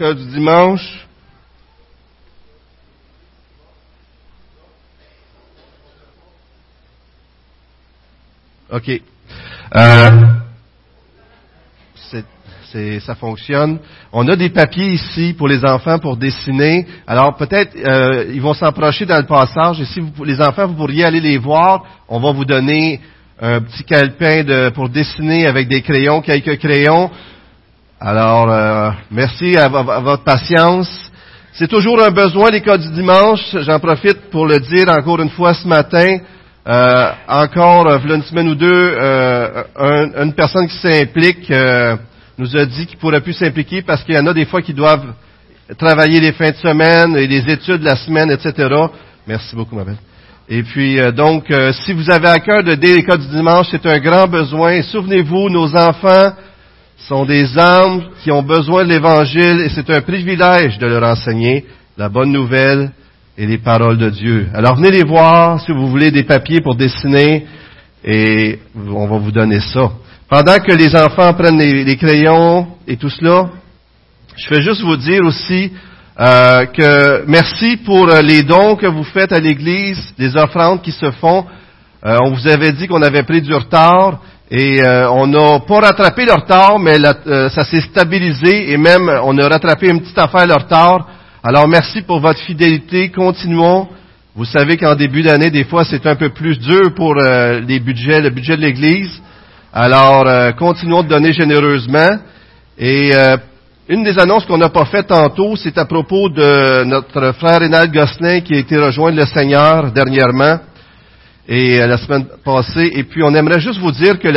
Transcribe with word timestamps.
cas 0.00 0.14
du 0.14 0.24
dimanche. 0.24 1.06
OK. 8.72 9.02
Euh, 9.76 10.10
ça 13.00 13.14
fonctionne. 13.16 13.78
On 14.12 14.26
a 14.28 14.36
des 14.36 14.48
papiers 14.48 14.92
ici 14.92 15.34
pour 15.36 15.48
les 15.48 15.66
enfants 15.66 15.98
pour 15.98 16.16
dessiner. 16.16 16.86
Alors 17.06 17.36
peut-être 17.36 17.76
euh, 17.76 18.32
ils 18.32 18.40
vont 18.40 18.54
s'approcher 18.54 19.04
dans 19.04 19.18
le 19.18 19.26
passage 19.26 19.80
et 19.82 19.84
si 19.84 20.00
les 20.24 20.40
enfants 20.40 20.66
vous 20.68 20.76
pourriez 20.76 21.04
aller 21.04 21.20
les 21.20 21.36
voir, 21.36 21.84
on 22.08 22.20
va 22.20 22.32
vous 22.32 22.46
donner 22.46 23.00
un 23.38 23.60
petit 23.60 23.84
calepin 23.84 24.70
pour 24.70 24.88
dessiner 24.88 25.46
avec 25.46 25.68
des 25.68 25.82
crayons, 25.82 26.22
quelques 26.22 26.58
crayons. 26.58 27.10
Alors 28.02 28.50
euh, 28.50 28.90
merci 29.10 29.58
à, 29.58 29.68
votre 29.68 30.24
patience. 30.24 30.88
C'est 31.52 31.68
toujours 31.68 32.02
un 32.02 32.10
besoin 32.10 32.48
l'école 32.48 32.78
du 32.78 32.90
dimanche. 32.92 33.42
J'en 33.52 33.78
profite 33.78 34.30
pour 34.30 34.46
le 34.46 34.58
dire 34.58 34.88
encore 34.88 35.20
une 35.20 35.28
fois 35.28 35.52
ce 35.52 35.68
matin. 35.68 36.16
Euh, 36.66 37.10
encore, 37.28 37.86
euh, 37.88 37.98
une 37.98 38.22
semaine 38.22 38.48
ou 38.48 38.54
deux, 38.54 38.94
euh, 38.98 39.64
une 40.22 40.32
personne 40.32 40.66
qui 40.66 40.78
s'implique 40.78 41.52
nous 42.38 42.56
a 42.56 42.64
dit 42.64 42.86
qu'il 42.86 42.96
pourrait 42.96 43.20
plus 43.20 43.34
s'impliquer 43.34 43.82
parce 43.82 44.02
qu'il 44.02 44.14
y 44.14 44.18
en 44.18 44.26
a 44.28 44.32
des 44.32 44.46
fois 44.46 44.62
qui 44.62 44.72
doivent 44.72 45.12
travailler 45.76 46.20
les 46.20 46.32
fins 46.32 46.52
de 46.52 46.56
semaine 46.56 47.14
et 47.18 47.26
les 47.26 47.50
études 47.52 47.82
la 47.82 47.96
semaine, 47.96 48.30
etc. 48.30 48.66
Merci 49.26 49.54
beaucoup, 49.54 49.76
ma 49.76 49.84
belle. 49.84 49.98
Et 50.48 50.62
puis, 50.62 50.98
donc, 51.12 51.52
si 51.84 51.92
vous 51.92 52.10
avez 52.10 52.28
à 52.28 52.38
cœur 52.38 52.64
de 52.64 52.74
dès 52.74 52.94
l'école 52.94 53.18
du 53.18 53.28
dimanche, 53.28 53.66
c'est 53.70 53.84
un 53.84 53.98
grand 53.98 54.26
besoin. 54.26 54.80
Souvenez-vous, 54.82 55.50
nos 55.50 55.76
enfants 55.76 56.32
sont 57.08 57.24
des 57.24 57.58
âmes 57.58 58.02
qui 58.22 58.30
ont 58.30 58.42
besoin 58.42 58.84
de 58.84 58.90
l'Évangile 58.90 59.62
et 59.64 59.68
c'est 59.70 59.88
un 59.90 60.00
privilège 60.00 60.78
de 60.78 60.86
leur 60.86 61.02
enseigner 61.02 61.64
la 61.96 62.08
bonne 62.08 62.32
nouvelle 62.32 62.92
et 63.36 63.46
les 63.46 63.58
paroles 63.58 63.98
de 63.98 64.10
Dieu. 64.10 64.48
Alors 64.54 64.76
venez 64.76 64.90
les 64.90 65.04
voir 65.04 65.60
si 65.60 65.72
vous 65.72 65.88
voulez 65.88 66.10
des 66.10 66.24
papiers 66.24 66.60
pour 66.60 66.74
dessiner 66.74 67.46
et 68.04 68.58
on 68.74 69.06
va 69.06 69.18
vous 69.18 69.32
donner 69.32 69.60
ça. 69.60 69.90
Pendant 70.28 70.58
que 70.58 70.72
les 70.72 70.94
enfants 70.94 71.32
prennent 71.34 71.58
les, 71.58 71.96
crayons 71.96 72.68
et 72.86 72.96
tout 72.96 73.10
cela, 73.10 73.50
je 74.36 74.54
vais 74.54 74.62
juste 74.62 74.82
vous 74.82 74.96
dire 74.96 75.22
aussi 75.24 75.72
euh, 76.20 76.66
que 76.66 77.24
merci 77.26 77.78
pour 77.78 78.06
les 78.06 78.42
dons 78.42 78.76
que 78.76 78.86
vous 78.86 79.04
faites 79.04 79.32
à 79.32 79.40
l'Église, 79.40 80.14
les 80.18 80.36
offrandes 80.36 80.82
qui 80.82 80.92
se 80.92 81.10
font. 81.12 81.46
Euh, 82.04 82.18
on 82.24 82.30
vous 82.30 82.46
avait 82.46 82.72
dit 82.72 82.86
qu'on 82.86 83.02
avait 83.02 83.24
pris 83.24 83.42
du 83.42 83.54
retard 83.54 84.20
et 84.50 84.82
euh, 84.82 85.08
on 85.12 85.28
n'a 85.28 85.60
pas 85.60 85.80
rattrapé 85.80 86.24
le 86.24 86.32
retard, 86.32 86.78
mais 86.80 86.98
ça 86.98 87.64
s'est 87.64 87.82
stabilisé 87.82 88.72
et 88.72 88.76
même 88.76 89.08
on 89.24 89.38
a 89.38 89.48
rattrapé 89.48 89.88
une 89.88 90.00
petite 90.00 90.18
affaire 90.18 90.46
le 90.46 90.54
retard. 90.54 91.06
Alors 91.42 91.68
merci 91.68 92.02
pour 92.02 92.20
votre 92.20 92.40
fidélité. 92.40 93.10
Continuons. 93.10 93.88
Vous 94.34 94.44
savez 94.44 94.76
qu'en 94.76 94.94
début 94.94 95.22
d'année, 95.22 95.50
des 95.50 95.64
fois, 95.64 95.84
c'est 95.84 96.06
un 96.06 96.16
peu 96.16 96.30
plus 96.30 96.58
dur 96.58 96.94
pour 96.94 97.14
euh, 97.16 97.60
les 97.60 97.80
budgets, 97.80 98.20
le 98.20 98.30
budget 98.30 98.56
de 98.56 98.62
l'Église. 98.62 99.20
Alors, 99.72 100.26
euh, 100.26 100.52
continuons 100.52 101.02
de 101.02 101.08
donner 101.08 101.32
généreusement. 101.32 102.18
Et 102.78 103.10
euh, 103.14 103.36
une 103.88 104.04
des 104.04 104.18
annonces 104.18 104.46
qu'on 104.46 104.58
n'a 104.58 104.68
pas 104.68 104.84
faites 104.84 105.08
tantôt, 105.08 105.56
c'est 105.56 105.76
à 105.78 105.84
propos 105.84 106.28
de 106.28 106.84
notre 106.84 107.32
frère 107.32 107.60
Rénal 107.60 107.90
Gosselin 107.90 108.40
qui 108.40 108.54
a 108.54 108.58
été 108.58 108.76
rejoint 108.76 109.10
le 109.10 109.26
Seigneur 109.26 109.90
dernièrement 109.92 110.58
et 111.50 111.78
la 111.78 111.98
semaine 111.98 112.26
passée. 112.44 112.92
Et 112.94 113.02
puis, 113.02 113.24
on 113.24 113.34
aimerait 113.34 113.58
juste 113.58 113.80
vous 113.80 113.90
dire 113.90 114.20
que 114.20 114.28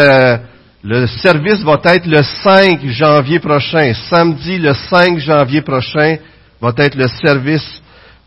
le 0.84 1.08
service 1.08 1.62
va 1.62 1.80
être 1.86 2.08
le 2.08 2.24
5 2.24 2.84
janvier 2.88 3.40
prochain, 3.40 3.94
samedi 4.10 4.58
le 4.58 4.74
5 4.74 5.20
janvier 5.20 5.62
prochain 5.62 6.18
va 6.60 6.74
être 6.78 6.96
le 6.96 7.08
service 7.24 7.82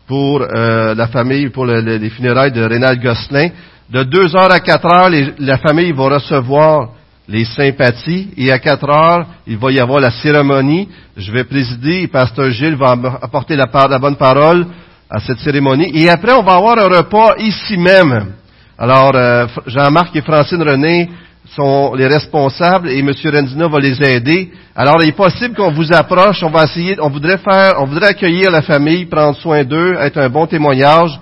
pour 0.07 0.41
euh, 0.41 0.95
la 0.95 1.07
famille, 1.07 1.49
pour 1.49 1.65
les 1.65 2.09
funérailles 2.09 2.53
de 2.53 2.63
Rénal 2.63 2.97
Gosselin. 2.99 3.49
De 3.89 4.03
2 4.03 4.35
heures 4.35 4.51
à 4.51 4.61
4 4.61 4.85
heures, 4.85 5.11
la 5.39 5.57
famille 5.57 5.91
va 5.91 6.03
recevoir 6.05 6.91
les 7.27 7.43
sympathies 7.43 8.29
et 8.37 8.53
à 8.53 8.59
4 8.59 8.89
heures, 8.89 9.25
il 9.45 9.57
va 9.57 9.69
y 9.71 9.81
avoir 9.81 9.99
la 9.99 10.11
cérémonie. 10.11 10.87
Je 11.17 11.29
vais 11.29 11.43
présider 11.43 12.03
et 12.03 12.07
Pasteur 12.07 12.51
Gilles 12.51 12.77
va 12.77 12.95
apporter 13.21 13.57
la, 13.57 13.67
la 13.89 13.99
bonne 13.99 14.15
parole 14.15 14.65
à 15.09 15.19
cette 15.19 15.39
cérémonie. 15.39 15.91
Et 15.93 16.09
après, 16.09 16.33
on 16.33 16.43
va 16.43 16.55
avoir 16.55 16.77
un 16.77 16.87
repas 16.87 17.35
ici 17.39 17.77
même. 17.77 18.33
Alors, 18.79 19.11
euh, 19.15 19.47
Jean-Marc 19.65 20.15
et 20.15 20.21
Francine 20.21 20.61
René 20.61 21.09
sont 21.55 21.95
les 21.95 22.05
responsables 22.05 22.89
et 22.89 22.99
M. 22.99 23.09
Renzina 23.09 23.67
va 23.67 23.79
les 23.79 23.99
aider. 24.03 24.51
Alors, 24.75 25.01
il 25.01 25.09
est 25.09 25.13
possible 25.13 25.55
qu'on 25.55 25.71
vous 25.71 25.91
approche, 25.91 26.43
on 26.43 26.51
va 26.51 26.65
essayer, 26.65 26.95
on 27.01 27.09
voudrait 27.09 27.39
faire, 27.39 27.73
on 27.79 27.85
voudrait 27.85 28.09
accueillir 28.09 28.51
la 28.51 28.61
famille, 28.61 29.07
prendre 29.07 29.35
soin 29.37 29.63
d'eux, 29.63 29.95
être 29.99 30.19
un 30.19 30.29
bon 30.29 30.45
témoignage. 30.45 31.19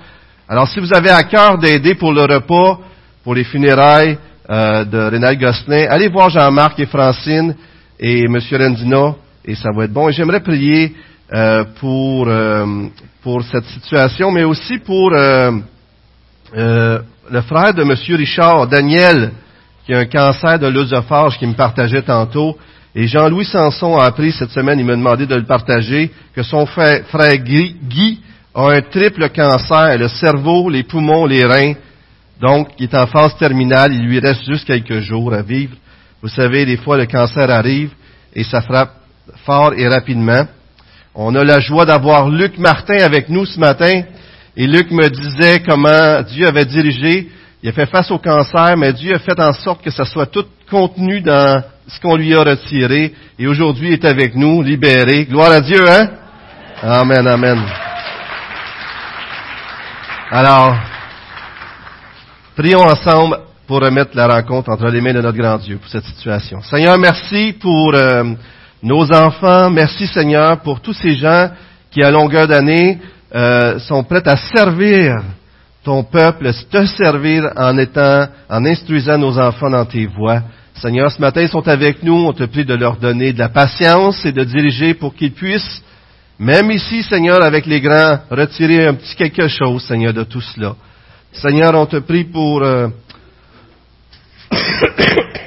Alors, 0.50 0.68
si 0.68 0.82
vous 0.82 0.94
avez 0.94 1.12
à 1.12 1.24
cœur 1.24 1.58
d'aider 1.58 1.96
pour 1.96 2.12
le 2.12 2.24
repas, 2.24 2.80
pour 3.24 3.34
les 3.34 3.46
funérailles 3.46 4.18
euh, 4.50 4.84
de 4.84 4.98
Rénal 4.98 5.38
Gosselin, 5.38 5.88
allez 5.90 6.10
voir 6.10 6.30
Jean-Marc 6.30 6.78
et 6.80 6.88
Francine 6.88 7.56
et 7.98 8.26
M. 8.26 8.38
Renzina, 8.52 9.16
et 9.46 9.56
ça 9.56 9.70
va 9.74 9.86
être 9.86 9.94
bon. 9.94 10.10
Et 10.10 10.12
j'aimerais 10.12 10.42
prier 10.42 10.94
euh, 11.34 11.64
pour, 11.80 12.28
euh, 12.28 12.66
pour 13.24 13.42
cette 13.44 13.66
situation, 13.66 14.30
mais 14.32 14.44
aussi 14.44 14.80
pour 14.80 15.14
le 17.30 17.42
frère 17.42 17.74
de 17.74 17.82
M. 17.82 17.96
Richard, 18.18 18.68
Daniel, 18.68 19.32
qui 19.86 19.94
a 19.94 20.00
un 20.00 20.06
cancer 20.06 20.60
de 20.60 20.68
l'œsophage 20.68 21.38
qui 21.38 21.48
me 21.48 21.54
partageait 21.54 22.02
tantôt. 22.02 22.58
Et 22.96 23.08
Jean-Louis 23.08 23.46
Sanson 23.46 23.98
a 23.98 24.06
appris 24.06 24.32
cette 24.32 24.52
semaine, 24.52 24.80
il 24.80 24.86
m'a 24.86 24.96
demandé 24.96 25.26
de 25.26 25.36
le 25.36 25.46
partager, 25.46 26.12
que 26.34 26.44
son 26.44 26.66
frère, 26.66 27.04
Guy, 27.38 28.20
a 28.54 28.70
un 28.72 28.82
triple 28.82 29.30
cancer, 29.30 29.98
le 29.98 30.08
cerveau, 30.08 30.70
les 30.70 30.84
poumons, 30.84 31.26
les 31.26 31.46
reins. 31.46 31.74
Donc, 32.42 32.70
il 32.80 32.86
est 32.86 32.96
en 32.96 33.08
phase 33.08 33.38
terminale, 33.38 33.94
il 33.94 34.06
lui 34.06 34.20
reste 34.20 34.46
juste 34.46 34.66
quelques 34.66 35.00
jours 35.00 35.34
à 35.34 35.42
vivre. 35.42 35.76
Vous 36.22 36.30
savez, 36.30 36.66
des 36.66 36.78
fois, 36.78 36.98
le 36.98 37.06
cancer 37.06 37.50
arrive 37.50 37.92
et 38.34 38.44
ça 38.44 38.62
frappe 38.62 38.94
fort 39.46 39.74
et 39.76 39.88
rapidement. 39.88 40.46
On 41.14 41.36
a 41.36 41.44
la 41.44 41.60
joie 41.60 41.86
d'avoir 41.86 42.30
Luc 42.30 42.58
Martin 42.58 42.98
avec 42.98 43.30
nous 43.30 43.46
ce 43.46 43.60
matin. 43.60 44.04
Et 44.58 44.68
Luc 44.68 44.92
me 44.92 45.10
disait 45.10 45.62
comment 45.66 46.22
Dieu 46.22 46.48
avait 46.48 46.66
dirigé 46.66 47.30
il 47.66 47.70
a 47.70 47.72
fait 47.72 47.88
face 47.88 48.12
au 48.12 48.20
cancer, 48.20 48.78
mais 48.78 48.94
Dieu 48.94 49.16
a 49.16 49.18
fait 49.18 49.40
en 49.40 49.52
sorte 49.52 49.84
que 49.84 49.90
ça 49.90 50.06
soit 50.06 50.28
tout 50.28 50.46
contenu 50.70 51.22
dans 51.22 51.64
ce 51.88 52.00
qu'on 52.00 52.16
lui 52.16 52.36
a 52.36 52.44
retiré. 52.44 53.12
Et 53.40 53.48
aujourd'hui, 53.48 53.88
il 53.88 53.94
est 53.94 54.06
avec 54.06 54.36
nous, 54.36 54.62
libéré. 54.62 55.26
Gloire 55.26 55.52
à 55.52 55.62
Dieu, 55.62 55.84
hein? 55.90 56.10
Amen, 56.84 57.26
amen. 57.26 57.60
Alors, 60.30 60.76
prions 62.56 62.84
ensemble 62.84 63.40
pour 63.66 63.82
remettre 63.82 64.12
la 64.14 64.28
rencontre 64.28 64.70
entre 64.70 64.86
les 64.90 65.02
mains 65.02 65.14
de 65.14 65.22
notre 65.22 65.36
grand 65.36 65.58
Dieu 65.58 65.80
pour 65.80 65.90
cette 65.90 66.06
situation. 66.06 66.62
Seigneur, 66.62 67.00
merci 67.00 67.56
pour 67.60 67.96
euh, 67.96 68.26
nos 68.84 69.12
enfants. 69.12 69.72
Merci, 69.72 70.06
Seigneur, 70.06 70.60
pour 70.60 70.82
tous 70.82 70.94
ces 70.94 71.16
gens 71.16 71.50
qui, 71.90 72.04
à 72.04 72.12
longueur 72.12 72.46
d'année, 72.46 73.00
euh, 73.34 73.80
sont 73.80 74.04
prêts 74.04 74.28
à 74.28 74.38
servir 74.38 75.16
ton 75.84 76.04
peuple, 76.04 76.52
te 76.72 76.86
servir 76.86 77.52
en 77.56 77.78
étant, 77.78 78.28
en 78.50 78.66
instruisant 78.66 79.18
nos 79.18 79.38
enfants 79.38 79.70
dans 79.70 79.86
tes 79.86 80.08
voies. 80.08 80.42
Seigneur, 80.76 81.12
ce 81.12 81.22
matin, 81.22 81.42
ils 81.42 81.50
sont 81.50 81.68
avec 81.68 82.04
nous. 82.04 82.26
On 82.26 82.34
te 82.34 82.44
prie 82.44 82.66
de 82.66 82.74
leur 82.74 82.98
donner 82.98 83.32
de 83.32 83.40
la 83.40 83.50
patience 83.50 84.26
et 84.26 84.32
de 84.32 84.44
diriger 84.44 84.94
pour 84.94 85.16
qu'ils 85.16 85.32
puissent, 85.32 85.82
même 86.38 86.70
ici, 86.72 87.02
Seigneur, 87.04 87.42
avec 87.44 87.66
les 87.66 87.80
grands, 87.80 88.20
retirer 88.30 88.88
un 88.88 88.96
petit 88.96 89.16
quelque 89.16 89.48
chose, 89.48 89.84
Seigneur, 89.84 90.14
de 90.14 90.24
tout 90.24 90.42
cela. 90.42 90.76
Seigneur, 91.32 91.74
on 91.76 91.86
te 91.86 91.98
prie 91.98 92.26
pour... 92.26 92.62
Euh, 92.64 92.88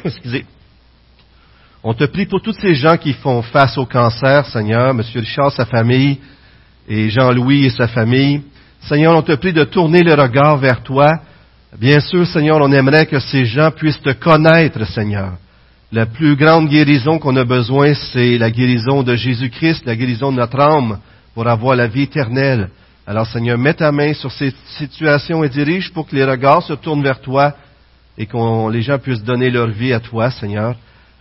excusez. 0.04 0.46
On 1.82 1.94
te 1.94 2.04
prie 2.04 2.26
pour 2.26 2.40
tous 2.40 2.56
ces 2.60 2.74
gens 2.74 2.96
qui 2.96 3.12
font 3.12 3.42
face 3.42 3.76
au 3.76 3.86
cancer, 3.86 4.46
Seigneur, 4.46 4.90
M. 4.90 5.02
Richard, 5.14 5.52
sa 5.52 5.66
famille, 5.66 6.18
et 6.88 7.10
Jean-Louis 7.10 7.66
et 7.66 7.70
sa 7.70 7.86
famille. 7.86 8.42
Seigneur, 8.80 9.14
on 9.16 9.22
te 9.22 9.32
prie 9.32 9.52
de 9.52 9.64
tourner 9.64 10.02
le 10.02 10.14
regard 10.14 10.56
vers 10.56 10.82
toi. 10.82 11.20
Bien 11.78 12.00
sûr, 12.00 12.26
Seigneur, 12.26 12.58
on 12.62 12.72
aimerait 12.72 13.06
que 13.06 13.20
ces 13.20 13.44
gens 13.44 13.70
puissent 13.70 14.00
te 14.00 14.12
connaître, 14.12 14.84
Seigneur. 14.86 15.32
La 15.92 16.06
plus 16.06 16.36
grande 16.36 16.68
guérison 16.68 17.18
qu'on 17.18 17.36
a 17.36 17.44
besoin, 17.44 17.94
c'est 17.94 18.38
la 18.38 18.50
guérison 18.50 19.02
de 19.02 19.14
Jésus-Christ, 19.14 19.84
la 19.84 19.96
guérison 19.96 20.32
de 20.32 20.36
notre 20.38 20.60
âme 20.60 20.98
pour 21.34 21.46
avoir 21.46 21.76
la 21.76 21.86
vie 21.86 22.02
éternelle. 22.02 22.70
Alors, 23.06 23.26
Seigneur, 23.26 23.58
mets 23.58 23.74
ta 23.74 23.92
main 23.92 24.12
sur 24.12 24.30
ces 24.32 24.52
situations 24.78 25.44
et 25.44 25.48
dirige 25.48 25.92
pour 25.92 26.06
que 26.06 26.14
les 26.14 26.24
regards 26.24 26.62
se 26.62 26.74
tournent 26.74 27.02
vers 27.02 27.20
toi 27.20 27.54
et 28.16 28.26
que 28.26 28.70
les 28.70 28.82
gens 28.82 28.98
puissent 28.98 29.22
donner 29.22 29.50
leur 29.50 29.68
vie 29.68 29.92
à 29.92 30.00
toi, 30.00 30.30
Seigneur. 30.30 30.74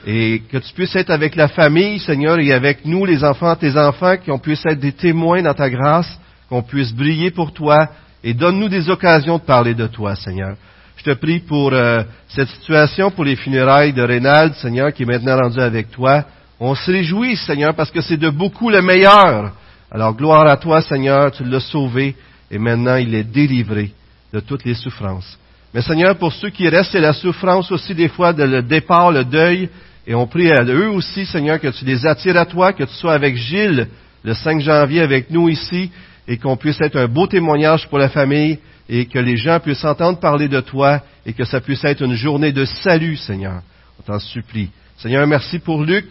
Et 0.06 0.42
que 0.52 0.58
tu 0.58 0.74
puisses 0.74 0.96
être 0.96 1.10
avec 1.10 1.36
la 1.36 1.48
famille, 1.48 2.00
Seigneur, 2.00 2.40
et 2.40 2.54
avec 2.54 2.86
nous, 2.86 3.06
les 3.06 3.24
enfants, 3.24 3.56
tes 3.56 3.78
enfants, 3.78 4.16
qu'on 4.24 4.40
puisse 4.40 4.66
être 4.66 4.80
des 4.80 4.92
témoins 4.92 5.42
dans 5.42 5.54
ta 5.54 5.70
grâce 5.70 6.20
qu'on 6.50 6.64
puisse 6.64 6.94
briller 6.94 7.32
pour 7.32 7.54
toi 7.54 7.90
et 8.24 8.34
donne-nous 8.34 8.70
des 8.70 8.90
occasions 8.90 9.38
de 9.38 9.44
parler 9.44 9.74
de 9.74 9.88
toi, 9.88 10.16
Seigneur. 10.16 10.56
Je 10.96 11.04
te 11.04 11.14
prie 11.14 11.40
pour 11.40 11.72
euh, 11.74 12.04
cette 12.28 12.50
situation, 12.50 13.12
pour 13.12 13.24
les 13.24 13.36
funérailles 13.36 13.94
de 13.94 14.02
Rénald, 14.02 14.54
Seigneur, 14.56 14.92
qui 14.92 15.04
est 15.04 15.06
maintenant 15.06 15.38
rendu 15.38 15.60
avec 15.60 15.92
toi. 15.92 16.26
On 16.60 16.74
se 16.74 16.90
réjouit, 16.90 17.36
Seigneur, 17.36 17.76
parce 17.76 17.92
que 17.92 18.02
c'est 18.02 18.18
de 18.18 18.30
beaucoup 18.30 18.70
le 18.70 18.82
meilleur. 18.82 19.54
Alors 19.92 20.16
gloire 20.16 20.48
à 20.48 20.58
toi, 20.58 20.82
Seigneur, 20.82 21.32
tu 21.32 21.44
l'as 21.44 21.60
sauvé 21.60 22.16
et 22.50 22.58
maintenant 22.58 22.96
il 22.96 23.14
est 23.14 23.24
délivré 23.24 23.92
de 24.34 24.40
toutes 24.40 24.66
les 24.66 24.74
souffrances. 24.74 25.38
Mais 25.74 25.82
Seigneur, 25.82 26.16
pour 26.18 26.34
ceux 26.34 26.50
qui 26.50 26.68
restent, 26.70 26.92
c'est 26.92 27.00
la 27.00 27.14
souffrance 27.14 27.72
aussi 27.72 27.94
des 27.94 28.08
fois 28.08 28.34
de 28.34 28.44
le 28.44 28.62
départ, 28.62 29.12
le 29.12 29.26
deuil. 29.26 29.70
Et 30.06 30.16
on 30.16 30.26
prie 30.26 30.52
à 30.52 30.64
eux 30.64 30.90
aussi, 30.90 31.26
Seigneur, 31.26 31.60
que 31.60 31.68
tu 31.68 31.84
les 31.84 32.06
attires 32.06 32.38
à 32.38 32.46
toi, 32.46 32.74
que 32.74 32.84
tu 32.84 32.94
sois 32.94 33.14
avec 33.14 33.36
Gilles 33.36 33.88
le 34.24 34.34
5 34.34 34.62
janvier 34.62 35.02
avec 35.02 35.30
nous 35.30 35.50
ici 35.50 35.92
et 36.28 36.38
qu'on 36.38 36.58
puisse 36.58 36.80
être 36.82 36.98
un 36.98 37.08
beau 37.08 37.28
témoignage 37.28 37.88
pour 37.88 37.98
la 37.98 38.10
famille 38.10 38.60
et 38.90 39.06
que 39.06 39.20
les 39.20 39.38
gens 39.38 39.60
puissent 39.60 39.86
entendre 39.86 40.20
parler 40.20 40.48
de 40.48 40.60
toi 40.62 41.02
et 41.26 41.34
que 41.34 41.46
ça 41.46 41.62
puisse 41.62 41.84
être 41.84 42.02
une 42.02 42.16
journée 42.16 42.52
de 42.52 42.66
salut, 42.66 43.18
Seigneur. 43.18 43.62
On 44.00 44.04
t'en 44.04 44.20
supplie. 44.20 44.70
Seigneur, 44.98 45.28
merci 45.28 45.60
pour 45.60 45.84
Luc, 45.84 46.06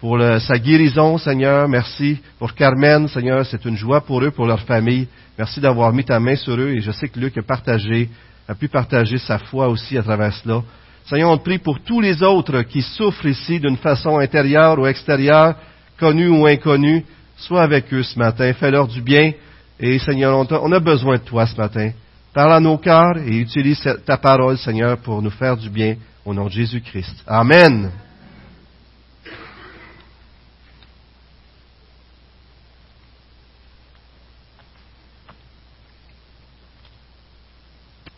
pour 0.00 0.18
sa 0.40 0.58
guérison, 0.58 1.18
Seigneur. 1.18 1.68
Merci 1.68 2.18
pour 2.38 2.54
Carmen, 2.54 3.08
Seigneur. 3.08 3.46
C'est 3.46 3.64
une 3.64 3.76
joie 3.76 4.00
pour 4.00 4.22
eux, 4.22 4.30
pour 4.30 4.46
leur 4.46 4.60
famille. 4.60 5.06
Merci 5.38 5.60
d'avoir 5.60 5.92
mis 5.92 6.04
ta 6.04 6.20
main 6.20 6.36
sur 6.36 6.54
eux 6.54 6.70
et 6.70 6.80
je 6.80 6.90
sais 6.90 7.08
que 7.08 7.18
Luc 7.18 7.36
a 7.38 7.42
partagé, 7.42 8.08
a 8.48 8.54
pu 8.54 8.68
partager 8.68 9.18
sa 9.18 9.38
foi 9.38 9.68
aussi 9.68 9.96
à 9.96 10.02
travers 10.02 10.32
cela. 10.34 10.62
Seigneur, 11.06 11.30
on 11.30 11.38
te 11.38 11.44
prie 11.44 11.58
pour 11.58 11.80
tous 11.80 12.00
les 12.00 12.22
autres 12.22 12.62
qui 12.62 12.82
souffrent 12.82 13.26
ici 13.26 13.60
d'une 13.60 13.76
façon 13.76 14.18
intérieure 14.18 14.78
ou 14.78 14.86
extérieure, 14.86 15.54
connue 15.98 16.28
ou 16.28 16.46
inconnue. 16.46 17.04
Sois 17.36 17.62
avec 17.62 17.92
eux 17.92 18.02
ce 18.02 18.18
matin, 18.18 18.52
fais-leur 18.52 18.86
du 18.86 19.02
bien. 19.02 19.32
Et 19.78 19.98
Seigneur, 19.98 20.46
on 20.50 20.72
a 20.72 20.80
besoin 20.80 21.16
de 21.16 21.22
toi 21.22 21.46
ce 21.46 21.56
matin. 21.56 21.90
Parle 22.32 22.52
à 22.52 22.60
nos 22.60 22.78
cœurs 22.78 23.18
et 23.18 23.36
utilise 23.36 23.80
ta 24.06 24.16
parole, 24.16 24.58
Seigneur, 24.58 24.98
pour 24.98 25.20
nous 25.20 25.30
faire 25.30 25.56
du 25.56 25.68
bien 25.68 25.96
au 26.24 26.32
nom 26.32 26.46
de 26.46 26.52
Jésus-Christ. 26.52 27.22
Amen. 27.26 27.90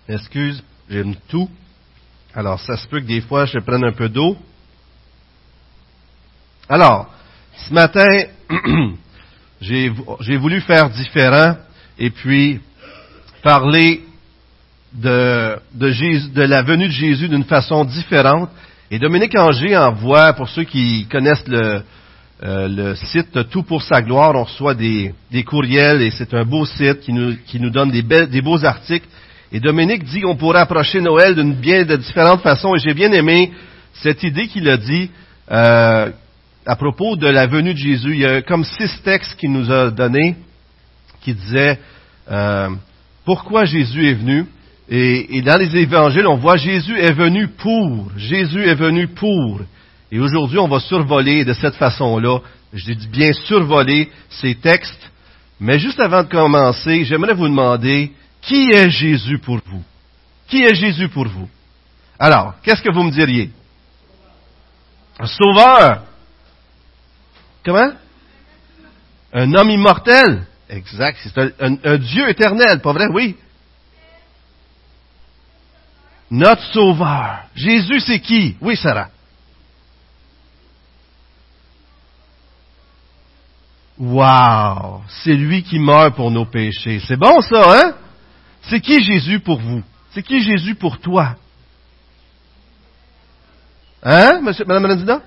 Excuse, 0.08 0.62
j'aime 0.88 1.16
tout. 1.28 1.50
Alors, 2.32 2.60
ça 2.60 2.76
se 2.76 2.86
peut 2.86 3.00
que 3.00 3.06
des 3.06 3.20
fois, 3.22 3.44
je 3.44 3.58
prenne 3.58 3.84
un 3.84 3.92
peu 3.92 4.08
d'eau. 4.08 4.36
Alors, 6.68 7.12
ce 7.56 7.74
matin, 7.74 8.06
j'ai 9.60 9.88
voulu 10.36 10.60
faire 10.60 10.90
différent 10.90 11.56
et 11.98 12.10
puis 12.10 12.60
parler 13.42 14.04
de, 14.92 15.58
la 16.36 16.62
venue 16.62 16.86
de 16.86 16.92
Jésus 16.92 17.28
d'une 17.28 17.44
façon 17.44 17.84
différente. 17.84 18.50
Et 18.92 19.00
Dominique 19.00 19.36
Anger 19.36 19.76
envoie, 19.76 20.34
pour 20.34 20.48
ceux 20.48 20.64
qui 20.64 21.06
connaissent 21.10 21.48
le, 21.48 21.82
euh, 22.44 22.94
site 22.94 23.48
Tout 23.50 23.64
pour 23.64 23.82
sa 23.82 24.02
gloire, 24.02 24.36
on 24.36 24.44
reçoit 24.44 24.74
des, 24.74 25.12
courriels 25.44 26.00
et 26.00 26.12
c'est 26.12 26.32
un 26.32 26.44
beau 26.44 26.64
site 26.64 27.00
qui 27.00 27.12
nous, 27.12 27.70
donne 27.70 27.90
des 27.90 28.42
beaux 28.42 28.64
articles. 28.64 29.08
Et 29.56 29.60
Dominique 29.60 30.04
dit 30.04 30.20
qu'on 30.20 30.36
pourrait 30.36 30.60
approcher 30.60 31.00
Noël 31.00 31.34
d'une 31.34 31.54
bien 31.54 31.86
de 31.86 31.96
différentes 31.96 32.42
façons. 32.42 32.74
Et 32.74 32.78
j'ai 32.78 32.92
bien 32.92 33.10
aimé 33.10 33.52
cette 33.94 34.22
idée 34.22 34.48
qu'il 34.48 34.68
a 34.68 34.76
dit 34.76 35.10
euh, 35.50 36.10
à 36.66 36.76
propos 36.76 37.16
de 37.16 37.26
la 37.26 37.46
venue 37.46 37.72
de 37.72 37.78
Jésus. 37.78 38.10
Il 38.12 38.20
y 38.20 38.26
a 38.26 38.42
comme 38.42 38.64
six 38.64 39.00
textes 39.02 39.34
qu'il 39.36 39.52
nous 39.52 39.72
a 39.72 39.90
donnés 39.90 40.36
qui 41.22 41.32
disaient 41.32 41.78
euh, 42.30 42.68
pourquoi 43.24 43.64
Jésus 43.64 44.06
est 44.06 44.12
venu. 44.12 44.44
Et, 44.90 45.40
dans 45.40 45.56
les 45.56 45.74
évangiles, 45.74 46.26
on 46.26 46.36
voit 46.36 46.58
Jésus 46.58 46.98
est 46.98 47.14
venu 47.14 47.48
pour. 47.48 48.10
Jésus 48.14 48.62
est 48.62 48.74
venu 48.74 49.08
pour. 49.08 49.62
Et 50.12 50.20
aujourd'hui, 50.20 50.58
on 50.58 50.68
va 50.68 50.80
survoler 50.80 51.46
de 51.46 51.54
cette 51.54 51.76
façon-là. 51.76 52.40
Je 52.74 52.92
dis 52.92 53.08
bien 53.08 53.32
survoler 53.32 54.10
ces 54.28 54.54
textes. 54.54 55.10
Mais 55.58 55.78
juste 55.78 55.98
avant 55.98 56.24
de 56.24 56.28
commencer, 56.28 57.04
j'aimerais 57.04 57.32
vous 57.32 57.48
demander, 57.48 58.12
qui 58.42 58.70
est 58.70 58.90
Jésus 58.90 59.38
pour 59.38 59.60
vous? 59.66 59.82
Qui 60.48 60.62
est 60.62 60.74
Jésus 60.74 61.08
pour 61.08 61.26
vous? 61.26 61.48
Alors, 62.18 62.54
qu'est-ce 62.62 62.82
que 62.82 62.92
vous 62.92 63.02
me 63.02 63.10
diriez? 63.10 63.50
Un 65.18 65.26
sauveur. 65.26 66.04
Comment? 67.64 67.92
Un 69.32 69.52
homme 69.54 69.70
immortel. 69.70 70.46
Exact. 70.68 71.18
C'est 71.22 71.38
un, 71.60 71.96
Dieu 71.98 72.28
éternel, 72.28 72.80
pas 72.80 72.92
vrai? 72.92 73.06
Oui. 73.12 73.36
Notre 76.30 76.62
sauveur. 76.72 77.40
Jésus, 77.54 78.00
c'est 78.00 78.20
qui? 78.20 78.56
Oui, 78.60 78.76
Sarah. 78.76 79.10
Wow! 83.98 85.02
C'est 85.08 85.32
lui 85.32 85.62
qui 85.62 85.78
meurt 85.78 86.14
pour 86.14 86.30
nos 86.30 86.44
péchés. 86.44 87.00
C'est 87.06 87.16
bon 87.16 87.40
ça, 87.40 87.78
hein? 87.78 87.94
C'est 88.68 88.80
qui 88.80 89.02
Jésus 89.02 89.40
pour 89.40 89.60
vous? 89.60 89.82
C'est 90.12 90.22
qui 90.22 90.42
Jésus 90.42 90.74
pour 90.74 90.98
toi? 90.98 91.36
Hein, 94.02 94.40
monsieur, 94.40 94.64
madame 94.64 94.82
Menendina? 94.84 95.20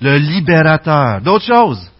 Le 0.00 0.18
libérateur. 0.18 1.20
D'autres 1.20 1.46
choses? 1.46 1.90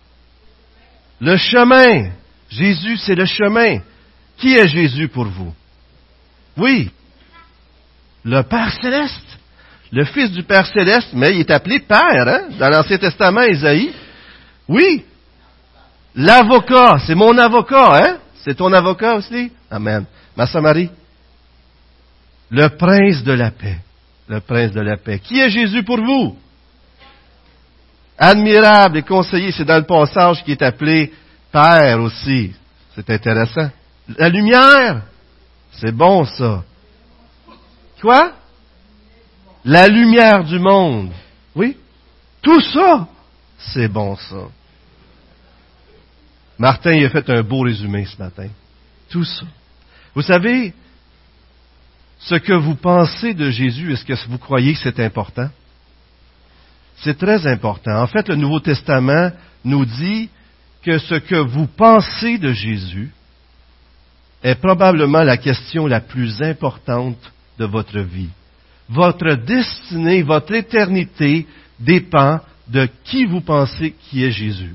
Le 1.20 1.36
chemin. 1.36 2.10
Jésus, 2.48 2.96
c'est 2.98 3.14
le 3.14 3.26
chemin. 3.26 3.80
Qui 4.36 4.54
est 4.54 4.68
Jésus 4.68 5.08
pour 5.08 5.26
vous? 5.26 5.52
Oui. 6.56 6.90
Le 8.24 8.42
Père 8.42 8.72
céleste. 8.80 9.38
Le 9.90 10.04
Fils 10.04 10.30
du 10.30 10.42
Père 10.42 10.66
céleste, 10.66 11.10
mais 11.12 11.34
il 11.34 11.40
est 11.40 11.50
appelé 11.50 11.80
Père, 11.80 12.28
hein, 12.28 12.48
dans 12.58 12.68
l'Ancien 12.68 12.98
Testament, 12.98 13.42
Isaïe. 13.42 13.92
Oui. 14.68 15.04
L'avocat, 16.14 16.98
c'est 17.06 17.14
mon 17.14 17.36
avocat, 17.38 17.96
hein? 18.04 18.16
C'est 18.48 18.54
ton 18.54 18.72
avocat 18.72 19.16
aussi? 19.16 19.52
Amen. 19.70 20.06
Ma 20.34 20.46
Marie? 20.62 20.88
Le 22.48 22.68
prince 22.68 23.22
de 23.22 23.32
la 23.32 23.50
paix. 23.50 23.76
Le 24.26 24.40
prince 24.40 24.72
de 24.72 24.80
la 24.80 24.96
paix. 24.96 25.18
Qui 25.18 25.38
est 25.38 25.50
Jésus 25.50 25.82
pour 25.82 25.98
vous? 25.98 26.34
Admirable 28.16 28.96
et 28.96 29.02
conseiller, 29.02 29.52
c'est 29.52 29.66
dans 29.66 29.76
le 29.76 29.82
passage 29.82 30.42
qui 30.44 30.52
est 30.52 30.62
appelé 30.62 31.12
Père 31.52 32.00
aussi. 32.00 32.54
C'est 32.94 33.10
intéressant. 33.10 33.68
La 34.16 34.30
lumière, 34.30 35.02
c'est 35.72 35.92
bon 35.92 36.24
ça. 36.24 36.64
Quoi? 38.00 38.32
La 39.62 39.88
lumière 39.88 40.42
du 40.42 40.58
monde. 40.58 41.10
Oui? 41.54 41.76
Tout 42.40 42.62
ça, 42.62 43.08
c'est 43.58 43.88
bon 43.88 44.16
ça. 44.16 44.46
Martin 46.58 46.92
il 46.92 47.04
a 47.04 47.10
fait 47.10 47.30
un 47.30 47.42
beau 47.42 47.60
résumé 47.60 48.04
ce 48.04 48.20
matin. 48.20 48.48
Tout 49.08 49.24
ça. 49.24 49.46
Vous 50.14 50.22
savez, 50.22 50.74
ce 52.18 52.34
que 52.34 52.52
vous 52.52 52.74
pensez 52.74 53.34
de 53.34 53.50
Jésus, 53.50 53.92
est-ce 53.92 54.04
que 54.04 54.28
vous 54.28 54.38
croyez 54.38 54.74
que 54.74 54.80
c'est 54.80 55.00
important? 55.00 55.48
C'est 56.96 57.16
très 57.16 57.46
important. 57.46 58.02
En 58.02 58.06
fait, 58.08 58.28
le 58.28 58.34
Nouveau 58.34 58.58
Testament 58.58 59.30
nous 59.64 59.84
dit 59.84 60.28
que 60.82 60.98
ce 60.98 61.14
que 61.14 61.36
vous 61.36 61.66
pensez 61.66 62.38
de 62.38 62.52
Jésus 62.52 63.10
est 64.42 64.56
probablement 64.56 65.22
la 65.22 65.36
question 65.36 65.86
la 65.86 66.00
plus 66.00 66.42
importante 66.42 67.18
de 67.58 67.64
votre 67.64 68.00
vie. 68.00 68.30
Votre 68.88 69.34
destinée, 69.34 70.22
votre 70.22 70.54
éternité 70.54 71.46
dépend 71.78 72.40
de 72.68 72.88
qui 73.04 73.26
vous 73.26 73.40
pensez 73.40 73.94
qui 74.08 74.24
est 74.24 74.30
Jésus. 74.30 74.74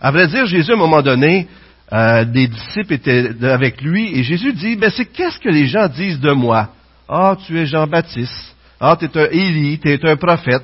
À 0.00 0.10
vrai 0.10 0.26
dire, 0.28 0.46
Jésus, 0.46 0.70
à 0.70 0.74
un 0.74 0.78
moment 0.78 1.02
donné, 1.02 1.46
euh, 1.92 2.24
des 2.24 2.48
disciples 2.48 2.94
étaient 2.94 3.44
avec 3.44 3.82
lui 3.82 4.18
et 4.18 4.22
Jésus 4.22 4.52
dit, 4.52 4.76
ben 4.76 4.90
c'est 4.90 5.06
qu'est-ce 5.06 5.38
que 5.38 5.48
les 5.48 5.66
gens 5.66 5.88
disent 5.88 6.20
de 6.20 6.32
moi? 6.32 6.70
Ah, 7.08 7.36
tu 7.46 7.58
es 7.58 7.66
Jean-Baptiste. 7.66 8.54
Ah, 8.78 8.96
tu 8.98 9.06
es 9.06 9.18
un 9.18 9.30
Élie, 9.30 9.78
tu 9.78 9.90
es 9.90 10.08
un 10.08 10.16
prophète. 10.16 10.62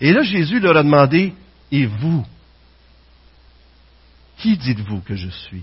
Et 0.00 0.12
là, 0.12 0.22
Jésus 0.22 0.58
leur 0.58 0.76
a 0.76 0.82
demandé, 0.82 1.32
et 1.70 1.86
vous? 1.86 2.24
Qui 4.38 4.56
dites-vous 4.56 5.00
que 5.00 5.14
je 5.14 5.28
suis? 5.28 5.62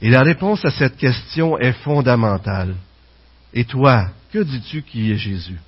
Et 0.00 0.08
la 0.08 0.22
réponse 0.22 0.64
à 0.64 0.70
cette 0.70 0.96
question 0.96 1.58
est 1.58 1.72
fondamentale. 1.72 2.74
Et 3.52 3.64
toi, 3.64 4.08
que 4.32 4.38
dis-tu 4.38 4.82
qui 4.82 5.12
est 5.12 5.16
Jésus? 5.16 5.58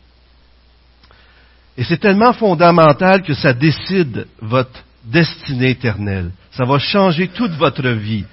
Et 1.77 1.85
c'est 1.85 1.99
tellement 1.99 2.33
fondamental 2.33 3.23
que 3.23 3.35
ça 3.35 3.53
décide 3.53 4.27
votre 4.41 4.83
destinée 5.05 5.71
éternelle. 5.71 6.31
Ça 6.53 6.65
va 6.65 6.79
changer 6.79 7.29
toute 7.29 7.53
votre 7.53 7.89
vie. 7.89 8.25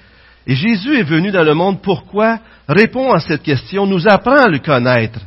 Et 0.48 0.56
Jésus 0.56 0.98
est 0.98 1.04
venu 1.04 1.32
dans 1.32 1.44
le 1.44 1.54
monde 1.54 1.82
pourquoi? 1.82 2.40
Répond 2.68 3.12
à 3.12 3.20
cette 3.20 3.44
question, 3.44 3.86
nous 3.86 4.08
apprend 4.08 4.44
à 4.44 4.48
le 4.48 4.60
connaître. 4.60 5.20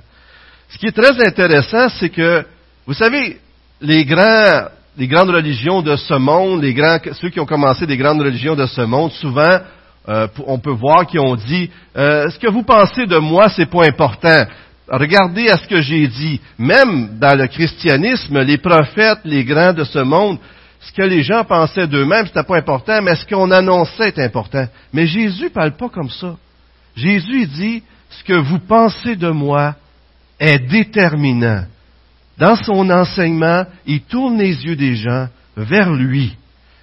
Ce 0.68 0.78
qui 0.78 0.86
est 0.86 0.92
très 0.92 1.24
intéressant, 1.24 1.88
c'est 1.88 2.08
que, 2.08 2.44
vous 2.86 2.94
savez, 2.94 3.38
les 3.80 4.04
grands, 4.04 4.68
les 4.96 5.06
grandes 5.06 5.30
religions 5.30 5.82
de 5.82 5.94
ce 5.96 6.14
monde, 6.14 6.62
les 6.62 6.74
grands, 6.74 6.98
ceux 7.20 7.28
qui 7.28 7.40
ont 7.40 7.46
commencé 7.46 7.86
des 7.86 7.96
grandes 7.96 8.22
religions 8.22 8.56
de 8.56 8.66
ce 8.66 8.80
monde, 8.80 9.12
souvent, 9.12 9.60
euh, 10.08 10.26
on 10.46 10.58
peut 10.58 10.72
voir 10.72 11.06
qu'ils 11.06 11.20
ont 11.20 11.36
dit, 11.36 11.70
euh, 11.96 12.28
ce 12.28 12.38
que 12.38 12.50
vous 12.50 12.62
pensez 12.62 13.06
de 13.06 13.18
moi, 13.18 13.48
c'est 13.48 13.70
pas 13.70 13.86
important. 13.86 14.44
regardez 14.88 15.48
à 15.48 15.56
ce 15.56 15.66
que 15.66 15.80
j'ai 15.80 16.06
dit. 16.08 16.40
Même 16.58 17.18
dans 17.18 17.38
le 17.38 17.46
christianisme, 17.46 18.40
les 18.40 18.58
prophètes, 18.58 19.20
les 19.24 19.44
grands 19.44 19.72
de 19.72 19.84
ce 19.84 20.00
monde, 20.00 20.38
ce 20.86 20.92
que 20.92 21.02
les 21.02 21.22
gens 21.22 21.44
pensaient 21.44 21.86
d'eux-mêmes, 21.86 22.26
c'était 22.26 22.42
pas 22.42 22.58
important, 22.58 23.00
mais 23.00 23.14
ce 23.14 23.24
qu'on 23.24 23.50
annonçait 23.50 24.08
est 24.08 24.18
important. 24.18 24.66
Mais 24.92 25.06
Jésus 25.06 25.50
parle 25.50 25.76
pas 25.76 25.88
comme 25.88 26.10
ça. 26.10 26.36
Jésus 26.94 27.46
dit, 27.46 27.82
ce 28.10 28.22
que 28.24 28.34
vous 28.34 28.58
pensez 28.58 29.16
de 29.16 29.30
moi 29.30 29.76
est 30.38 30.58
déterminant. 30.58 31.64
Dans 32.36 32.56
son 32.56 32.90
enseignement, 32.90 33.64
il 33.86 34.02
tourne 34.02 34.38
les 34.38 34.66
yeux 34.66 34.76
des 34.76 34.96
gens 34.96 35.28
vers 35.56 35.90
lui. 35.92 36.36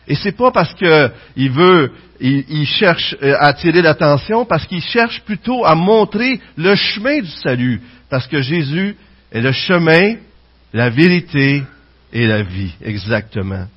Et 0.08 0.16
c'est 0.16 0.32
pas 0.32 0.52
parce 0.52 0.74
qu'il 0.74 1.52
veut, 1.52 1.92
il, 2.20 2.66
cherche 2.66 3.16
euh, 3.22 3.36
à 3.36 3.48
attirer 3.50 3.82
l'attention, 3.82 4.46
parce 4.46 4.66
qu'il 4.66 4.82
cherche 4.82 5.22
plutôt 5.22 5.64
à 5.64 5.76
montrer 5.76 6.40
le 6.58 6.76
chemin 6.76 7.20
du 7.20 7.30
salut. 7.30 7.82
Parce 8.10 8.28
que 8.28 8.42
Jésus 8.42 8.96
est 9.32 9.42
le 9.42 9.52
chemin, 9.52 10.16
la 10.74 10.90
vérité 10.90 11.64
et 12.12 12.26
la 12.26 12.42
vie, 12.42 12.74
exactement. 12.82 13.68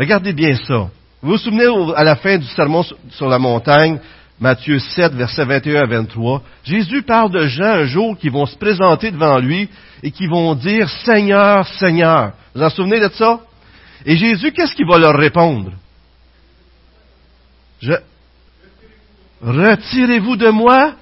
Regardez 0.00 0.32
bien 0.32 0.56
ça. 0.56 0.88
Vous 1.20 1.32
vous 1.32 1.36
souvenez 1.36 1.66
à 1.94 2.02
la 2.02 2.16
fin 2.16 2.38
du 2.38 2.46
sermon 2.46 2.82
sur 3.10 3.28
la 3.28 3.38
montagne, 3.38 3.98
Matthieu 4.40 4.78
7, 4.78 5.12
versets 5.12 5.44
21 5.44 5.82
à 5.82 5.86
23, 5.86 6.42
Jésus 6.64 7.02
parle 7.02 7.30
de 7.30 7.46
gens 7.46 7.64
un 7.64 7.84
jour 7.84 8.16
qui 8.16 8.30
vont 8.30 8.46
se 8.46 8.56
présenter 8.56 9.10
devant 9.10 9.38
lui 9.38 9.68
et 10.02 10.10
qui 10.10 10.26
vont 10.26 10.54
dire 10.54 10.88
Seigneur, 11.04 11.68
Seigneur. 11.78 12.32
Vous 12.54 12.60
vous 12.60 12.66
en 12.66 12.70
souvenez 12.70 12.98
de 12.98 13.10
ça? 13.10 13.40
Et 14.06 14.16
Jésus, 14.16 14.52
qu'est-ce 14.52 14.74
qu'il 14.74 14.86
va 14.86 14.96
leur 14.96 15.14
répondre? 15.14 15.72
Retirez-vous 19.42 20.36
de 20.36 20.48
moi, 20.48 20.94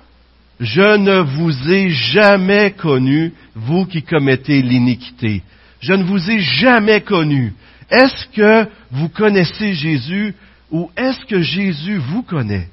je 0.59 0.97
ne 0.97 1.21
vous 1.21 1.71
ai 1.71 1.91
jamais 1.91 2.73
connu, 2.73 3.33
vous 3.55 3.87
qui 3.87 4.03
commettez 4.03 4.61
l'iniquité. 4.61 5.45
Je 5.79 5.93
ne 5.93 6.03
vous 6.03 6.29
ai 6.29 6.41
jamais 6.41 7.01
connu. 7.01 7.55
Est-ce 7.91 8.27
que 8.35 8.69
vous 8.91 9.09
connaissez 9.09 9.75
Jésus 9.75 10.35
ou 10.71 10.91
est-ce 10.97 11.25
que 11.25 11.41
Jésus 11.41 11.97
vous 11.97 12.23
connaît? 12.23 12.69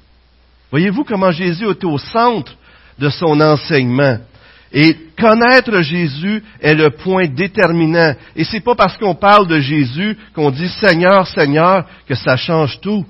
Voyez-vous 0.70 1.04
comment 1.04 1.30
Jésus 1.30 1.64
est 1.64 1.84
au 1.84 1.98
centre 1.98 2.54
de 2.98 3.08
son 3.08 3.40
enseignement? 3.40 4.18
Et 4.72 4.94
connaître 5.18 5.80
Jésus 5.80 6.42
est 6.60 6.74
le 6.74 6.90
point 6.90 7.26
déterminant. 7.28 8.14
Et 8.34 8.44
c'est 8.44 8.60
pas 8.60 8.74
parce 8.74 8.98
qu'on 8.98 9.14
parle 9.14 9.46
de 9.46 9.60
Jésus 9.60 10.18
qu'on 10.34 10.50
dit 10.50 10.68
Seigneur, 10.68 11.26
Seigneur 11.26 11.86
que 12.06 12.14
ça 12.14 12.36
change 12.36 12.80
tout. 12.80 13.06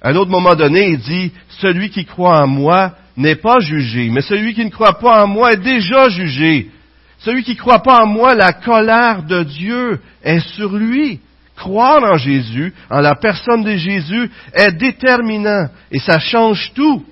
À 0.00 0.10
un 0.10 0.16
autre 0.16 0.30
moment 0.30 0.54
donné, 0.54 0.90
il 0.90 0.98
dit, 0.98 1.32
celui 1.60 1.90
qui 1.90 2.04
croit 2.04 2.42
en 2.42 2.46
moi 2.46 2.92
n'est 3.16 3.36
pas 3.36 3.58
jugé, 3.60 4.08
mais 4.10 4.20
celui 4.20 4.54
qui 4.54 4.64
ne 4.64 4.70
croit 4.70 4.98
pas 4.98 5.24
en 5.24 5.26
moi 5.26 5.52
est 5.52 5.62
déjà 5.62 6.08
jugé. 6.08 6.70
Celui 7.18 7.42
qui 7.42 7.52
ne 7.52 7.58
croit 7.58 7.82
pas 7.82 8.04
en 8.04 8.06
moi, 8.06 8.34
la 8.34 8.52
colère 8.52 9.22
de 9.22 9.42
Dieu 9.42 10.00
est 10.22 10.40
sur 10.54 10.74
lui. 10.74 11.20
Croire 11.56 12.02
en 12.02 12.16
Jésus, 12.16 12.74
en 12.90 13.00
la 13.00 13.14
personne 13.14 13.62
de 13.62 13.76
Jésus, 13.76 14.30
est 14.52 14.72
déterminant 14.72 15.68
et 15.90 16.00
ça 16.00 16.18
change 16.18 16.72
tout. 16.74 17.04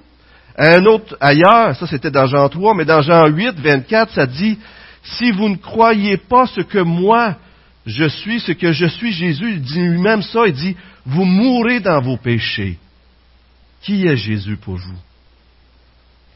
Un 0.59 0.85
autre 0.85 1.17
ailleurs, 1.21 1.77
ça 1.77 1.87
c'était 1.87 2.11
dans 2.11 2.27
Jean 2.27 2.49
3, 2.49 2.75
mais 2.75 2.85
dans 2.85 3.03
Jean 3.03 3.27
8, 3.29 3.59
24, 3.59 4.13
ça 4.13 4.27
dit, 4.27 4.59
si 5.03 5.31
vous 5.31 5.49
ne 5.49 5.57
croyez 5.57 6.17
pas 6.17 6.47
ce 6.47 6.61
que 6.61 6.79
moi 6.79 7.37
je 7.87 8.09
suis, 8.09 8.41
ce 8.41 8.53
que 8.53 8.73
je 8.73 8.87
suis, 8.87 9.13
Jésus, 9.13 9.53
il 9.53 9.63
dit 9.63 9.81
lui-même 9.81 10.23
ça, 10.23 10.47
il 10.47 10.53
dit, 10.53 10.77
vous 11.07 11.25
mourrez 11.25 11.81
dans 11.81 12.01
vos 12.01 12.17
péchés. 12.17 12.79
Qui 13.83 14.07
est 14.07 14.17
Jésus 14.17 14.57
pour 14.57 14.77
vous? 14.77 14.99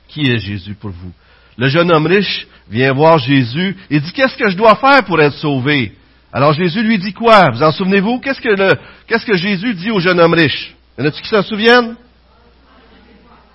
Qui 0.08 0.30
est 0.30 0.38
Jésus 0.38 0.74
pour 0.74 0.90
vous? 0.90 1.12
Le 1.56 1.68
jeune 1.68 1.90
homme 1.90 2.06
riche 2.06 2.46
vient 2.68 2.92
voir 2.92 3.18
Jésus 3.18 3.76
et 3.90 4.00
dit, 4.00 4.12
qu'est-ce 4.12 4.36
que 4.36 4.50
je 4.50 4.56
dois 4.56 4.76
faire 4.76 5.04
pour 5.04 5.20
être 5.20 5.36
sauvé? 5.36 5.92
Alors 6.36 6.52
Jésus 6.52 6.82
lui 6.82 6.98
dit 6.98 7.14
quoi? 7.14 7.48
Vous 7.50 7.62
en 7.62 7.72
souvenez-vous? 7.72 8.20
Qu'est-ce 8.20 9.24
que, 9.24 9.36
Jésus 9.38 9.72
dit 9.72 9.90
au 9.90 10.00
jeune 10.00 10.20
homme 10.20 10.34
riche? 10.34 10.76
Y 10.98 11.00
en 11.00 11.06
a-tu 11.06 11.22
qui 11.22 11.28
s'en 11.30 11.42
souviennent? 11.42 11.96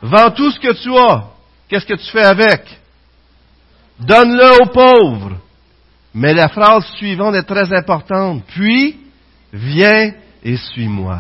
Vends 0.02 0.32
tout 0.32 0.50
ce 0.50 0.60
que 0.60 0.74
tu 0.82 0.90
as. 0.98 1.26
Qu'est-ce 1.70 1.86
que 1.86 1.94
tu 1.94 2.10
fais 2.10 2.24
avec? 2.24 2.64
Donne-le 4.00 4.64
aux 4.64 4.66
pauvres. 4.66 5.38
Mais 6.16 6.34
la 6.34 6.50
phrase 6.50 6.84
suivante 6.96 7.36
est 7.36 7.44
très 7.44 7.72
importante. 7.72 8.46
Puis, 8.48 8.98
viens 9.54 10.14
et 10.44 10.58
suis-moi. 10.58 11.20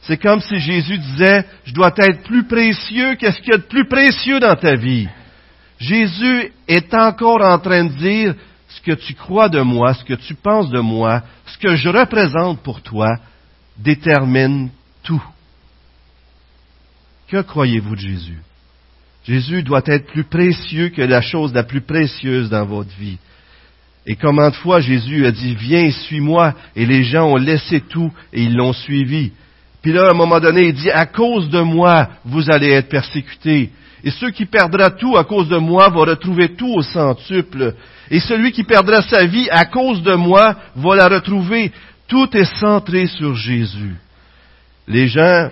C'est 0.00 0.16
comme 0.16 0.40
si 0.40 0.58
Jésus 0.58 0.96
disait, 0.96 1.44
je 1.66 1.74
dois 1.74 1.92
être 1.98 2.22
plus 2.22 2.44
précieux 2.44 3.16
qu'est-ce 3.16 3.42
qu'il 3.42 3.52
y 3.52 3.54
a 3.54 3.58
de 3.58 3.64
plus 3.64 3.86
précieux 3.86 4.40
dans 4.40 4.56
ta 4.56 4.76
vie? 4.76 5.08
Jésus 5.78 6.52
est 6.66 6.94
encore 6.94 7.44
en 7.44 7.58
train 7.58 7.84
de 7.84 7.92
dire, 7.98 8.34
ce 8.76 8.82
que 8.82 8.92
tu 8.92 9.14
crois 9.14 9.48
de 9.48 9.60
moi, 9.60 9.94
ce 9.94 10.04
que 10.04 10.14
tu 10.14 10.34
penses 10.34 10.70
de 10.70 10.80
moi, 10.80 11.22
ce 11.46 11.58
que 11.58 11.76
je 11.76 11.88
représente 11.88 12.60
pour 12.62 12.82
toi, 12.82 13.08
détermine 13.78 14.70
tout. 15.02 15.22
Que 17.28 17.40
croyez-vous 17.40 17.96
de 17.96 18.00
Jésus? 18.00 18.38
Jésus 19.26 19.62
doit 19.62 19.82
être 19.86 20.06
plus 20.06 20.24
précieux 20.24 20.90
que 20.90 21.02
la 21.02 21.20
chose 21.20 21.54
la 21.54 21.64
plus 21.64 21.80
précieuse 21.80 22.50
dans 22.50 22.66
votre 22.66 22.94
vie. 22.98 23.18
Et 24.06 24.14
combien 24.14 24.50
de 24.50 24.54
fois 24.54 24.80
Jésus 24.80 25.26
a 25.26 25.32
dit, 25.32 25.54
viens, 25.54 25.90
suis-moi, 25.90 26.54
et 26.76 26.86
les 26.86 27.02
gens 27.02 27.26
ont 27.26 27.36
laissé 27.36 27.80
tout 27.80 28.12
et 28.32 28.42
ils 28.42 28.54
l'ont 28.54 28.72
suivi. 28.72 29.32
Puis 29.86 29.92
là, 29.92 30.08
à 30.08 30.10
un 30.10 30.14
moment 30.14 30.40
donné, 30.40 30.66
il 30.66 30.72
dit, 30.72 30.90
à 30.90 31.06
cause 31.06 31.48
de 31.48 31.60
moi, 31.60 32.08
vous 32.24 32.50
allez 32.50 32.72
être 32.72 32.88
persécutés. 32.88 33.70
Et 34.02 34.10
ceux 34.10 34.32
qui 34.32 34.44
perdra 34.44 34.90
tout 34.90 35.16
à 35.16 35.22
cause 35.22 35.48
de 35.48 35.58
moi 35.58 35.90
vont 35.90 36.00
retrouver 36.00 36.56
tout 36.56 36.74
au 36.74 36.82
centuple. 36.82 37.72
Et 38.10 38.18
celui 38.18 38.50
qui 38.50 38.64
perdra 38.64 39.00
sa 39.02 39.26
vie 39.26 39.48
à 39.48 39.64
cause 39.64 40.02
de 40.02 40.14
moi 40.14 40.56
va 40.74 40.96
la 40.96 41.06
retrouver. 41.06 41.70
Tout 42.08 42.36
est 42.36 42.52
centré 42.58 43.06
sur 43.06 43.36
Jésus. 43.36 43.94
Les 44.88 45.06
gens 45.06 45.50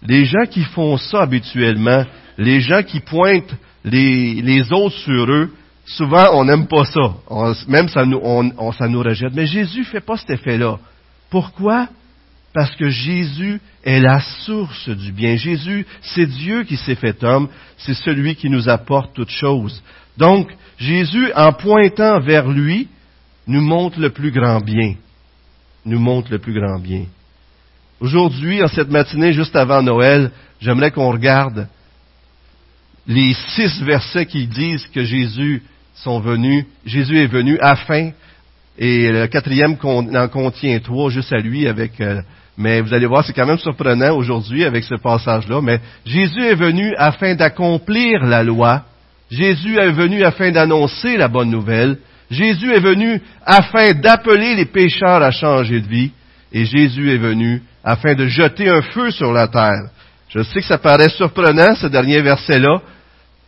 les 0.00 0.24
gens 0.24 0.46
qui 0.48 0.62
font 0.62 0.96
ça 0.96 1.20
habituellement, 1.20 2.06
les 2.38 2.60
gens 2.60 2.82
qui 2.82 3.00
pointent 3.00 3.54
les, 3.84 4.72
autres 4.72 4.96
sur 4.96 5.30
eux, 5.30 5.50
souvent 5.84 6.24
on 6.32 6.46
n'aime 6.46 6.68
pas 6.68 6.86
ça. 6.86 7.16
même 7.68 7.88
ça 7.88 8.06
nous, 8.06 8.20
on, 8.22 8.72
ça 8.72 8.88
nous 8.88 9.02
rejette. 9.02 9.34
Mais 9.34 9.46
Jésus 9.46 9.84
fait 9.84 10.00
pas 10.00 10.16
cet 10.16 10.30
effet-là. 10.30 10.78
Pourquoi? 11.28 11.88
Parce 12.54 12.74
que 12.76 12.88
Jésus 12.88 13.60
est 13.82 13.98
la 13.98 14.20
source 14.20 14.88
du 14.88 15.10
bien. 15.10 15.36
Jésus, 15.36 15.84
c'est 16.00 16.26
Dieu 16.26 16.62
qui 16.62 16.76
s'est 16.76 16.94
fait 16.94 17.22
homme, 17.24 17.48
c'est 17.76 17.94
celui 17.94 18.36
qui 18.36 18.48
nous 18.48 18.68
apporte 18.68 19.12
toutes 19.12 19.30
choses. 19.30 19.82
Donc, 20.16 20.50
Jésus, 20.78 21.32
en 21.34 21.52
pointant 21.52 22.20
vers 22.20 22.48
lui, 22.48 22.88
nous 23.48 23.60
montre 23.60 23.98
le 23.98 24.10
plus 24.10 24.30
grand 24.30 24.60
bien. 24.60 24.94
Nous 25.84 25.98
montre 25.98 26.30
le 26.30 26.38
plus 26.38 26.54
grand 26.54 26.78
bien. 26.78 27.06
Aujourd'hui, 28.00 28.62
en 28.62 28.68
cette 28.68 28.90
matinée, 28.90 29.32
juste 29.32 29.56
avant 29.56 29.82
Noël, 29.82 30.30
j'aimerais 30.60 30.92
qu'on 30.92 31.10
regarde 31.10 31.68
les 33.06 33.34
six 33.54 33.82
versets 33.82 34.26
qui 34.26 34.46
disent 34.46 34.86
que 34.94 35.04
Jésus 35.04 35.62
sont 35.96 36.20
venus, 36.20 36.64
Jésus 36.86 37.18
est 37.18 37.26
venu 37.26 37.58
afin, 37.60 38.12
et 38.78 39.10
le 39.10 39.26
quatrième 39.26 39.76
en 39.82 40.28
contient 40.28 40.78
trois, 40.80 41.10
juste 41.10 41.32
à 41.32 41.38
lui, 41.38 41.68
avec, 41.68 42.00
euh, 42.00 42.22
mais 42.56 42.80
vous 42.80 42.94
allez 42.94 43.06
voir, 43.06 43.24
c'est 43.24 43.32
quand 43.32 43.46
même 43.46 43.58
surprenant 43.58 44.16
aujourd'hui 44.16 44.64
avec 44.64 44.84
ce 44.84 44.94
passage-là, 44.94 45.60
mais 45.60 45.80
Jésus 46.06 46.44
est 46.44 46.54
venu 46.54 46.94
afin 46.96 47.34
d'accomplir 47.34 48.24
la 48.24 48.42
loi, 48.42 48.82
Jésus 49.30 49.76
est 49.78 49.92
venu 49.92 50.22
afin 50.24 50.50
d'annoncer 50.50 51.16
la 51.16 51.28
bonne 51.28 51.50
nouvelle, 51.50 51.98
Jésus 52.30 52.72
est 52.72 52.80
venu 52.80 53.20
afin 53.44 53.92
d'appeler 53.92 54.54
les 54.54 54.66
pécheurs 54.66 55.22
à 55.22 55.30
changer 55.30 55.80
de 55.80 55.88
vie, 55.88 56.12
et 56.52 56.64
Jésus 56.64 57.12
est 57.12 57.18
venu 57.18 57.62
afin 57.82 58.14
de 58.14 58.26
jeter 58.26 58.68
un 58.68 58.82
feu 58.82 59.10
sur 59.10 59.32
la 59.32 59.48
terre. 59.48 59.90
Je 60.28 60.42
sais 60.42 60.60
que 60.60 60.66
ça 60.66 60.78
paraît 60.78 61.08
surprenant, 61.08 61.74
ce 61.74 61.86
dernier 61.88 62.20
verset-là, 62.22 62.80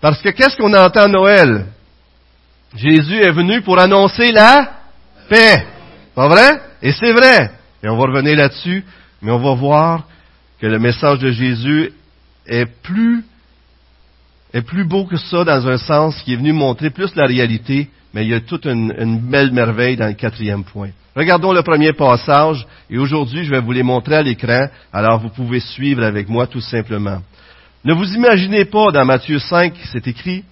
parce 0.00 0.20
que 0.20 0.30
qu'est-ce 0.30 0.56
qu'on 0.56 0.74
entend 0.74 1.04
à 1.04 1.08
Noël? 1.08 1.66
Jésus 2.74 3.20
est 3.22 3.32
venu 3.32 3.62
pour 3.62 3.78
annoncer 3.78 4.32
la 4.32 4.70
paix. 5.28 5.66
Pas 6.14 6.28
vrai? 6.28 6.60
Et 6.82 6.92
c'est 6.92 7.12
vrai. 7.12 7.55
Et 7.82 7.88
on 7.88 7.96
va 7.96 8.06
revenir 8.06 8.36
là-dessus, 8.36 8.84
mais 9.22 9.32
on 9.32 9.38
va 9.38 9.54
voir 9.54 10.04
que 10.60 10.66
le 10.66 10.78
message 10.78 11.18
de 11.18 11.30
Jésus 11.30 11.92
est 12.46 12.66
plus, 12.82 13.24
est 14.52 14.62
plus 14.62 14.84
beau 14.84 15.04
que 15.04 15.16
ça 15.16 15.44
dans 15.44 15.68
un 15.68 15.78
sens 15.78 16.20
qui 16.22 16.32
est 16.32 16.36
venu 16.36 16.52
montrer 16.52 16.90
plus 16.90 17.14
la 17.14 17.26
réalité, 17.26 17.90
mais 18.14 18.24
il 18.24 18.30
y 18.30 18.34
a 18.34 18.40
toute 18.40 18.66
une 18.66 19.18
belle 19.18 19.52
merveille 19.52 19.96
dans 19.96 20.06
le 20.06 20.14
quatrième 20.14 20.64
point. 20.64 20.90
Regardons 21.14 21.52
le 21.52 21.62
premier 21.62 21.92
passage 21.92 22.66
et 22.90 22.98
aujourd'hui 22.98 23.44
je 23.44 23.50
vais 23.50 23.60
vous 23.60 23.72
les 23.72 23.82
montrer 23.82 24.16
à 24.16 24.22
l'écran, 24.22 24.68
alors 24.92 25.18
vous 25.20 25.30
pouvez 25.30 25.60
suivre 25.60 26.02
avec 26.02 26.28
moi 26.28 26.46
tout 26.46 26.60
simplement. 26.60 27.22
Ne 27.84 27.94
vous 27.94 28.14
imaginez 28.14 28.64
pas 28.64 28.90
dans 28.90 29.04
Matthieu 29.04 29.38
5, 29.38 29.74
c'est 29.92 30.06
écrit, 30.08 30.44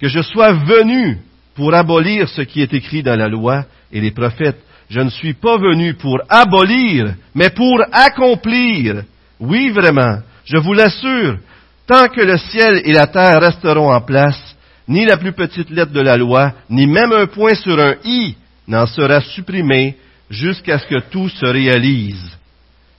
que 0.00 0.08
je 0.08 0.22
sois 0.22 0.52
venu 0.52 1.18
pour 1.54 1.74
abolir 1.74 2.28
ce 2.28 2.42
qui 2.42 2.62
est 2.62 2.72
écrit 2.72 3.02
dans 3.02 3.16
la 3.16 3.28
loi 3.28 3.64
et 3.92 4.00
les 4.00 4.10
prophètes. 4.10 4.62
Je 4.90 5.00
ne 5.00 5.08
suis 5.08 5.34
pas 5.34 5.56
venu 5.56 5.94
pour 5.94 6.18
abolir, 6.28 7.14
mais 7.32 7.50
pour 7.50 7.80
accomplir. 7.92 9.04
Oui, 9.38 9.70
vraiment, 9.70 10.18
je 10.44 10.56
vous 10.58 10.72
l'assure, 10.72 11.38
tant 11.86 12.08
que 12.08 12.20
le 12.20 12.36
ciel 12.36 12.82
et 12.84 12.92
la 12.92 13.06
terre 13.06 13.40
resteront 13.40 13.92
en 13.92 14.00
place, 14.00 14.56
ni 14.88 15.06
la 15.06 15.16
plus 15.16 15.32
petite 15.32 15.70
lettre 15.70 15.92
de 15.92 16.00
la 16.00 16.16
loi, 16.16 16.52
ni 16.68 16.88
même 16.88 17.12
un 17.12 17.26
point 17.26 17.54
sur 17.54 17.78
un 17.78 17.94
i 18.04 18.34
n'en 18.66 18.86
sera 18.86 19.20
supprimé 19.20 19.96
jusqu'à 20.28 20.78
ce 20.80 20.86
que 20.86 21.00
tout 21.08 21.28
se 21.28 21.46
réalise. 21.46 22.36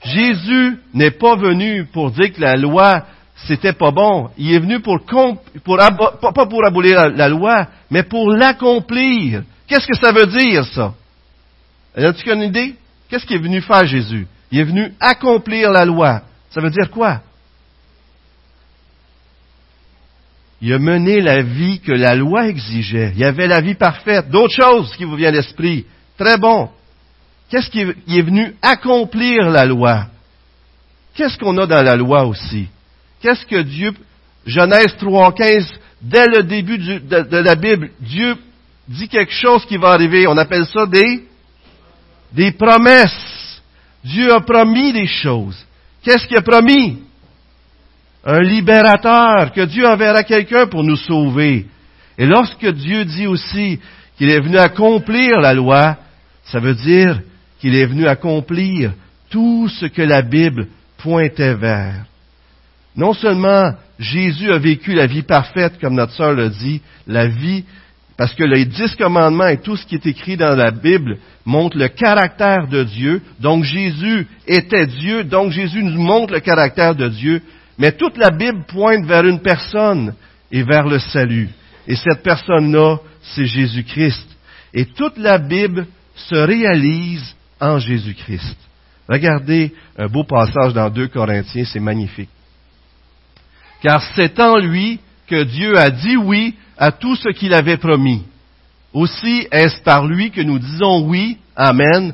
Jésus 0.03 0.79
n'est 0.93 1.11
pas 1.11 1.35
venu 1.35 1.85
pour 1.91 2.11
dire 2.11 2.31
que 2.33 2.41
la 2.41 2.55
loi 2.55 3.03
c'était 3.47 3.73
pas 3.73 3.91
bon. 3.91 4.29
Il 4.37 4.53
est 4.53 4.59
venu 4.59 4.79
pour, 4.79 4.99
pour 5.63 5.77
pas 5.77 6.45
pour 6.45 6.65
abolir 6.65 6.97
la, 6.97 7.09
la 7.09 7.29
loi, 7.29 7.67
mais 7.89 8.03
pour 8.03 8.31
l'accomplir. 8.31 9.43
Qu'est-ce 9.67 9.87
que 9.87 9.97
ça 9.97 10.11
veut 10.11 10.27
dire, 10.27 10.65
ça? 10.65 10.93
As-tu 11.95 12.31
une 12.31 12.43
idée? 12.43 12.75
Qu'est-ce 13.09 13.25
qu'il 13.25 13.37
est 13.37 13.39
venu 13.39 13.61
faire, 13.61 13.85
Jésus? 13.85 14.27
Il 14.51 14.59
est 14.59 14.63
venu 14.63 14.93
accomplir 14.99 15.71
la 15.71 15.85
loi. 15.85 16.21
Ça 16.49 16.61
veut 16.61 16.69
dire 16.69 16.89
quoi? 16.91 17.21
Il 20.61 20.71
a 20.73 20.79
mené 20.79 21.21
la 21.21 21.41
vie 21.41 21.79
que 21.79 21.91
la 21.91 22.15
loi 22.15 22.47
exigeait. 22.47 23.13
Il 23.15 23.23
avait 23.23 23.47
la 23.47 23.61
vie 23.61 23.73
parfaite. 23.73 24.29
D'autres 24.29 24.53
choses 24.53 24.95
qui 24.95 25.05
vous 25.05 25.15
viennent 25.15 25.33
à 25.33 25.37
l'esprit. 25.37 25.85
Très 26.17 26.37
bon. 26.37 26.69
Qu'est-ce 27.49 27.69
qu'il 27.69 27.95
est 28.07 28.21
venu 28.21 28.55
accomplir 28.61 29.49
la 29.49 29.65
loi? 29.65 30.05
Qu'est-ce 31.15 31.37
qu'on 31.37 31.57
a 31.57 31.65
dans 31.65 31.83
la 31.83 31.95
loi 31.95 32.25
aussi? 32.25 32.67
Qu'est-ce 33.21 33.45
que 33.45 33.61
Dieu, 33.61 33.91
Genèse 34.45 34.95
3.15, 35.01 35.67
dès 36.01 36.27
le 36.27 36.43
début 36.43 36.77
de, 36.77 37.37
la 37.37 37.55
Bible, 37.55 37.89
Dieu 37.99 38.35
dit 38.87 39.09
quelque 39.09 39.33
chose 39.33 39.65
qui 39.65 39.77
va 39.77 39.89
arriver. 39.89 40.27
On 40.27 40.37
appelle 40.37 40.65
ça 40.65 40.85
des, 40.85 41.25
des 42.33 42.51
promesses. 42.51 43.61
Dieu 44.03 44.33
a 44.33 44.41
promis 44.41 44.93
des 44.93 45.07
choses. 45.07 45.65
Qu'est-ce 46.03 46.27
qu'il 46.27 46.37
a 46.37 46.41
promis? 46.41 46.99
Un 48.23 48.41
libérateur, 48.41 49.51
que 49.51 49.65
Dieu 49.65 49.87
enverra 49.87 50.23
quelqu'un 50.23 50.67
pour 50.67 50.83
nous 50.83 50.95
sauver. 50.95 51.65
Et 52.17 52.25
lorsque 52.25 52.67
Dieu 52.67 53.05
dit 53.05 53.27
aussi 53.27 53.79
qu'il 54.17 54.29
est 54.29 54.39
venu 54.39 54.57
accomplir 54.57 55.39
la 55.39 55.53
loi, 55.53 55.97
ça 56.45 56.59
veut 56.59 56.75
dire 56.75 57.19
qu'il 57.59 57.75
est 57.75 57.85
venu 57.85 58.07
accomplir 58.07 58.93
tout 59.29 59.69
ce 59.69 59.85
que 59.85 60.01
la 60.01 60.21
Bible 60.21 60.67
pointait 60.97 61.55
vers. 61.55 62.05
Non 62.95 63.13
seulement 63.13 63.73
Jésus 63.97 64.51
a 64.51 64.57
vécu 64.57 64.93
la 64.93 65.07
vie 65.07 65.21
parfaite, 65.21 65.79
comme 65.79 65.95
notre 65.95 66.13
sœur 66.13 66.33
le 66.33 66.49
dit, 66.49 66.81
la 67.07 67.27
vie, 67.27 67.63
parce 68.21 68.35
que 68.35 68.43
les 68.43 68.65
dix 68.65 68.95
commandements 68.97 69.47
et 69.47 69.57
tout 69.57 69.75
ce 69.75 69.83
qui 69.83 69.95
est 69.95 70.05
écrit 70.05 70.37
dans 70.37 70.55
la 70.55 70.69
Bible 70.69 71.17
montre 71.43 71.75
le 71.75 71.87
caractère 71.87 72.67
de 72.67 72.83
Dieu. 72.83 73.19
Donc 73.39 73.63
Jésus 73.63 74.27
était 74.45 74.85
Dieu, 74.85 75.23
donc 75.23 75.51
Jésus 75.51 75.81
nous 75.81 75.99
montre 75.99 76.31
le 76.35 76.39
caractère 76.39 76.93
de 76.93 77.09
Dieu. 77.09 77.41
Mais 77.79 77.93
toute 77.93 78.17
la 78.19 78.29
Bible 78.29 78.63
pointe 78.67 79.07
vers 79.07 79.25
une 79.25 79.39
personne 79.39 80.13
et 80.51 80.61
vers 80.61 80.85
le 80.85 80.99
salut. 80.99 81.49
Et 81.87 81.95
cette 81.95 82.21
personne-là, 82.21 82.97
c'est 83.23 83.47
Jésus-Christ. 83.47 84.27
Et 84.71 84.85
toute 84.85 85.17
la 85.17 85.39
Bible 85.39 85.87
se 86.13 86.35
réalise 86.35 87.35
en 87.59 87.79
Jésus-Christ. 87.79 88.55
Regardez 89.09 89.73
un 89.97 90.05
beau 90.05 90.25
passage 90.25 90.75
dans 90.75 90.91
2 90.91 91.07
Corinthiens, 91.07 91.65
c'est 91.65 91.79
magnifique. 91.79 92.29
Car 93.81 94.03
c'est 94.13 94.39
en 94.39 94.59
lui 94.59 94.99
que 95.25 95.41
Dieu 95.41 95.75
a 95.75 95.89
dit 95.89 96.17
oui 96.17 96.53
à 96.81 96.91
tout 96.91 97.15
ce 97.15 97.29
qu'il 97.29 97.53
avait 97.53 97.77
promis. 97.77 98.23
Aussi 98.91 99.47
est-ce 99.51 99.83
par 99.83 100.07
lui 100.07 100.31
que 100.31 100.41
nous 100.41 100.57
disons 100.57 101.07
oui, 101.07 101.37
Amen, 101.55 102.13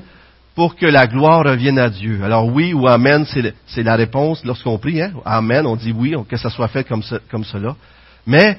pour 0.55 0.75
que 0.75 0.85
la 0.85 1.07
gloire 1.07 1.45
revienne 1.45 1.79
à 1.79 1.89
Dieu. 1.89 2.19
Alors 2.21 2.47
oui 2.47 2.73
ou 2.73 2.85
Amen, 2.85 3.25
c'est 3.25 3.83
la 3.83 3.95
réponse 3.95 4.43
lorsqu'on 4.43 4.77
prie. 4.77 5.01
Hein? 5.01 5.13
Amen, 5.23 5.65
on 5.65 5.77
dit 5.77 5.93
oui, 5.93 6.15
que 6.27 6.35
ça 6.35 6.49
soit 6.49 6.67
fait 6.67 6.85
comme, 6.85 7.01
cela. 7.01 7.77
Mais 8.25 8.57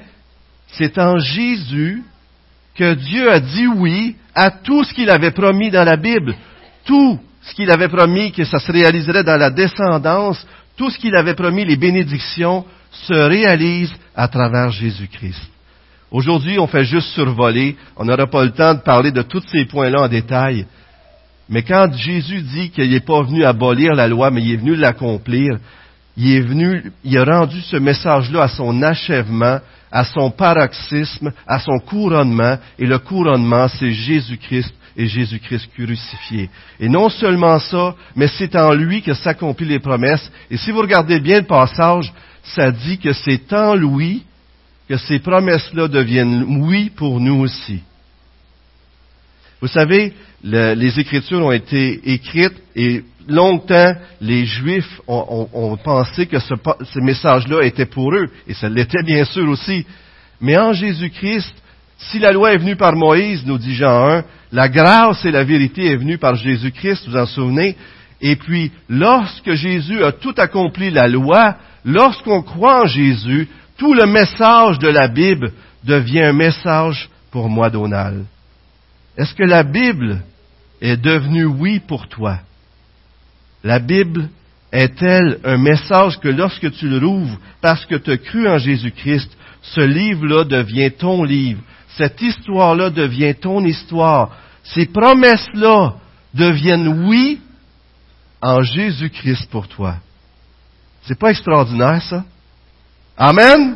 c'est 0.71 0.97
en 0.97 1.19
Jésus 1.19 2.01
que 2.73 2.95
Dieu 2.95 3.31
a 3.31 3.39
dit 3.39 3.67
oui 3.67 4.15
à 4.33 4.49
tout 4.49 4.83
ce 4.83 4.93
qu'il 4.95 5.11
avait 5.11 5.31
promis 5.31 5.69
dans 5.69 5.83
la 5.83 5.97
Bible. 5.97 6.35
Tout 6.85 7.19
ce 7.43 7.53
qu'il 7.53 7.69
avait 7.69 7.87
promis 7.87 8.31
que 8.31 8.45
ça 8.45 8.57
se 8.57 8.71
réaliserait 8.71 9.23
dans 9.23 9.37
la 9.37 9.51
descendance, 9.51 10.43
tout 10.75 10.89
ce 10.89 10.97
qu'il 10.97 11.15
avait 11.15 11.35
promis, 11.35 11.65
les 11.65 11.77
bénédictions, 11.77 12.65
se 12.91 13.13
réalise 13.13 13.93
à 14.15 14.27
travers 14.27 14.71
Jésus-Christ. 14.71 15.58
Aujourd'hui, 16.11 16.57
on 16.57 16.67
fait 16.67 16.85
juste 16.85 17.09
survoler. 17.09 17.75
On 17.95 18.05
n'aura 18.05 18.27
pas 18.27 18.43
le 18.43 18.51
temps 18.51 18.73
de 18.73 18.79
parler 18.79 19.11
de 19.11 19.21
tous 19.21 19.43
ces 19.51 19.65
points-là 19.65 20.01
en 20.01 20.07
détail. 20.07 20.65
Mais 21.49 21.63
quand 21.63 21.91
Jésus 21.93 22.41
dit 22.41 22.69
qu'il 22.69 22.89
n'est 22.89 22.99
pas 22.99 23.21
venu 23.23 23.43
abolir 23.43 23.93
la 23.93 24.07
loi, 24.07 24.31
mais 24.31 24.41
il 24.41 24.53
est 24.53 24.57
venu 24.57 24.75
l'accomplir, 24.75 25.57
il 26.17 26.35
est 26.35 26.41
venu, 26.41 26.91
il 27.03 27.17
a 27.17 27.23
rendu 27.23 27.61
ce 27.61 27.77
message-là 27.77 28.43
à 28.43 28.47
son 28.47 28.81
achèvement, 28.81 29.59
à 29.91 30.03
son 30.03 30.29
paroxysme, 30.29 31.31
à 31.47 31.59
son 31.59 31.79
couronnement, 31.79 32.57
et 32.77 32.85
le 32.85 32.99
couronnement, 32.99 33.67
c'est 33.67 33.91
Jésus-Christ 33.91 34.73
et 34.97 35.07
Jésus-Christ 35.07 35.69
crucifié. 35.73 36.49
Et 36.79 36.89
non 36.89 37.09
seulement 37.09 37.57
ça, 37.59 37.95
mais 38.15 38.27
c'est 38.27 38.55
en 38.55 38.73
lui 38.73 39.01
que 39.01 39.13
s'accomplissent 39.13 39.69
les 39.69 39.79
promesses. 39.79 40.31
Et 40.51 40.57
si 40.57 40.71
vous 40.71 40.81
regardez 40.81 41.19
bien 41.19 41.39
le 41.39 41.45
passage, 41.47 42.11
ça 42.43 42.71
dit 42.71 42.97
que 42.97 43.13
c'est 43.13 43.51
en 43.53 43.75
lui 43.75 44.23
que 44.89 44.97
ces 44.97 45.19
promesses-là 45.19 45.87
deviennent 45.87 46.43
oui 46.67 46.89
pour 46.89 47.19
nous 47.19 47.41
aussi. 47.41 47.81
Vous 49.61 49.67
savez, 49.67 50.13
les 50.43 50.99
Écritures 50.99 51.45
ont 51.45 51.51
été 51.51 52.11
écrites 52.11 52.57
et 52.75 53.03
longtemps, 53.27 53.93
les 54.19 54.45
Juifs 54.45 54.99
ont, 55.07 55.77
pensé 55.83 56.25
que 56.25 56.39
ce, 56.39 56.55
ce 56.83 56.99
message-là 56.99 57.61
était 57.63 57.85
pour 57.85 58.15
eux, 58.15 58.29
et 58.47 58.55
ça 58.55 58.67
l'était 58.67 59.03
bien 59.03 59.25
sûr 59.25 59.47
aussi. 59.47 59.85
Mais 60.41 60.57
en 60.57 60.73
Jésus-Christ, 60.73 61.53
si 61.99 62.17
la 62.17 62.31
loi 62.31 62.53
est 62.53 62.57
venue 62.57 62.77
par 62.77 62.95
Moïse, 62.95 63.45
nous 63.45 63.59
dit 63.59 63.75
Jean 63.75 64.09
1, 64.09 64.23
la 64.53 64.69
grâce 64.69 65.23
et 65.23 65.31
la 65.31 65.43
vérité 65.43 65.85
est 65.85 65.97
venue 65.97 66.17
par 66.17 66.33
Jésus-Christ, 66.33 67.07
vous 67.07 67.17
en 67.17 67.27
souvenez? 67.27 67.75
Et 68.21 68.37
puis, 68.37 68.71
lorsque 68.89 69.53
Jésus 69.53 70.03
a 70.03 70.13
tout 70.13 70.33
accompli 70.37 70.89
la 70.89 71.07
loi, 71.07 71.57
lorsqu'on 71.85 72.41
croit 72.41 72.83
en 72.83 72.87
Jésus, 72.87 73.47
tout 73.79 73.93
le 73.93 74.05
message 74.05 74.77
de 74.77 74.89
la 74.89 75.07
Bible 75.07 75.53
devient 75.83 76.23
un 76.23 76.33
message 76.33 77.09
pour 77.31 77.49
moi, 77.49 77.69
Donald. 77.69 78.25
Est-ce 79.17 79.33
que 79.33 79.43
la 79.43 79.63
Bible 79.63 80.21
est 80.81 80.97
devenue 80.97 81.45
oui 81.45 81.79
pour 81.79 82.07
toi? 82.07 82.39
La 83.63 83.79
Bible 83.79 84.29
est-elle 84.71 85.39
un 85.45 85.57
message 85.57 86.19
que 86.19 86.27
lorsque 86.27 86.71
tu 86.73 86.89
le 86.89 86.99
rouvres, 86.99 87.39
parce 87.61 87.85
que 87.85 87.95
tu 87.95 88.11
as 88.11 88.17
cru 88.17 88.47
en 88.49 88.57
Jésus-Christ, 88.57 89.31
ce 89.61 89.81
livre-là 89.81 90.43
devient 90.43 90.91
ton 90.91 91.23
livre, 91.23 91.61
cette 91.97 92.21
histoire-là 92.21 92.89
devient 92.89 93.33
ton 93.35 93.63
histoire, 93.63 94.35
ces 94.63 94.85
promesses-là 94.87 95.95
deviennent 96.33 97.07
oui 97.07 97.39
en 98.41 98.61
Jésus-Christ 98.61 99.49
pour 99.49 99.67
toi? 99.67 99.95
C'est 101.03 101.17
pas 101.17 101.31
extraordinaire, 101.31 102.01
ça? 102.03 102.25
Amen? 103.19 103.75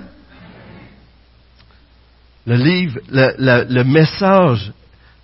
Le 2.46 2.56
livre, 2.56 3.00
le, 3.10 3.84
message, 3.84 4.72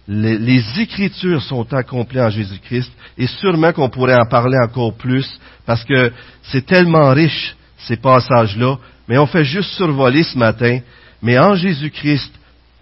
les, 0.10 0.82
Écritures 0.82 1.42
sont 1.42 1.74
accomplies 1.74 2.20
en 2.20 2.30
Jésus-Christ 2.30 2.92
et 3.18 3.28
sûrement 3.28 3.72
qu'on 3.72 3.90
pourrait 3.90 4.20
en 4.20 4.26
parler 4.26 4.58
encore 4.62 4.94
plus 4.94 5.40
parce 5.66 5.86
que 5.86 6.12
c'est 6.44 6.66
tellement 6.66 7.12
riche, 7.12 7.56
ces 7.78 7.96
passages-là, 7.96 8.76
mais 9.08 9.18
on 9.18 9.26
fait 9.26 9.46
juste 9.46 9.72
survoler 9.72 10.24
ce 10.24 10.38
matin. 10.38 10.80
Mais 11.22 11.40
en 11.40 11.56
Jésus-Christ, 11.56 12.34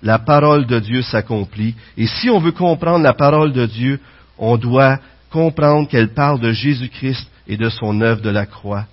la 0.02 0.18
parole 0.18 0.66
de 0.66 0.80
Dieu 0.80 1.04
s'accomplit. 1.04 1.76
Et 1.98 2.08
si 2.08 2.32
on 2.32 2.40
veut 2.40 2.52
comprendre 2.52 3.04
la 3.04 3.14
parole 3.14 3.54
de 3.54 3.68
Dieu, 3.68 4.00
on 4.40 4.58
doit 4.58 4.98
comprendre 5.32 5.88
qu'elle 5.88 6.14
parle 6.16 6.40
de 6.40 6.52
Jésus-Christ 6.52 7.28
et 7.48 7.58
de 7.58 7.70
son 7.70 8.02
œuvre 8.02 8.22
de 8.22 8.30
la 8.30 8.48
croix. 8.48 8.86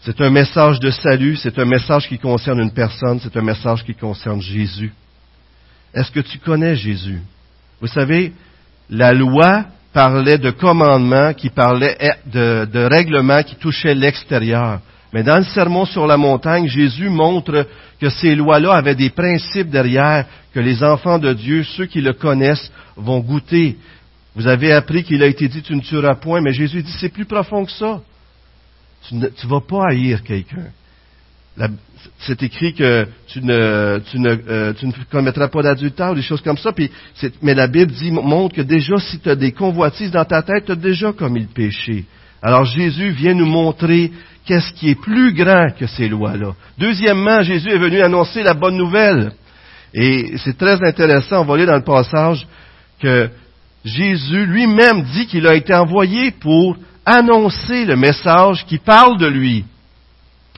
C'est 0.00 0.20
un 0.20 0.30
message 0.30 0.78
de 0.78 0.90
salut, 0.90 1.36
c'est 1.36 1.58
un 1.58 1.64
message 1.64 2.08
qui 2.08 2.18
concerne 2.18 2.60
une 2.60 2.70
personne, 2.70 3.18
c'est 3.20 3.36
un 3.36 3.42
message 3.42 3.84
qui 3.84 3.94
concerne 3.94 4.40
Jésus. 4.40 4.92
Est-ce 5.92 6.12
que 6.12 6.20
tu 6.20 6.38
connais 6.38 6.76
Jésus? 6.76 7.20
Vous 7.80 7.88
savez, 7.88 8.32
la 8.88 9.12
loi 9.12 9.64
parlait 9.92 10.38
de 10.38 10.50
commandements, 10.50 11.34
qui 11.34 11.50
parlait 11.50 11.96
de, 12.26 12.68
de 12.72 12.80
règlements 12.84 13.42
qui 13.42 13.56
touchaient 13.56 13.94
l'extérieur. 13.94 14.80
Mais 15.12 15.22
dans 15.22 15.38
le 15.38 15.44
sermon 15.44 15.84
sur 15.84 16.06
la 16.06 16.16
montagne, 16.16 16.68
Jésus 16.68 17.08
montre 17.08 17.66
que 18.00 18.10
ces 18.10 18.34
lois-là 18.34 18.74
avaient 18.74 18.94
des 18.94 19.10
principes 19.10 19.70
derrière 19.70 20.26
que 20.54 20.60
les 20.60 20.84
enfants 20.84 21.18
de 21.18 21.32
Dieu, 21.32 21.64
ceux 21.64 21.86
qui 21.86 22.00
le 22.00 22.12
connaissent, 22.12 22.70
vont 22.96 23.20
goûter. 23.20 23.76
Vous 24.36 24.46
avez 24.46 24.72
appris 24.72 25.02
qu'il 25.02 25.22
a 25.22 25.26
été 25.26 25.48
dit 25.48 25.62
tu 25.62 25.74
ne 25.74 25.80
tueras 25.80 26.14
point, 26.14 26.40
mais 26.40 26.52
Jésus 26.52 26.82
dit 26.82 26.92
c'est 27.00 27.08
plus 27.08 27.24
profond 27.24 27.64
que 27.64 27.72
ça. 27.72 28.00
Tu 29.06 29.14
ne 29.14 29.48
vas 29.48 29.60
pas 29.60 29.88
haïr 29.90 30.22
quelqu'un. 30.22 30.66
C'est 32.20 32.42
écrit 32.42 32.74
que 32.74 33.06
tu 33.26 33.42
ne, 33.42 34.00
tu 34.10 34.18
ne, 34.18 34.36
euh, 34.48 34.72
tu 34.74 34.86
ne 34.86 34.92
commettras 35.10 35.48
pas 35.48 35.62
d'adultère 35.62 36.12
ou 36.12 36.14
des 36.14 36.22
choses 36.22 36.40
comme 36.40 36.58
ça. 36.58 36.72
Puis 36.72 36.90
mais 37.42 37.54
la 37.54 37.66
Bible 37.66 37.92
dit, 37.92 38.10
montre 38.10 38.56
que 38.56 38.62
déjà 38.62 38.98
si 38.98 39.18
tu 39.18 39.28
as 39.28 39.34
des 39.34 39.52
convoitises 39.52 40.10
dans 40.10 40.24
ta 40.24 40.42
tête, 40.42 40.66
tu 40.66 40.72
as 40.72 40.76
déjà 40.76 41.12
commis 41.12 41.40
le 41.40 41.48
péché. 41.48 42.04
Alors 42.42 42.64
Jésus 42.64 43.10
vient 43.10 43.34
nous 43.34 43.46
montrer 43.46 44.12
qu'est-ce 44.46 44.72
qui 44.72 44.90
est 44.90 45.00
plus 45.00 45.34
grand 45.34 45.68
que 45.76 45.86
ces 45.86 46.08
lois-là. 46.08 46.54
Deuxièmement, 46.78 47.42
Jésus 47.42 47.70
est 47.70 47.78
venu 47.78 48.00
annoncer 48.00 48.42
la 48.42 48.54
bonne 48.54 48.76
nouvelle. 48.76 49.32
Et 49.94 50.36
c'est 50.38 50.56
très 50.56 50.82
intéressant, 50.86 51.42
on 51.42 51.44
va 51.44 51.56
lire 51.56 51.66
dans 51.66 51.76
le 51.76 51.82
passage 51.82 52.46
que 53.00 53.28
Jésus 53.84 54.46
lui-même 54.46 55.02
dit 55.14 55.26
qu'il 55.26 55.46
a 55.46 55.54
été 55.54 55.74
envoyé 55.74 56.30
pour 56.30 56.76
annoncer 57.08 57.86
le 57.86 57.96
message 57.96 58.64
qui 58.66 58.78
parle 58.78 59.18
de 59.18 59.26
lui. 59.26 59.64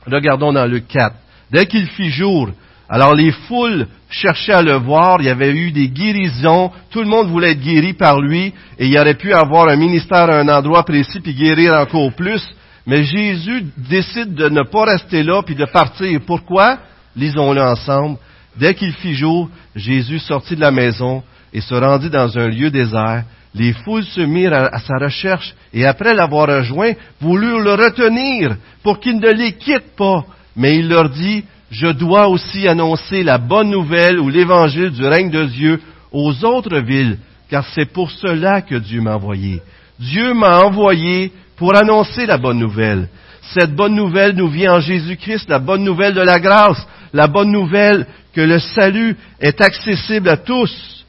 Regardons 0.05 0.51
dans 0.51 0.65
le 0.65 0.79
4. 0.79 1.15
Dès 1.51 1.65
qu'il 1.65 1.87
fit 1.87 2.09
jour, 2.09 2.49
alors 2.89 3.15
les 3.15 3.31
foules 3.31 3.87
cherchaient 4.09 4.53
à 4.53 4.61
le 4.61 4.75
voir, 4.75 5.21
il 5.21 5.27
y 5.27 5.29
avait 5.29 5.53
eu 5.53 5.71
des 5.71 5.87
guérisons, 5.87 6.71
tout 6.89 6.99
le 6.99 7.07
monde 7.07 7.29
voulait 7.29 7.51
être 7.51 7.61
guéri 7.61 7.93
par 7.93 8.19
lui, 8.19 8.53
et 8.77 8.87
il 8.87 8.97
aurait 8.97 9.15
pu 9.15 9.33
avoir 9.33 9.69
un 9.69 9.77
ministère 9.77 10.29
à 10.29 10.39
un 10.39 10.49
endroit 10.49 10.83
précis 10.83 11.21
puis 11.21 11.33
guérir 11.33 11.73
encore 11.73 12.11
plus. 12.13 12.45
Mais 12.85 13.03
Jésus 13.03 13.63
décide 13.77 14.33
de 14.33 14.49
ne 14.49 14.63
pas 14.63 14.85
rester 14.85 15.23
là 15.23 15.41
puis 15.43 15.55
de 15.55 15.65
partir. 15.65 16.19
Pourquoi? 16.25 16.79
Lisons-le 17.15 17.61
ensemble. 17.61 18.17
Dès 18.57 18.73
qu'il 18.73 18.91
fit 18.93 19.13
jour, 19.13 19.49
Jésus 19.75 20.19
sortit 20.19 20.55
de 20.55 20.61
la 20.61 20.71
maison 20.71 21.23
et 21.53 21.61
se 21.61 21.75
rendit 21.75 22.09
dans 22.09 22.37
un 22.37 22.47
lieu 22.47 22.69
désert. 22.71 23.23
Les 23.53 23.73
foules 23.73 24.05
se 24.05 24.21
mirent 24.21 24.53
à, 24.53 24.79
sa 24.79 24.97
recherche 24.97 25.53
et 25.73 25.85
après 25.85 26.13
l'avoir 26.13 26.47
rejoint, 26.47 26.93
voulurent 27.19 27.59
le 27.59 27.73
retenir 27.73 28.55
pour 28.83 28.99
qu'il 28.99 29.19
ne 29.19 29.31
les 29.31 29.53
quitte 29.53 29.95
pas. 29.97 30.23
Mais 30.55 30.77
il 30.77 30.87
leur 30.87 31.09
dit, 31.09 31.43
je 31.69 31.87
dois 31.87 32.27
aussi 32.27 32.67
annoncer 32.67 33.23
la 33.23 33.37
bonne 33.37 33.69
nouvelle 33.69 34.19
ou 34.19 34.29
l'évangile 34.29 34.91
du 34.91 35.05
règne 35.05 35.29
de 35.29 35.45
Dieu 35.45 35.81
aux 36.11 36.43
autres 36.45 36.79
villes, 36.79 37.17
car 37.49 37.65
c'est 37.73 37.91
pour 37.91 38.11
cela 38.11 38.61
que 38.61 38.75
Dieu 38.75 39.01
m'a 39.01 39.15
envoyé. 39.15 39.61
Dieu 39.99 40.33
m'a 40.33 40.59
envoyé 40.59 41.31
pour 41.57 41.75
annoncer 41.75 42.25
la 42.25 42.37
bonne 42.37 42.59
nouvelle. 42.59 43.07
Cette 43.53 43.75
bonne 43.75 43.95
nouvelle 43.95 44.35
nous 44.35 44.49
vient 44.49 44.75
en 44.75 44.79
Jésus-Christ, 44.79 45.49
la 45.49 45.59
bonne 45.59 45.83
nouvelle 45.83 46.13
de 46.13 46.21
la 46.21 46.39
grâce, 46.39 46.85
la 47.13 47.27
bonne 47.27 47.51
nouvelle 47.51 48.07
que 48.33 48.41
le 48.41 48.59
salut 48.59 49.15
est 49.39 49.59
accessible 49.61 50.29
à 50.29 50.37
tous. 50.37 51.00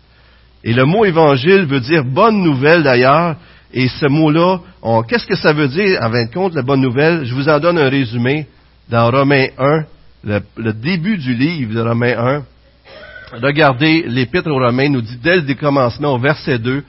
Et 0.65 0.73
le 0.73 0.85
mot 0.85 1.05
évangile 1.05 1.67
veut 1.67 1.81
dire 1.81 2.05
bonne 2.05 2.43
nouvelle 2.43 2.83
d'ailleurs, 2.83 3.37
et 3.73 3.89
ce 3.89 4.07
mot-là, 4.07 4.61
qu'est-ce 5.09 5.27
que 5.27 5.37
ça 5.37 5.53
veut 5.53 5.69
dire 5.69 5.99
en 6.03 6.11
fin 6.11 6.25
de 6.25 6.33
compte, 6.33 6.55
la 6.55 6.63
bonne 6.63 6.81
nouvelle? 6.81 7.25
Je 7.25 7.35
vous 7.35 7.49
en 7.49 7.59
donne 7.59 7.79
un 7.79 7.89
résumé 7.89 8.47
dans 8.89 9.11
Romains 9.11 9.49
1, 9.59 9.85
le, 10.25 10.73
début 10.73 11.17
du 11.17 11.35
livre 11.35 11.75
de 11.75 11.81
Romains 11.81 12.43
1, 13.33 13.39
regardez, 13.43 14.05
l'Épître 14.07 14.51
aux 14.51 14.59
Romains 14.59 14.89
nous 14.89 15.01
dit 15.01 15.19
dès 15.23 15.41
le 15.41 15.55
commencement, 15.55 16.15
au 16.15 16.19
verset 16.19 16.59
2, 16.59 16.85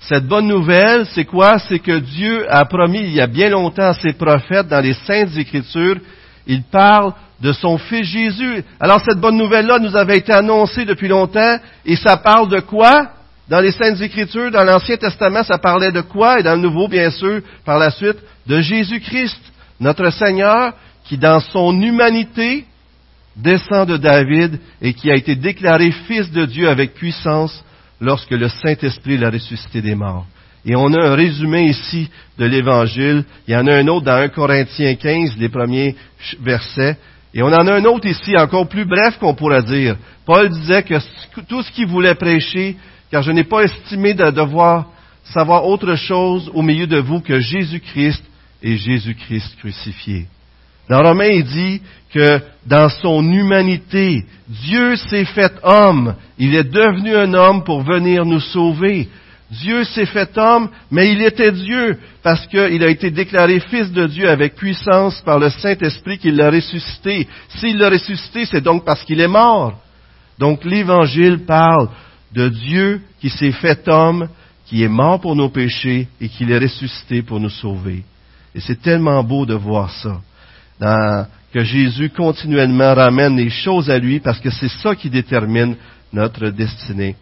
cette 0.00 0.26
bonne 0.26 0.46
nouvelle, 0.46 1.06
c'est 1.06 1.24
quoi? 1.24 1.58
C'est 1.58 1.80
que 1.80 1.98
Dieu 1.98 2.46
a 2.48 2.64
promis 2.64 3.00
il 3.00 3.14
y 3.14 3.20
a 3.20 3.26
bien 3.26 3.50
longtemps 3.50 3.88
à 3.88 3.94
ses 3.94 4.12
prophètes 4.12 4.68
dans 4.68 4.80
les 4.80 4.94
Saintes 4.94 5.36
Écritures, 5.36 5.96
il 6.46 6.62
parle 6.62 7.12
de 7.40 7.52
son 7.52 7.78
Fils 7.78 8.06
Jésus. 8.06 8.64
Alors 8.80 9.00
cette 9.00 9.20
bonne 9.20 9.36
nouvelle-là 9.36 9.80
nous 9.80 9.96
avait 9.96 10.18
été 10.18 10.32
annoncée 10.32 10.84
depuis 10.84 11.08
longtemps, 11.08 11.58
et 11.84 11.96
ça 11.96 12.16
parle 12.16 12.48
de 12.48 12.60
quoi? 12.60 13.10
Dans 13.48 13.60
les 13.60 13.72
Saintes 13.72 14.00
Écritures, 14.00 14.50
dans 14.50 14.64
l'Ancien 14.64 14.96
Testament, 14.96 15.42
ça 15.42 15.58
parlait 15.58 15.92
de 15.92 16.02
quoi? 16.02 16.38
Et 16.38 16.42
dans 16.42 16.54
le 16.54 16.60
Nouveau, 16.60 16.86
bien 16.86 17.10
sûr, 17.10 17.40
par 17.64 17.78
la 17.78 17.90
suite, 17.90 18.18
de 18.46 18.60
Jésus-Christ, 18.60 19.40
notre 19.80 20.10
Seigneur, 20.10 20.74
qui 21.04 21.16
dans 21.16 21.40
son 21.40 21.80
humanité 21.80 22.66
descend 23.34 23.88
de 23.88 23.96
David 23.96 24.58
et 24.82 24.92
qui 24.92 25.10
a 25.10 25.14
été 25.14 25.34
déclaré 25.34 25.90
fils 26.06 26.30
de 26.30 26.44
Dieu 26.44 26.68
avec 26.68 26.94
puissance 26.94 27.64
lorsque 28.00 28.32
le 28.32 28.48
Saint-Esprit 28.48 29.16
l'a 29.16 29.30
ressuscité 29.30 29.80
des 29.80 29.94
morts. 29.94 30.26
Et 30.66 30.76
on 30.76 30.92
a 30.92 31.08
un 31.08 31.14
résumé 31.14 31.68
ici 31.68 32.10
de 32.36 32.44
l'Évangile. 32.44 33.24
Il 33.46 33.54
y 33.54 33.56
en 33.56 33.66
a 33.66 33.76
un 33.76 33.86
autre 33.86 34.04
dans 34.04 34.16
1 34.16 34.28
Corinthiens 34.28 34.94
15, 34.94 35.38
les 35.38 35.48
premiers 35.48 35.96
versets. 36.40 36.98
Et 37.32 37.42
on 37.42 37.46
en 37.46 37.66
a 37.66 37.74
un 37.74 37.84
autre 37.84 38.06
ici, 38.06 38.36
encore 38.36 38.68
plus 38.68 38.84
bref 38.84 39.18
qu'on 39.18 39.34
pourrait 39.34 39.62
dire. 39.62 39.96
Paul 40.26 40.50
disait 40.50 40.82
que 40.82 40.94
tout 41.48 41.62
ce 41.62 41.70
qu'il 41.70 41.86
voulait 41.86 42.14
prêcher, 42.14 42.76
car 43.10 43.22
je 43.22 43.32
n'ai 43.32 43.44
pas 43.44 43.62
estimé 43.62 44.14
de 44.14 44.30
devoir 44.30 44.86
savoir 45.24 45.66
autre 45.66 45.94
chose 45.96 46.50
au 46.54 46.62
milieu 46.62 46.86
de 46.86 46.98
vous 46.98 47.20
que 47.20 47.40
Jésus-Christ 47.40 48.22
et 48.62 48.76
Jésus-Christ 48.76 49.56
crucifié. 49.58 50.26
Dans 50.88 51.02
Romains, 51.02 51.26
il 51.26 51.44
dit 51.44 51.82
que 52.12 52.40
dans 52.66 52.88
son 52.88 53.22
humanité, 53.30 54.24
Dieu 54.48 54.96
s'est 54.96 55.26
fait 55.26 55.52
homme. 55.62 56.14
Il 56.38 56.54
est 56.54 56.70
devenu 56.70 57.14
un 57.14 57.34
homme 57.34 57.62
pour 57.62 57.82
venir 57.82 58.24
nous 58.24 58.40
sauver. 58.40 59.08
Dieu 59.50 59.84
s'est 59.84 60.06
fait 60.06 60.36
homme, 60.36 60.68
mais 60.90 61.10
il 61.12 61.22
était 61.22 61.52
Dieu 61.52 61.98
parce 62.22 62.46
qu'il 62.46 62.82
a 62.82 62.88
été 62.88 63.10
déclaré 63.10 63.60
fils 63.60 63.90
de 63.92 64.06
Dieu 64.06 64.28
avec 64.28 64.56
puissance 64.56 65.20
par 65.22 65.38
le 65.38 65.50
Saint-Esprit 65.50 66.18
qui 66.18 66.30
l'a 66.30 66.50
ressuscité. 66.50 67.26
S'il 67.56 67.78
l'a 67.78 67.90
ressuscité, 67.90 68.44
c'est 68.44 68.60
donc 68.60 68.84
parce 68.84 69.04
qu'il 69.04 69.20
est 69.20 69.28
mort. 69.28 69.78
Donc 70.38 70.64
l'Évangile 70.64 71.44
parle 71.46 71.88
de 72.32 72.48
Dieu 72.48 73.00
qui 73.20 73.30
s'est 73.30 73.52
fait 73.52 73.86
homme, 73.88 74.28
qui 74.66 74.82
est 74.82 74.88
mort 74.88 75.20
pour 75.20 75.34
nos 75.34 75.48
péchés 75.48 76.08
et 76.20 76.28
qui 76.28 76.44
est 76.44 76.58
ressuscité 76.58 77.22
pour 77.22 77.40
nous 77.40 77.50
sauver. 77.50 78.04
Et 78.54 78.60
c'est 78.60 78.80
tellement 78.82 79.22
beau 79.22 79.46
de 79.46 79.54
voir 79.54 79.90
ça 79.90 80.20
que 81.52 81.64
Jésus 81.64 82.10
continuellement 82.10 82.94
ramène 82.94 83.36
les 83.36 83.50
choses 83.50 83.90
à 83.90 83.98
lui 83.98 84.20
parce 84.20 84.38
que 84.38 84.50
c'est 84.50 84.68
ça 84.68 84.94
qui 84.94 85.10
détermine 85.10 85.76
notre 86.12 86.48
destinée. 86.50 87.16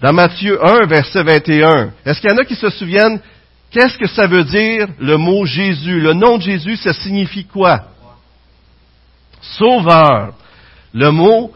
Dans 0.00 0.12
Matthieu 0.12 0.58
1, 0.64 0.86
verset 0.86 1.22
21, 1.22 1.90
est-ce 2.04 2.20
qu'il 2.20 2.30
y 2.30 2.34
en 2.34 2.38
a 2.38 2.44
qui 2.44 2.54
se 2.54 2.70
souviennent 2.70 3.20
qu'est-ce 3.70 3.98
que 3.98 4.06
ça 4.06 4.26
veut 4.26 4.44
dire 4.44 4.88
le 4.98 5.16
mot 5.16 5.44
Jésus? 5.44 6.00
Le 6.00 6.12
nom 6.12 6.38
de 6.38 6.42
Jésus, 6.42 6.76
ça 6.76 6.92
signifie 6.92 7.44
quoi? 7.44 7.84
Sauveur. 9.40 10.34
Le 10.92 11.10
mot, 11.10 11.52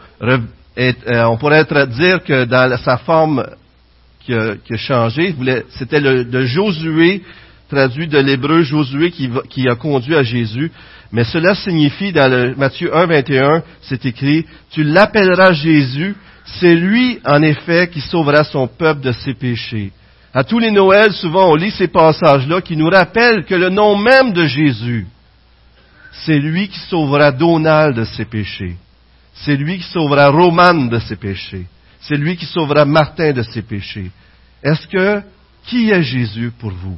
euh, 0.79 1.23
on 1.25 1.37
pourrait 1.37 1.65
dire 1.87 2.23
que 2.23 2.45
dans 2.45 2.77
sa 2.77 2.97
forme 2.97 3.45
qui 4.21 4.33
a, 4.33 4.77
changé, 4.77 5.35
c'était 5.71 5.99
le, 5.99 6.45
Josué, 6.45 7.23
traduit 7.69 8.07
de 8.07 8.19
l'hébreu 8.19 8.61
Josué 8.61 9.11
qui, 9.11 9.29
qui 9.49 9.67
a 9.67 9.75
conduit 9.75 10.15
à 10.15 10.23
Jésus. 10.23 10.71
Mais 11.11 11.23
cela 11.23 11.55
signifie, 11.55 12.11
dans 12.11 12.31
le 12.31 12.55
Matthieu 12.55 12.95
1, 12.95 13.05
21, 13.07 13.63
c'est 13.81 14.05
écrit, 14.05 14.45
tu 14.71 14.83
l'appelleras 14.83 15.53
Jésus, 15.53 16.15
c'est 16.59 16.75
lui, 16.75 17.19
en 17.25 17.41
effet, 17.41 17.89
qui 17.89 18.01
sauvera 18.01 18.43
son 18.43 18.67
peuple 18.67 19.01
de 19.01 19.11
ses 19.11 19.33
péchés. 19.33 19.91
À 20.33 20.43
tous 20.43 20.59
les 20.59 20.71
Noëls, 20.71 21.13
souvent, 21.13 21.51
on 21.51 21.55
lit 21.55 21.71
ces 21.71 21.87
passages-là 21.87 22.61
qui 22.61 22.77
nous 22.77 22.89
rappellent 22.89 23.45
que 23.45 23.55
le 23.55 23.69
nom 23.69 23.97
même 23.97 24.31
de 24.33 24.45
Jésus, 24.45 25.07
c'est 26.11 26.37
lui 26.37 26.67
qui 26.67 26.79
sauvera 26.79 27.31
Donald 27.31 27.95
de 27.95 28.03
ses 28.03 28.25
péchés. 28.25 28.75
C'est 29.45 29.55
lui 29.55 29.77
qui 29.77 29.85
sauvera 29.85 30.29
Romane 30.29 30.89
de 30.89 30.99
ses 30.99 31.15
péchés. 31.15 31.65
C'est 32.01 32.17
lui 32.17 32.35
qui 32.35 32.45
sauvera 32.45 32.85
Martin 32.85 33.31
de 33.31 33.41
ses 33.43 33.61
péchés. 33.61 34.11
Est-ce 34.63 34.87
que, 34.87 35.21
qui 35.65 35.89
est 35.89 36.03
Jésus 36.03 36.51
pour 36.59 36.71
vous? 36.71 36.97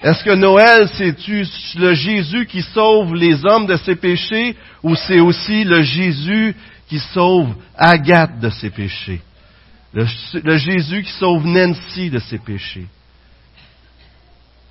Est-ce 0.00 0.22
que 0.22 0.34
Noël, 0.34 0.88
c'est-tu 0.92 1.44
le 1.76 1.94
Jésus 1.94 2.46
qui 2.46 2.62
sauve 2.62 3.14
les 3.14 3.44
hommes 3.44 3.66
de 3.66 3.76
ses 3.76 3.96
péchés 3.96 4.56
ou 4.82 4.94
c'est 4.94 5.20
aussi 5.20 5.64
le 5.64 5.82
Jésus 5.82 6.54
qui 6.88 7.00
sauve 7.00 7.54
Agathe 7.76 8.38
de 8.38 8.50
ses 8.50 8.70
péchés? 8.70 9.20
Le, 9.92 10.56
Jésus 10.56 11.02
qui 11.02 11.12
sauve 11.12 11.46
Nancy 11.46 12.10
de 12.10 12.18
ses 12.18 12.38
péchés? 12.38 12.86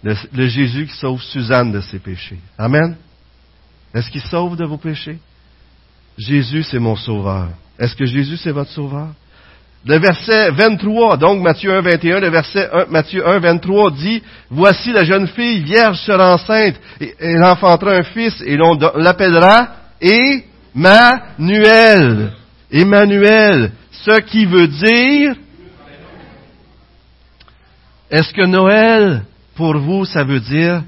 Le, 0.04 0.16
le 0.32 0.48
Jésus 0.48 0.86
qui 0.88 0.96
sauve 0.96 1.22
Suzanne 1.22 1.72
de 1.72 1.82
ses 1.82 2.00
péchés? 2.00 2.40
Amen? 2.58 2.96
Est-ce 3.94 4.10
qu'il 4.10 4.22
sauve 4.22 4.56
de 4.56 4.66
vos 4.66 4.78
péchés? 4.78 5.20
Jésus, 6.18 6.64
c'est 6.64 6.80
mon 6.80 6.96
sauveur. 6.96 7.50
Est-ce 7.80 7.96
que 7.96 8.06
Jésus, 8.06 8.38
c'est 8.38 8.52
votre 8.52 8.72
sauveur? 8.72 9.10
Le 9.86 10.00
verset 10.00 10.52
23, 10.52 11.18
donc 11.18 11.42
Matthieu 11.42 11.72
1, 11.72 11.82
21, 11.82 12.20
le 12.20 12.30
verset 12.30 12.70
1, 12.74 12.86
Matthieu 12.88 13.26
1, 13.28 13.40
23 13.40 13.92
dit, 13.92 14.22
Voici 14.50 14.92
la 14.92 15.04
jeune 15.04 15.28
fille 15.28 15.62
vierge 15.64 16.00
sera 16.00 16.34
enceinte, 16.34 16.76
et 17.00 17.14
elle 17.20 17.44
enfantera 17.44 17.92
un 17.92 18.04
fils, 18.04 18.42
et 18.46 18.58
l'on 18.58 18.78
l'appellera 18.96 19.70
Emmanuel. 20.76 22.34
Emmanuel, 22.70 23.72
ce 23.92 24.20
qui 24.22 24.46
veut 24.46 24.68
dire, 24.68 25.36
est-ce 28.10 28.34
que 28.34 28.46
Noël, 28.46 29.24
pour 29.56 29.78
vous, 29.78 30.06
ça 30.06 30.24
veut 30.24 30.40
dire 30.40 30.84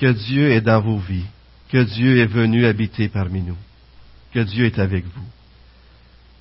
que 0.00 0.06
Dieu 0.12 0.50
est 0.50 0.60
dans 0.60 0.80
vos 0.80 0.98
vies, 0.98 1.26
que 1.70 1.82
Dieu 1.82 2.20
est 2.20 2.26
venu 2.26 2.66
habiter 2.66 3.08
parmi 3.08 3.42
nous, 3.42 3.56
que 4.32 4.40
Dieu 4.40 4.66
est 4.66 4.78
avec 4.78 5.04
vous? 5.04 5.26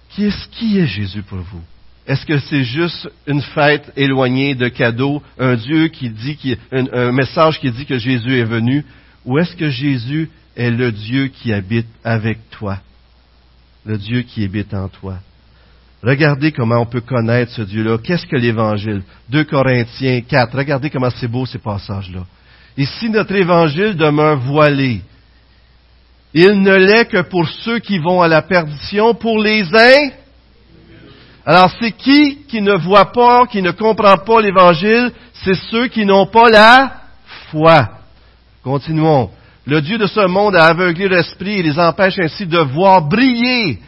Qui 0.09 0.25
est, 0.25 0.49
qui 0.51 0.77
est 0.79 0.87
Jésus 0.87 1.23
pour 1.23 1.39
vous? 1.39 1.61
Est-ce 2.07 2.25
que 2.25 2.39
c'est 2.39 2.63
juste 2.63 3.09
une 3.27 3.41
fête 3.41 3.91
éloignée 3.95 4.55
de 4.55 4.67
cadeaux, 4.67 5.21
un 5.39 5.55
Dieu 5.55 5.87
qui 5.87 6.09
dit, 6.09 6.57
un, 6.71 7.11
message 7.11 7.59
qui 7.59 7.71
dit 7.71 7.85
que 7.85 7.99
Jésus 7.99 8.39
est 8.39 8.45
venu, 8.45 8.83
ou 9.23 9.37
est-ce 9.37 9.55
que 9.55 9.69
Jésus 9.69 10.29
est 10.57 10.71
le 10.71 10.91
Dieu 10.91 11.27
qui 11.27 11.53
habite 11.53 11.87
avec 12.03 12.39
toi, 12.49 12.79
le 13.85 13.97
Dieu 13.97 14.23
qui 14.23 14.43
habite 14.43 14.73
en 14.73 14.87
toi? 14.89 15.19
Regardez 16.03 16.51
comment 16.51 16.81
on 16.81 16.87
peut 16.87 17.01
connaître 17.01 17.51
ce 17.51 17.61
Dieu-là. 17.61 17.99
Qu'est-ce 17.99 18.25
que 18.25 18.35
l'Évangile? 18.35 19.03
2 19.29 19.43
Corinthiens 19.43 20.21
4. 20.21 20.57
Regardez 20.57 20.89
comment 20.89 21.11
c'est 21.11 21.27
beau 21.27 21.45
ces 21.45 21.59
passages-là. 21.59 22.25
Ici, 22.75 23.09
notre 23.11 23.35
évangile 23.35 23.95
demeure 23.95 24.39
voilé. 24.39 25.01
Il 26.33 26.61
ne 26.61 26.75
l'est 26.75 27.05
que 27.05 27.21
pour 27.21 27.47
ceux 27.47 27.79
qui 27.79 27.97
vont 27.97 28.21
à 28.21 28.27
la 28.27 28.41
perdition, 28.41 29.13
pour 29.13 29.39
les 29.39 29.63
uns. 29.75 30.09
Alors 31.45 31.71
c'est 31.79 31.91
qui 31.91 32.43
qui 32.47 32.61
ne 32.61 32.73
voit 32.73 33.11
pas, 33.11 33.47
qui 33.47 33.61
ne 33.61 33.71
comprend 33.71 34.17
pas 34.17 34.41
l'évangile? 34.41 35.11
C'est 35.33 35.57
ceux 35.69 35.87
qui 35.87 36.05
n'ont 36.05 36.27
pas 36.27 36.49
la 36.49 36.93
foi. 37.49 37.89
Continuons. 38.63 39.29
Le 39.65 39.81
Dieu 39.81 39.97
de 39.97 40.07
ce 40.07 40.25
monde 40.27 40.55
a 40.55 40.65
aveuglé 40.65 41.07
l'esprit 41.07 41.59
et 41.59 41.63
les 41.63 41.79
empêche 41.79 42.19
ainsi 42.19 42.45
de 42.45 42.59
voir 42.59 43.01
briller 43.01 43.79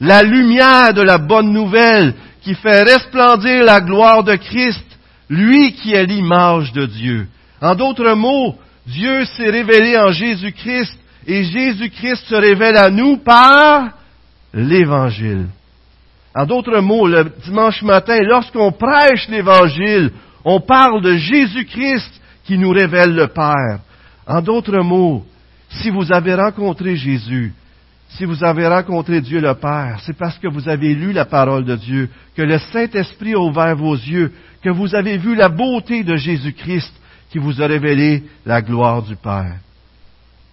la 0.00 0.22
lumière 0.22 0.92
de 0.92 1.02
la 1.02 1.18
bonne 1.18 1.52
nouvelle 1.52 2.14
qui 2.42 2.54
fait 2.54 2.82
resplendir 2.82 3.64
la 3.64 3.80
gloire 3.80 4.22
de 4.22 4.36
Christ, 4.36 4.84
lui 5.28 5.72
qui 5.72 5.94
est 5.94 6.06
l'image 6.06 6.72
de 6.72 6.86
Dieu. 6.86 7.26
En 7.60 7.74
d'autres 7.74 8.12
mots, 8.14 8.54
Dieu 8.86 9.24
s'est 9.24 9.50
révélé 9.50 9.98
en 9.98 10.12
Jésus-Christ 10.12 10.96
et 11.26 11.44
Jésus-Christ 11.44 12.26
se 12.26 12.34
révèle 12.34 12.76
à 12.76 12.88
nous 12.90 13.18
par 13.18 13.90
l'Évangile. 14.54 15.46
En 16.34 16.46
d'autres 16.46 16.80
mots, 16.80 17.08
le 17.08 17.32
dimanche 17.44 17.82
matin, 17.82 18.18
lorsqu'on 18.22 18.70
prêche 18.72 19.28
l'Évangile, 19.28 20.12
on 20.44 20.60
parle 20.60 21.02
de 21.02 21.16
Jésus-Christ 21.16 22.20
qui 22.44 22.56
nous 22.56 22.70
révèle 22.70 23.14
le 23.14 23.26
Père. 23.26 23.80
En 24.26 24.40
d'autres 24.40 24.80
mots, 24.80 25.24
si 25.68 25.90
vous 25.90 26.12
avez 26.12 26.34
rencontré 26.34 26.94
Jésus, 26.94 27.52
si 28.10 28.24
vous 28.24 28.44
avez 28.44 28.68
rencontré 28.68 29.20
Dieu 29.20 29.40
le 29.40 29.54
Père, 29.54 29.98
c'est 30.04 30.16
parce 30.16 30.38
que 30.38 30.46
vous 30.46 30.68
avez 30.68 30.94
lu 30.94 31.12
la 31.12 31.24
parole 31.24 31.64
de 31.64 31.74
Dieu, 31.74 32.08
que 32.36 32.42
le 32.42 32.58
Saint-Esprit 32.58 33.34
a 33.34 33.40
ouvert 33.40 33.74
vos 33.74 33.94
yeux, 33.94 34.32
que 34.62 34.70
vous 34.70 34.94
avez 34.94 35.18
vu 35.18 35.34
la 35.34 35.48
beauté 35.48 36.04
de 36.04 36.14
Jésus-Christ 36.14 36.92
qui 37.30 37.38
vous 37.38 37.60
a 37.60 37.66
révélé 37.66 38.22
la 38.44 38.62
gloire 38.62 39.02
du 39.02 39.16
Père. 39.16 39.56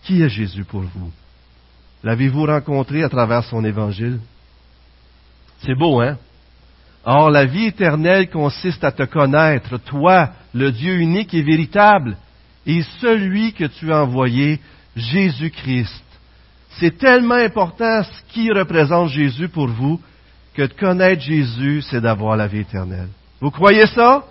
Qui 0.03 0.21
est 0.21 0.29
Jésus 0.29 0.65
pour 0.65 0.81
vous? 0.81 1.11
L'avez-vous 2.03 2.45
rencontré 2.45 3.03
à 3.03 3.09
travers 3.09 3.43
son 3.45 3.63
évangile? 3.63 4.19
C'est 5.59 5.75
beau, 5.75 6.01
hein? 6.01 6.17
Or, 7.05 7.29
la 7.29 7.45
vie 7.45 7.67
éternelle 7.67 8.29
consiste 8.29 8.83
à 8.83 8.91
te 8.91 9.03
connaître, 9.03 9.77
toi, 9.77 10.29
le 10.53 10.71
Dieu 10.71 10.95
unique 10.95 11.33
et 11.33 11.41
véritable, 11.41 12.17
et 12.65 12.81
celui 13.01 13.53
que 13.53 13.65
tu 13.65 13.91
as 13.91 14.03
envoyé, 14.03 14.59
Jésus-Christ. 14.95 16.03
C'est 16.79 16.97
tellement 16.97 17.35
important 17.35 18.03
ce 18.03 18.33
qui 18.33 18.51
représente 18.51 19.09
Jésus 19.09 19.49
pour 19.49 19.67
vous 19.67 20.01
que 20.53 20.63
de 20.63 20.73
connaître 20.73 21.21
Jésus, 21.21 21.81
c'est 21.89 22.01
d'avoir 22.01 22.37
la 22.37 22.47
vie 22.47 22.59
éternelle. 22.59 23.09
Vous 23.41 23.51
croyez 23.51 23.85
ça? 23.87 24.23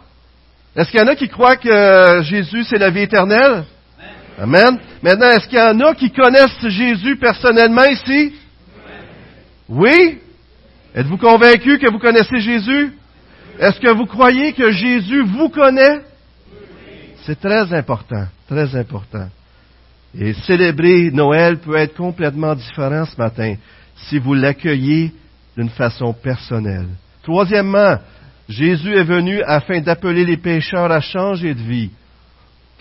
Est-ce 0.74 0.90
qu'il 0.90 1.00
y 1.00 1.02
en 1.02 1.08
a 1.08 1.16
qui 1.16 1.28
croient 1.28 1.56
que 1.56 2.22
Jésus, 2.22 2.64
c'est 2.64 2.78
la 2.78 2.90
vie 2.90 3.02
éternelle? 3.02 3.64
Amen. 4.38 4.78
Maintenant, 5.02 5.30
est-ce 5.30 5.46
qu'il 5.48 5.58
y 5.58 5.62
en 5.62 5.78
a 5.80 5.94
qui 5.94 6.10
connaissent 6.10 6.66
Jésus 6.68 7.16
personnellement 7.16 7.84
ici? 7.84 8.32
Oui? 9.68 10.18
Êtes-vous 10.94 11.18
convaincu 11.18 11.78
que 11.78 11.90
vous 11.90 11.98
connaissez 11.98 12.40
Jésus? 12.40 12.92
Est-ce 13.58 13.80
que 13.80 13.92
vous 13.92 14.06
croyez 14.06 14.52
que 14.52 14.70
Jésus 14.70 15.22
vous 15.22 15.48
connaît? 15.48 16.00
C'est 17.24 17.40
très 17.40 17.72
important, 17.72 18.26
très 18.48 18.74
important. 18.76 19.28
Et 20.18 20.32
célébrer 20.32 21.10
Noël 21.10 21.58
peut 21.58 21.76
être 21.76 21.94
complètement 21.94 22.54
différent 22.54 23.04
ce 23.04 23.16
matin 23.16 23.54
si 24.08 24.18
vous 24.18 24.34
l'accueillez 24.34 25.12
d'une 25.56 25.70
façon 25.70 26.12
personnelle. 26.12 26.88
Troisièmement, 27.22 27.98
Jésus 28.48 28.94
est 28.94 29.04
venu 29.04 29.42
afin 29.42 29.80
d'appeler 29.80 30.24
les 30.24 30.36
pécheurs 30.36 30.90
à 30.90 31.00
changer 31.00 31.54
de 31.54 31.60
vie. 31.60 31.90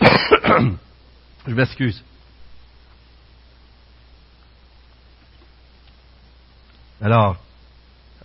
Je 1.46 1.54
m'excuse. 1.54 2.02
Alors, 7.00 7.36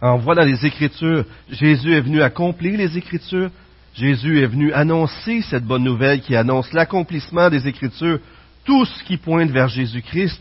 voit 0.02 0.36
dans 0.36 0.46
les 0.46 0.66
Écritures, 0.66 1.26
Jésus 1.50 1.94
est 1.96 2.02
venu 2.02 2.22
accomplir 2.22 2.78
les 2.78 2.98
Écritures. 2.98 3.50
Jésus 3.96 4.40
est 4.44 4.48
venu 4.48 4.72
annoncer 4.72 5.42
cette 5.42 5.66
bonne 5.66 5.84
nouvelle 5.84 6.22
qui 6.22 6.36
annonce 6.36 6.72
l'accomplissement 6.74 7.50
des 7.50 7.68
Écritures, 7.68 8.20
tout 8.64 8.86
ce 8.86 9.04
qui 9.04 9.18
pointe 9.18 9.50
vers 9.50 9.70
Jésus-Christ. 9.70 10.40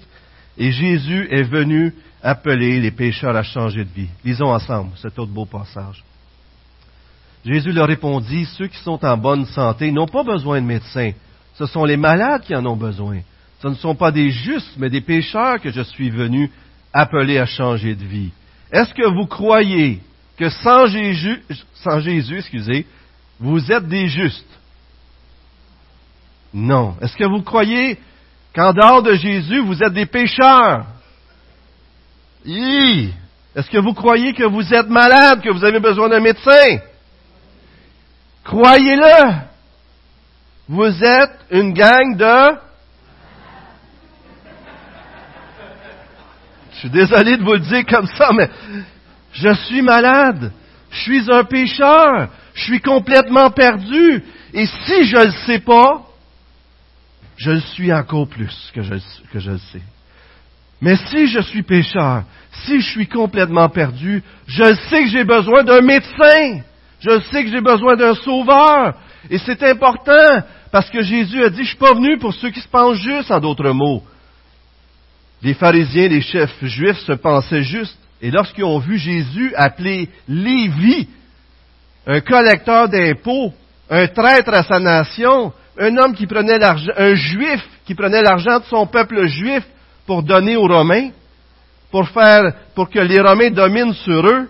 Et 0.58 0.70
Jésus 0.70 1.28
est 1.30 1.44
venu 1.44 1.94
appeler 2.22 2.80
les 2.80 2.90
pécheurs 2.90 3.36
à 3.36 3.42
changer 3.42 3.84
de 3.84 3.90
vie. 3.90 4.08
Lisons 4.24 4.52
ensemble 4.52 4.90
cet 4.96 5.18
autre 5.18 5.32
beau 5.32 5.46
passage. 5.46 6.04
Jésus 7.44 7.72
leur 7.72 7.86
répondit, 7.86 8.44
ceux 8.44 8.66
qui 8.66 8.78
sont 8.78 9.02
en 9.02 9.16
bonne 9.16 9.46
santé 9.46 9.92
n'ont 9.92 10.08
pas 10.08 10.24
besoin 10.24 10.60
de 10.60 10.66
médecins, 10.66 11.12
ce 11.58 11.66
sont 11.66 11.84
les 11.84 11.96
malades 11.96 12.42
qui 12.42 12.54
en 12.54 12.64
ont 12.66 12.76
besoin. 12.76 13.20
Ce 13.62 13.68
ne 13.68 13.74
sont 13.74 13.94
pas 13.94 14.12
des 14.12 14.30
justes, 14.30 14.74
mais 14.76 14.90
des 14.90 15.00
pécheurs 15.00 15.60
que 15.60 15.70
je 15.70 15.80
suis 15.80 16.10
venu 16.10 16.50
appeler 16.92 17.38
à 17.38 17.46
changer 17.46 17.94
de 17.94 18.04
vie. 18.04 18.30
Est-ce 18.70 18.92
que 18.92 19.06
vous 19.06 19.26
croyez 19.26 20.00
que 20.36 20.50
sans 20.50 20.86
Jésus, 20.86 21.42
excusez, 22.36 22.86
vous 23.40 23.72
êtes 23.72 23.88
des 23.88 24.08
justes? 24.08 24.44
Non. 26.52 26.96
Est-ce 27.00 27.16
que 27.16 27.24
vous 27.24 27.42
croyez 27.42 27.98
qu'en 28.54 28.72
dehors 28.72 29.02
de 29.02 29.14
Jésus, 29.14 29.60
vous 29.60 29.82
êtes 29.82 29.92
des 29.92 30.06
pécheurs? 30.06 30.86
Est-ce 32.44 33.70
que 33.70 33.78
vous 33.78 33.94
croyez 33.94 34.34
que 34.34 34.44
vous 34.44 34.74
êtes 34.74 34.88
malade, 34.88 35.42
que 35.42 35.50
vous 35.50 35.64
avez 35.64 35.80
besoin 35.80 36.08
d'un 36.10 36.20
médecin? 36.20 36.78
Croyez-le. 38.44 39.55
Vous 40.68 41.04
êtes 41.04 41.38
une 41.50 41.72
gang 41.72 42.16
de... 42.16 42.58
Je 46.72 46.78
suis 46.80 46.90
désolé 46.90 47.36
de 47.36 47.42
vous 47.42 47.54
le 47.54 47.60
dire 47.60 47.86
comme 47.86 48.06
ça, 48.06 48.32
mais 48.32 48.50
je 49.32 49.54
suis 49.54 49.80
malade. 49.80 50.52
Je 50.90 51.00
suis 51.00 51.30
un 51.30 51.44
pécheur. 51.44 52.28
Je 52.54 52.64
suis 52.64 52.80
complètement 52.80 53.50
perdu. 53.50 54.22
Et 54.52 54.66
si 54.66 55.04
je 55.04 55.16
ne 55.16 55.24
le 55.24 55.32
sais 55.46 55.58
pas, 55.60 56.02
je 57.36 57.52
le 57.52 57.60
suis 57.60 57.92
encore 57.92 58.28
plus 58.28 58.70
que 58.74 58.82
je, 58.82 58.94
que 59.32 59.38
je 59.38 59.52
le 59.52 59.58
sais. 59.58 59.82
Mais 60.80 60.96
si 60.96 61.28
je 61.28 61.40
suis 61.40 61.62
pécheur, 61.62 62.24
si 62.64 62.80
je 62.80 62.90
suis 62.90 63.06
complètement 63.06 63.68
perdu, 63.68 64.22
je 64.46 64.74
sais 64.88 65.04
que 65.04 65.08
j'ai 65.08 65.24
besoin 65.24 65.64
d'un 65.64 65.80
médecin. 65.80 66.60
Je 67.00 67.20
sais 67.30 67.44
que 67.44 67.50
j'ai 67.50 67.60
besoin 67.60 67.96
d'un 67.96 68.14
sauveur. 68.14 68.94
Et 69.30 69.38
c'est 69.38 69.62
important 69.62 70.42
parce 70.70 70.90
que 70.90 71.02
Jésus 71.02 71.42
a 71.42 71.50
dit, 71.50 71.62
je 71.62 71.68
suis 71.68 71.76
pas 71.76 71.94
venu 71.94 72.18
pour 72.18 72.34
ceux 72.34 72.50
qui 72.50 72.60
se 72.60 72.68
pensent 72.68 72.98
justes, 72.98 73.30
en 73.30 73.40
d'autres 73.40 73.70
mots. 73.70 74.02
Les 75.42 75.54
pharisiens, 75.54 76.08
les 76.08 76.22
chefs 76.22 76.64
juifs 76.64 76.98
se 77.00 77.12
pensaient 77.12 77.62
justes. 77.62 77.98
Et 78.22 78.30
lorsqu'ils 78.30 78.64
ont 78.64 78.78
vu 78.78 78.98
Jésus 78.98 79.52
appeler 79.56 80.08
Lévi, 80.26 81.08
un 82.06 82.20
collecteur 82.20 82.88
d'impôts, 82.88 83.52
un 83.90 84.06
traître 84.08 84.54
à 84.54 84.62
sa 84.62 84.78
nation, 84.78 85.52
un 85.78 85.96
homme 85.98 86.14
qui 86.14 86.26
prenait 86.26 86.58
l'argent, 86.58 86.92
un 86.96 87.14
juif 87.14 87.62
qui 87.84 87.94
prenait 87.94 88.22
l'argent 88.22 88.58
de 88.60 88.64
son 88.64 88.86
peuple 88.86 89.26
juif 89.26 89.62
pour 90.06 90.22
donner 90.22 90.56
aux 90.56 90.66
Romains, 90.66 91.10
pour 91.90 92.08
faire, 92.08 92.52
pour 92.74 92.88
que 92.88 92.98
les 92.98 93.20
Romains 93.20 93.50
dominent 93.50 93.94
sur 93.94 94.26
eux, 94.26 94.48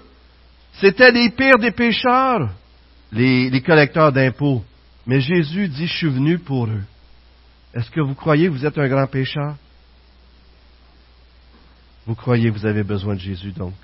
c'était 0.80 1.10
les 1.10 1.30
pires 1.30 1.58
des 1.58 1.70
pécheurs, 1.70 2.50
les, 3.12 3.62
collecteurs 3.62 4.12
d'impôts. 4.12 4.62
Mais 5.06 5.20
Jésus 5.20 5.68
dit, 5.68 5.86
je 5.86 5.96
suis 5.96 6.08
venu 6.08 6.38
pour 6.38 6.66
eux. 6.66 6.82
Est-ce 7.74 7.90
que 7.90 8.00
vous 8.00 8.14
croyez 8.14 8.48
que 8.48 8.52
vous 8.52 8.66
êtes 8.66 8.78
un 8.78 8.88
grand 8.88 9.06
pécheur? 9.06 9.56
Vous 12.06 12.14
croyez 12.14 12.50
que 12.50 12.58
vous 12.58 12.66
avez 12.66 12.82
besoin 12.82 13.14
de 13.14 13.20
Jésus 13.20 13.52
donc? 13.52 13.74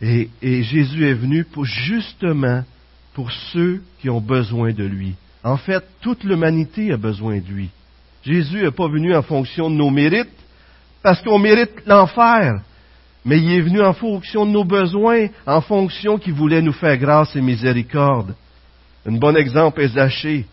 Et, 0.00 0.28
et 0.42 0.62
Jésus 0.62 1.06
est 1.06 1.14
venu 1.14 1.44
pour, 1.44 1.64
justement 1.64 2.64
pour 3.14 3.30
ceux 3.52 3.82
qui 4.00 4.10
ont 4.10 4.20
besoin 4.20 4.72
de 4.72 4.84
lui. 4.84 5.14
En 5.42 5.56
fait, 5.56 5.84
toute 6.00 6.24
l'humanité 6.24 6.92
a 6.92 6.96
besoin 6.96 7.38
de 7.38 7.46
lui. 7.46 7.70
Jésus 8.24 8.62
n'est 8.62 8.70
pas 8.70 8.88
venu 8.88 9.14
en 9.14 9.22
fonction 9.22 9.70
de 9.70 9.76
nos 9.76 9.90
mérites, 9.90 10.28
parce 11.02 11.22
qu'on 11.22 11.38
mérite 11.38 11.86
l'enfer 11.86 12.62
mais 13.24 13.38
il 13.38 13.52
est 13.52 13.62
venu 13.62 13.80
en 13.80 13.94
fonction 13.94 14.44
de 14.44 14.50
nos 14.50 14.64
besoins, 14.64 15.28
en 15.46 15.60
fonction 15.62 16.18
qu'il 16.18 16.34
voulait 16.34 16.60
nous 16.60 16.72
faire 16.72 16.96
grâce 16.98 17.34
et 17.34 17.40
miséricorde. 17.40 18.34
Un 19.06 19.12
bon 19.12 19.36
exemple 19.36 19.80
est 19.82 19.88
Zachée, 19.88 20.46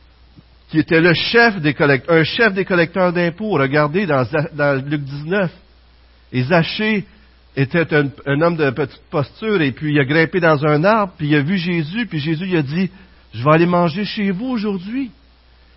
qui 0.69 0.79
était 0.79 1.01
le 1.01 1.13
chef 1.13 1.59
des 1.61 1.73
collecteurs, 1.73 2.15
un 2.15 2.23
chef 2.23 2.53
des 2.53 2.65
collecteurs 2.65 3.13
d'impôts. 3.13 3.51
Regardez 3.51 4.05
dans, 4.05 4.83
Luc 4.85 5.01
19. 5.01 5.51
Et 6.33 6.43
Zachée 6.43 7.05
était 7.55 7.87
un, 7.93 8.41
homme 8.41 8.55
de 8.55 8.69
petite 8.69 9.01
posture, 9.09 9.61
et 9.61 9.71
puis 9.71 9.93
il 9.93 9.99
a 9.99 10.05
grimpé 10.05 10.39
dans 10.39 10.65
un 10.65 10.83
arbre, 10.83 11.13
puis 11.17 11.27
il 11.27 11.35
a 11.35 11.41
vu 11.41 11.57
Jésus, 11.57 12.05
puis 12.05 12.19
Jésus 12.19 12.45
lui 12.45 12.57
a 12.57 12.61
dit, 12.61 12.89
je 13.33 13.43
vais 13.43 13.51
aller 13.51 13.65
manger 13.65 14.05
chez 14.05 14.31
vous 14.31 14.47
aujourd'hui. 14.47 15.11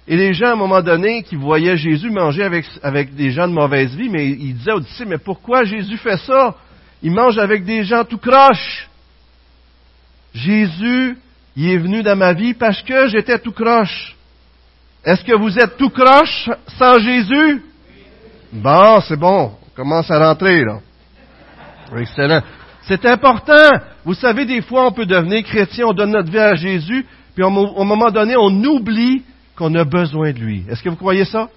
Et 0.07 0.17
les 0.17 0.35
gens, 0.35 0.49
à 0.49 0.53
un 0.53 0.57
moment 0.57 0.83
donné, 0.83 1.23
qui 1.23 1.35
voyaient 1.35 1.77
Jésus 1.77 2.11
manger 2.11 2.45
avec, 2.83 3.15
des 3.15 3.31
gens 3.31 3.49
de 3.49 3.53
mauvaise 3.53 3.97
vie, 3.97 4.09
mais 4.09 4.29
ils 4.29 4.55
disaient 4.55 4.73
aux 4.73 4.83
mais 5.07 5.19
pourquoi 5.19 5.65
Jésus 5.65 5.97
fait 5.97 6.19
ça? 6.19 6.57
il 7.05 7.13
mange 7.13 7.39
avec 7.39 7.65
des 7.65 7.85
gens 7.85 8.03
tout 8.05 8.17
croche. 8.17 8.89
Jésus, 10.35 11.19
il 11.57 11.71
est 11.71 11.79
venu 11.79 12.03
dans 12.03 12.17
ma 12.17 12.33
vie 12.33 12.55
parce 12.55 12.83
que 12.83 13.09
j'étais 13.09 13.39
tout 13.39 13.53
croche. 13.53 14.17
Est-ce 15.05 15.25
que 15.25 15.37
vous 15.37 15.59
êtes 15.59 15.77
tout 15.77 15.91
croche 15.91 16.49
sans 16.79 16.99
Jésus? 16.99 17.63
Bon, 18.53 19.01
c'est 19.01 19.19
bon. 19.19 19.53
On 19.63 19.77
commence 19.77 20.11
à 20.11 20.19
rentrer, 20.19 20.65
là. 20.65 20.81
Excellent. 21.97 22.43
C'est 22.83 23.05
important. 23.07 23.71
Vous 24.05 24.15
savez, 24.15 24.45
des 24.45 24.63
fois, 24.63 24.87
on 24.87 24.93
peut 24.93 25.07
devenir 25.07 25.43
chrétien, 25.45 25.87
on 25.87 25.93
donne 25.93 26.13
notre 26.13 26.31
vie 26.31 26.39
à 26.39 26.55
Jésus, 26.55 27.07
puis 27.35 27.45
au 27.45 27.51
moment 27.51 28.11
donné, 28.11 28.35
on 28.37 28.51
oublie 28.65 29.23
qu'on 29.57 29.75
a 29.75 29.85
besoin 29.85 30.33
de 30.33 30.39
lui. 30.39 30.65
Est-ce 30.69 30.83
que 30.83 30.89
vous 30.89 30.97
croyez 30.97 31.25
ça? 31.25 31.49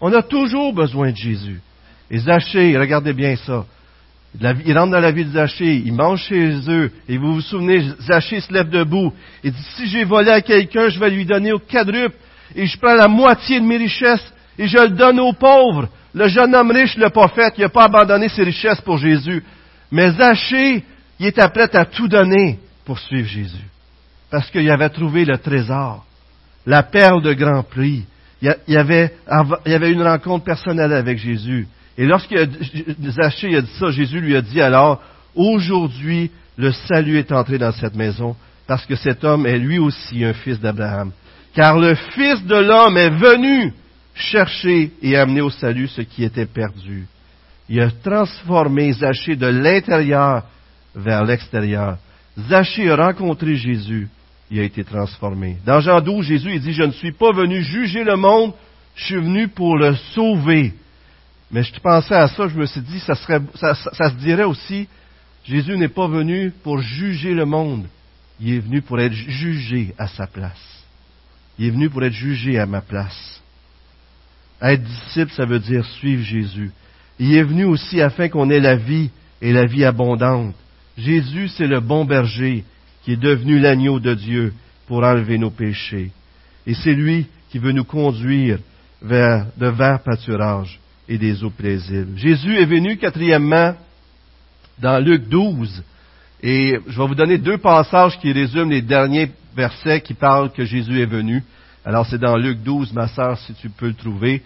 On 0.00 0.12
a 0.12 0.22
toujours 0.22 0.72
besoin 0.72 1.10
de 1.10 1.16
Jésus. 1.16 1.60
Et 2.10 2.18
Zachée, 2.18 2.76
regardez 2.78 3.12
bien 3.12 3.36
ça. 3.36 3.64
Il 4.38 4.78
rentre 4.78 4.92
dans 4.92 5.00
la 5.00 5.10
vie 5.10 5.24
de 5.24 5.32
Zachée, 5.32 5.82
il 5.84 5.92
mange 5.92 6.22
chez 6.22 6.52
eux, 6.68 6.92
et 7.08 7.18
vous 7.18 7.34
vous 7.34 7.40
souvenez, 7.40 7.84
Zachée 8.00 8.40
se 8.40 8.52
lève 8.52 8.70
debout, 8.70 9.12
et 9.42 9.50
dit, 9.50 9.66
si 9.76 9.88
j'ai 9.88 10.04
volé 10.04 10.30
à 10.30 10.40
quelqu'un, 10.40 10.88
je 10.88 11.00
vais 11.00 11.10
lui 11.10 11.24
donner 11.24 11.52
au 11.52 11.58
quadruple, 11.58 12.14
et 12.54 12.66
je 12.66 12.78
prends 12.78 12.94
la 12.94 13.08
moitié 13.08 13.58
de 13.58 13.64
mes 13.64 13.76
richesses, 13.76 14.32
et 14.56 14.68
je 14.68 14.78
le 14.78 14.90
donne 14.90 15.18
aux 15.18 15.32
pauvres. 15.32 15.88
Le 16.14 16.28
jeune 16.28 16.54
homme 16.54 16.70
riche 16.70 16.96
l'a 16.96 17.10
pas 17.10 17.28
fait, 17.28 17.54
il 17.56 17.62
n'a 17.62 17.68
pas 17.68 17.84
abandonné 17.84 18.28
ses 18.28 18.44
richesses 18.44 18.80
pour 18.80 18.98
Jésus. 18.98 19.42
Mais 19.90 20.12
Zachée, 20.12 20.84
il 21.18 21.26
était 21.26 21.48
prêt 21.48 21.74
à 21.74 21.84
tout 21.84 22.08
donner 22.08 22.58
pour 22.84 22.98
suivre 22.98 23.28
Jésus. 23.28 23.66
Parce 24.30 24.48
qu'il 24.50 24.68
avait 24.70 24.88
trouvé 24.90 25.24
le 25.24 25.38
trésor, 25.38 26.04
la 26.66 26.84
perle 26.84 27.22
de 27.22 27.32
grand 27.32 27.62
prix. 27.64 28.04
Il 28.42 28.56
y 28.68 28.76
avait, 28.76 29.12
avait 29.26 29.90
une 29.90 30.02
rencontre 30.02 30.44
personnelle 30.44 30.92
avec 30.92 31.18
Jésus. 31.18 31.66
Et 31.98 32.06
lorsque 32.06 32.34
Zachée 33.10 33.56
a 33.56 33.60
dit 33.60 33.70
ça, 33.78 33.90
Jésus 33.90 34.20
lui 34.20 34.36
a 34.36 34.42
dit 34.42 34.60
alors, 34.60 35.02
aujourd'hui, 35.34 36.30
le 36.56 36.72
salut 36.72 37.18
est 37.18 37.32
entré 37.32 37.58
dans 37.58 37.72
cette 37.72 37.94
maison, 37.94 38.36
parce 38.66 38.86
que 38.86 38.96
cet 38.96 39.24
homme 39.24 39.46
est 39.46 39.58
lui 39.58 39.78
aussi 39.78 40.24
un 40.24 40.32
fils 40.32 40.60
d'Abraham. 40.60 41.12
Car 41.54 41.78
le 41.78 41.94
Fils 41.94 42.44
de 42.44 42.56
l'homme 42.56 42.96
est 42.96 43.10
venu 43.10 43.72
chercher 44.14 44.92
et 45.02 45.16
amener 45.16 45.40
au 45.40 45.50
salut 45.50 45.88
ce 45.88 46.02
qui 46.02 46.24
était 46.24 46.46
perdu. 46.46 47.06
Il 47.68 47.80
a 47.80 47.90
transformé 47.90 48.92
Zachée 48.92 49.36
de 49.36 49.46
l'intérieur 49.46 50.44
vers 50.94 51.24
l'extérieur. 51.24 51.98
Zachée 52.48 52.90
a 52.90 52.96
rencontré 52.96 53.56
Jésus, 53.56 54.08
il 54.50 54.60
a 54.60 54.64
été 54.64 54.84
transformé. 54.84 55.56
Dans 55.64 55.80
Jean 55.80 56.00
12, 56.00 56.26
Jésus 56.26 56.54
il 56.54 56.60
dit, 56.60 56.72
je 56.72 56.82
ne 56.82 56.92
suis 56.92 57.12
pas 57.12 57.32
venu 57.32 57.62
juger 57.62 58.04
le 58.04 58.16
monde, 58.16 58.52
je 58.94 59.04
suis 59.04 59.16
venu 59.16 59.48
pour 59.48 59.76
le 59.76 59.94
sauver. 60.14 60.74
Mais 61.50 61.64
je 61.64 61.80
pensais 61.80 62.14
à 62.14 62.28
ça, 62.28 62.48
je 62.48 62.56
me 62.56 62.66
suis 62.66 62.80
dit, 62.80 63.00
ça, 63.00 63.14
serait, 63.14 63.40
ça, 63.56 63.74
se 63.74 64.14
dirait 64.16 64.44
aussi, 64.44 64.88
Jésus 65.44 65.76
n'est 65.76 65.88
pas 65.88 66.06
venu 66.06 66.52
pour 66.62 66.80
juger 66.80 67.34
le 67.34 67.44
monde, 67.44 67.86
il 68.40 68.54
est 68.54 68.60
venu 68.60 68.82
pour 68.82 69.00
être 69.00 69.12
jugé 69.12 69.94
à 69.98 70.06
sa 70.06 70.26
place. 70.26 70.84
Il 71.58 71.66
est 71.66 71.70
venu 71.70 71.90
pour 71.90 72.04
être 72.04 72.12
jugé 72.12 72.58
à 72.58 72.66
ma 72.66 72.80
place. 72.80 73.42
Être 74.62 74.82
disciple, 74.82 75.32
ça 75.32 75.44
veut 75.44 75.58
dire 75.58 75.84
suivre 75.84 76.22
Jésus. 76.22 76.70
Il 77.18 77.34
est 77.34 77.42
venu 77.42 77.64
aussi 77.64 78.00
afin 78.00 78.28
qu'on 78.28 78.48
ait 78.48 78.60
la 78.60 78.76
vie 78.76 79.10
et 79.42 79.52
la 79.52 79.66
vie 79.66 79.84
abondante. 79.84 80.54
Jésus, 80.96 81.48
c'est 81.48 81.66
le 81.66 81.80
bon 81.80 82.04
berger 82.04 82.64
qui 83.02 83.12
est 83.12 83.20
devenu 83.20 83.58
l'agneau 83.58 83.98
de 84.00 84.14
Dieu 84.14 84.54
pour 84.86 85.02
enlever 85.02 85.38
nos 85.38 85.50
péchés. 85.50 86.12
Et 86.66 86.74
c'est 86.74 86.94
lui 86.94 87.26
qui 87.50 87.58
veut 87.58 87.72
nous 87.72 87.84
conduire 87.84 88.58
vers 89.02 89.46
de 89.56 89.66
verts 89.66 90.02
pâturages 90.02 90.78
et 91.10 91.18
des 91.18 91.42
eaux 91.42 91.50
paisibles. 91.50 92.16
Jésus 92.16 92.56
est 92.56 92.64
venu, 92.64 92.96
quatrièmement, 92.96 93.74
dans 94.78 95.04
Luc 95.04 95.28
12. 95.28 95.82
Et 96.40 96.78
je 96.86 96.98
vais 96.98 97.06
vous 97.06 97.16
donner 97.16 97.36
deux 97.36 97.58
passages 97.58 98.16
qui 98.20 98.32
résument 98.32 98.70
les 98.70 98.80
derniers 98.80 99.30
versets 99.54 100.00
qui 100.00 100.14
parlent 100.14 100.52
que 100.52 100.64
Jésus 100.64 101.02
est 101.02 101.06
venu. 101.06 101.42
Alors 101.84 102.06
c'est 102.06 102.18
dans 102.18 102.36
Luc 102.36 102.62
12, 102.62 102.92
ma 102.92 103.08
sœur, 103.08 103.36
si 103.38 103.52
tu 103.54 103.68
peux 103.68 103.88
le 103.88 103.94
trouver. 103.94 104.42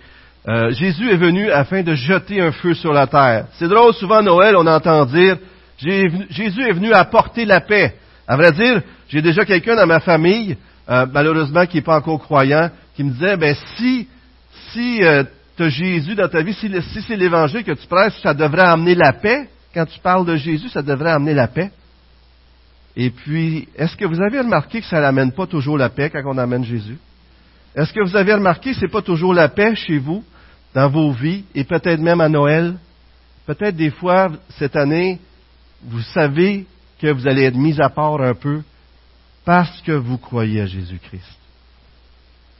Euh, 0.48 0.70
Jésus 0.70 1.11
est 1.11 1.16
venu 1.16 1.50
afin 1.50 1.83
de 1.83 1.94
jeter 1.94 2.40
un 2.40 2.50
feu 2.50 2.72
sur 2.72 2.94
la 2.94 3.07
terre. 3.07 3.46
C'est 3.59 3.68
drôle, 3.68 3.92
souvent 3.92 4.22
Noël, 4.22 4.57
on 4.57 4.66
entend 4.66 5.05
dire, 5.05 5.37
Jésus 5.77 6.62
est 6.62 6.72
venu 6.72 6.92
apporter 6.94 7.44
la 7.44 7.61
paix. 7.61 7.94
À 8.27 8.37
vrai 8.37 8.53
dire, 8.53 8.83
j'ai 9.09 9.20
déjà 9.20 9.44
quelqu'un 9.44 9.77
dans 9.77 9.87
ma 9.87 10.00
famille, 10.00 10.57
euh, 10.88 11.07
malheureusement 11.12 11.66
qui 11.66 11.77
n'est 11.77 11.83
pas 11.83 11.98
encore 11.98 12.20
croyant, 12.20 12.70
qui 12.96 13.05
me 13.05 13.11
disait, 13.11 13.37
ben 13.37 13.55
si, 13.77 14.09
si 14.72 15.05
euh, 15.05 15.24
tu 15.57 15.62
as 15.62 15.69
Jésus 15.69 16.14
dans 16.14 16.29
ta 16.29 16.43
vie, 16.43 16.55
si, 16.55 17.03
c'est 17.03 17.17
l'évangile 17.17 17.64
que 17.64 17.73
tu 17.73 17.87
prêches, 17.87 18.21
ça 18.23 18.35
devrait 18.35 18.67
amener 18.67 18.95
la 18.95 19.12
paix. 19.12 19.49
Quand 19.73 19.87
tu 19.87 19.99
parles 20.01 20.27
de 20.27 20.37
Jésus, 20.37 20.69
ça 20.69 20.83
devrait 20.83 21.12
amener 21.12 21.35
la 21.35 21.49
paix. 21.49 21.71
Et 22.97 23.11
puis, 23.11 23.69
est-ce 23.77 23.97
que 23.97 24.05
vous 24.05 24.21
avez 24.21 24.38
remarqué 24.38 24.81
que 24.81 24.87
ça 24.87 25.01
n'amène 25.01 25.33
pas 25.33 25.47
toujours 25.47 25.79
la 25.79 25.88
paix 25.88 26.11
quand 26.11 26.23
on 26.25 26.38
amène 26.38 26.64
Jésus? 26.64 26.99
Est-ce 27.75 27.93
que 27.93 28.05
vous 28.05 28.17
avez 28.17 28.35
remarqué 28.35 28.71
que 28.71 28.77
ce 28.77 28.83
n'est 28.83 28.90
pas 28.90 29.03
toujours 29.03 29.35
la 29.35 29.49
paix 29.49 29.75
chez 29.75 29.99
vous, 29.99 30.25
dans 30.75 30.88
vos 30.88 31.11
vies, 31.12 31.45
et 31.55 31.64
peut-être 31.64 32.01
même 32.01 32.21
à 32.21 32.29
Noël? 32.29 32.77
Peut-être 33.47 33.77
des 33.77 33.90
fois, 33.90 34.31
cette 34.59 34.77
année, 34.77 35.19
vous 35.83 36.01
savez 36.01 36.67
que 37.01 37.12
vous 37.12 37.27
allez 37.27 37.43
être 37.43 37.57
mis 37.57 37.81
à 37.81 37.90
part 37.90 38.21
un 38.21 38.35
peu 38.35 38.62
parce 39.45 39.83
que 39.83 39.93
vous 39.93 40.19
croyez 40.19 40.62
à 40.62 40.67
Jésus-Christ. 40.67 41.38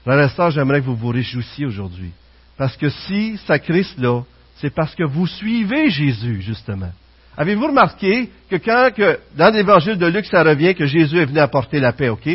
Pour 0.03 0.13
l'instant, 0.13 0.51
j'aimerais 0.51 0.81
que 0.81 0.87
vous 0.87 0.97
vous 0.97 1.09
réjouissiez 1.09 1.65
aujourd'hui. 1.65 2.11
Parce 2.57 2.77
que 2.77 2.89
si 2.89 3.39
ça 3.47 3.59
Christ 3.59 3.99
là, 3.99 4.23
c'est 4.57 4.75
parce 4.75 4.95
que 4.95 5.05
vous 5.05 5.27
suivez 5.27 5.91
Jésus, 5.91 6.41
justement. 6.41 6.91
Avez-vous 7.37 7.67
remarqué 7.67 8.31
que 8.49 8.57
quand, 8.57 8.91
que, 8.95 9.19
dans 9.37 9.53
l'évangile 9.53 9.99
de 9.99 10.07
Luc, 10.07 10.25
ça 10.27 10.45
revient 10.45 10.75
que 10.75 10.87
Jésus 10.87 11.19
est 11.19 11.25
venu 11.25 11.41
apporter 11.41 11.81
la 11.81 11.93
paix, 11.93 12.09
ok? 12.09 12.29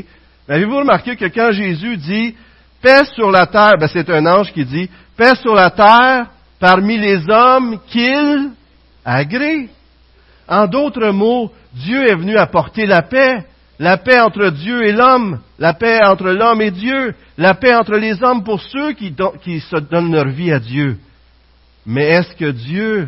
Avez-vous 0.47 0.77
remarqué 0.77 1.15
que 1.15 1.25
quand 1.25 1.51
Jésus 1.51 1.95
dit 1.97 2.35
paix 2.81 3.05
sur 3.15 3.31
la 3.31 3.45
terre, 3.45 3.77
ben 3.79 3.87
c'est 3.87 4.09
un 4.09 4.25
ange 4.25 4.51
qui 4.51 4.65
dit 4.65 4.89
paix 5.15 5.35
sur 5.35 5.55
la 5.55 5.69
terre 5.69 6.27
parmi 6.59 6.97
les 6.97 7.29
hommes 7.29 7.79
qu'il 7.87 8.49
agrée. 9.05 9.69
En 10.47 10.67
d'autres 10.67 11.09
mots, 11.11 11.51
Dieu 11.73 12.09
est 12.09 12.15
venu 12.15 12.35
apporter 12.35 12.85
la 12.85 13.03
paix. 13.03 13.45
La 13.79 13.95
paix 13.97 14.19
entre 14.19 14.49
Dieu 14.49 14.85
et 14.85 14.91
l'homme, 14.91 15.39
la 15.57 15.73
paix 15.73 16.01
entre 16.05 16.29
l'homme 16.31 16.61
et 16.61 16.71
Dieu, 16.71 17.15
la 17.37 17.55
paix 17.55 17.73
entre 17.73 17.95
les 17.95 18.21
hommes 18.21 18.43
pour 18.43 18.61
ceux 18.61 18.91
qui, 18.91 19.13
se 19.15 19.77
donnent 19.77 20.13
leur 20.13 20.27
vie 20.27 20.51
à 20.51 20.59
Dieu. 20.59 20.97
Mais 21.85 22.03
est-ce 22.09 22.35
que 22.35 22.51
Dieu, 22.51 23.07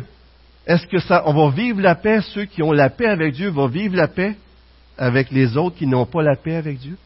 est-ce 0.66 0.86
que 0.86 0.98
ça, 0.98 1.24
on 1.26 1.34
va 1.34 1.54
vivre 1.54 1.82
la 1.82 1.94
paix, 1.94 2.20
ceux 2.22 2.46
qui 2.46 2.62
ont 2.62 2.72
la 2.72 2.88
paix 2.88 3.06
avec 3.06 3.34
Dieu 3.34 3.50
vont 3.50 3.66
vivre 3.66 3.96
la 3.96 4.08
paix 4.08 4.34
avec 4.96 5.30
les 5.30 5.58
autres 5.58 5.76
qui 5.76 5.86
n'ont 5.86 6.06
pas 6.06 6.22
la 6.22 6.36
paix 6.36 6.56
avec 6.56 6.78
Dieu? 6.78 6.96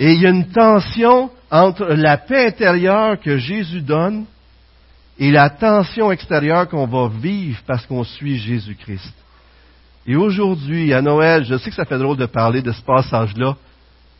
Et 0.00 0.14
il 0.14 0.20
y 0.20 0.26
a 0.26 0.30
une 0.30 0.48
tension 0.48 1.30
entre 1.48 1.84
la 1.84 2.18
paix 2.18 2.48
intérieure 2.48 3.20
que 3.20 3.38
Jésus 3.38 3.82
donne 3.82 4.26
et 5.16 5.30
la 5.30 5.48
tension 5.48 6.10
extérieure 6.10 6.68
qu'on 6.68 6.88
va 6.88 7.08
vivre 7.08 7.60
parce 7.68 7.86
qu'on 7.86 8.02
suit 8.02 8.36
Jésus-Christ. 8.36 9.14
Et 10.06 10.14
aujourd'hui, 10.14 10.92
à 10.92 11.02
Noël, 11.02 11.44
je 11.44 11.58
sais 11.58 11.70
que 11.70 11.76
ça 11.76 11.84
fait 11.84 11.98
drôle 11.98 12.16
de 12.16 12.26
parler 12.26 12.62
de 12.62 12.72
ce 12.72 12.82
passage-là, 12.82 13.56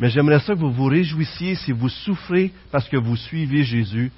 mais 0.00 0.10
j'aimerais 0.10 0.40
ça 0.40 0.54
que 0.54 0.58
vous 0.58 0.72
vous 0.72 0.86
réjouissiez 0.86 1.54
si 1.54 1.72
vous 1.72 1.88
souffrez 1.88 2.52
parce 2.72 2.88
que 2.88 2.96
vous 2.96 3.16
suivez 3.16 3.62
Jésus, 3.62 4.10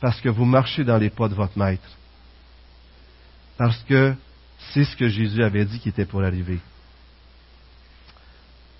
parce 0.00 0.20
que 0.20 0.28
vous 0.28 0.44
marchez 0.44 0.84
dans 0.84 0.98
les 0.98 1.10
pas 1.10 1.28
de 1.28 1.34
votre 1.34 1.58
Maître. 1.58 1.88
Parce 3.56 3.82
que 3.88 4.14
c'est 4.72 4.84
ce 4.84 4.94
que 4.94 5.08
Jésus 5.08 5.42
avait 5.42 5.64
dit 5.64 5.80
qui 5.80 5.88
était 5.88 6.04
pour 6.04 6.22
arriver. 6.22 6.58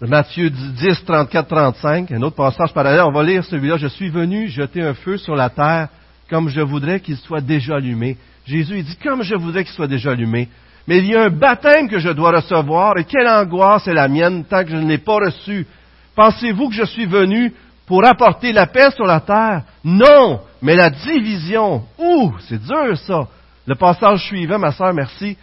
Matthieu 0.03 0.51
10, 0.51 1.05
34, 1.07 1.49
35, 1.49 2.13
un 2.13 2.23
autre 2.23 2.37
passage 2.37 2.73
parallèle, 2.75 3.01
on 3.01 3.13
va 3.13 3.23
lire 3.23 3.43
celui-là. 3.45 3.79
Je 3.79 3.87
suis 3.87 4.11
venu 4.11 4.49
jeter 4.49 4.83
un 4.83 4.93
feu 4.93 5.17
sur 5.17 5.35
la 5.35 5.49
terre 5.49 5.89
comme 6.29 6.49
je 6.49 6.61
voudrais 6.61 7.01
qu'il 7.01 7.17
soit 7.17 7.41
déjà 7.41 7.77
allumé. 7.77 8.17
Jésus, 8.47 8.79
il 8.79 8.85
dit, 8.85 8.97
comme 8.97 9.23
je 9.23 9.35
voudrais 9.35 9.65
qu'il 9.65 9.73
soit 9.73 9.87
déjà 9.87 10.11
allumé. 10.11 10.49
Mais 10.87 10.99
il 10.99 11.07
y 11.07 11.17
a 11.17 11.25
un 11.25 11.31
baptême 11.31 11.89
que 11.89 11.99
je 11.99 12.11
dois 12.11 12.31
recevoir, 12.31 12.97
et 12.97 13.05
quelle 13.05 13.29
angoisse 13.29 13.87
est 13.89 13.95
la 13.95 14.09
mienne 14.09 14.45
tant 14.45 14.63
que 14.63 14.71
je 14.71 14.77
ne 14.77 14.89
l'ai 14.89 14.99
pas 14.99 15.17
reçu. 15.17 15.67
Pensez-vous 16.15 16.69
que 16.69 16.75
je 16.75 16.85
suis 16.85 17.07
venu 17.07 17.53
pour 17.87 18.07
apporter 18.07 18.53
la 18.53 18.67
paix 18.67 18.91
sur 18.93 19.05
la 19.05 19.21
terre? 19.21 19.63
Non, 19.85 20.41
mais 20.63 20.77
la 20.77 20.91
division. 20.91 21.83
Ouh, 21.99 22.35
c'est 22.49 22.63
dur 22.63 22.97
ça. 22.99 23.27
Le 23.67 23.75
passage 23.75 24.25
suivant, 24.27 24.59
ma 24.59 24.73
sœur, 24.73 24.95
merci. 24.95 25.37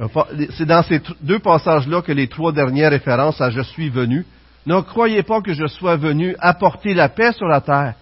Euh, 0.00 0.08
c'est 0.56 0.66
dans 0.66 0.82
ces 0.82 1.00
deux 1.22 1.38
passages-là 1.38 2.02
que 2.02 2.12
les 2.12 2.28
trois 2.28 2.52
dernières 2.52 2.90
références 2.90 3.40
à 3.40 3.50
je 3.50 3.62
suis 3.62 3.88
venu. 3.88 4.26
Ne 4.66 4.80
croyez 4.80 5.22
pas 5.22 5.40
que 5.40 5.52
je 5.52 5.66
sois 5.66 5.96
venu 5.96 6.34
apporter 6.40 6.94
la 6.94 7.08
paix 7.08 7.32
sur 7.32 7.46
la 7.46 7.60
terre. 7.60 7.94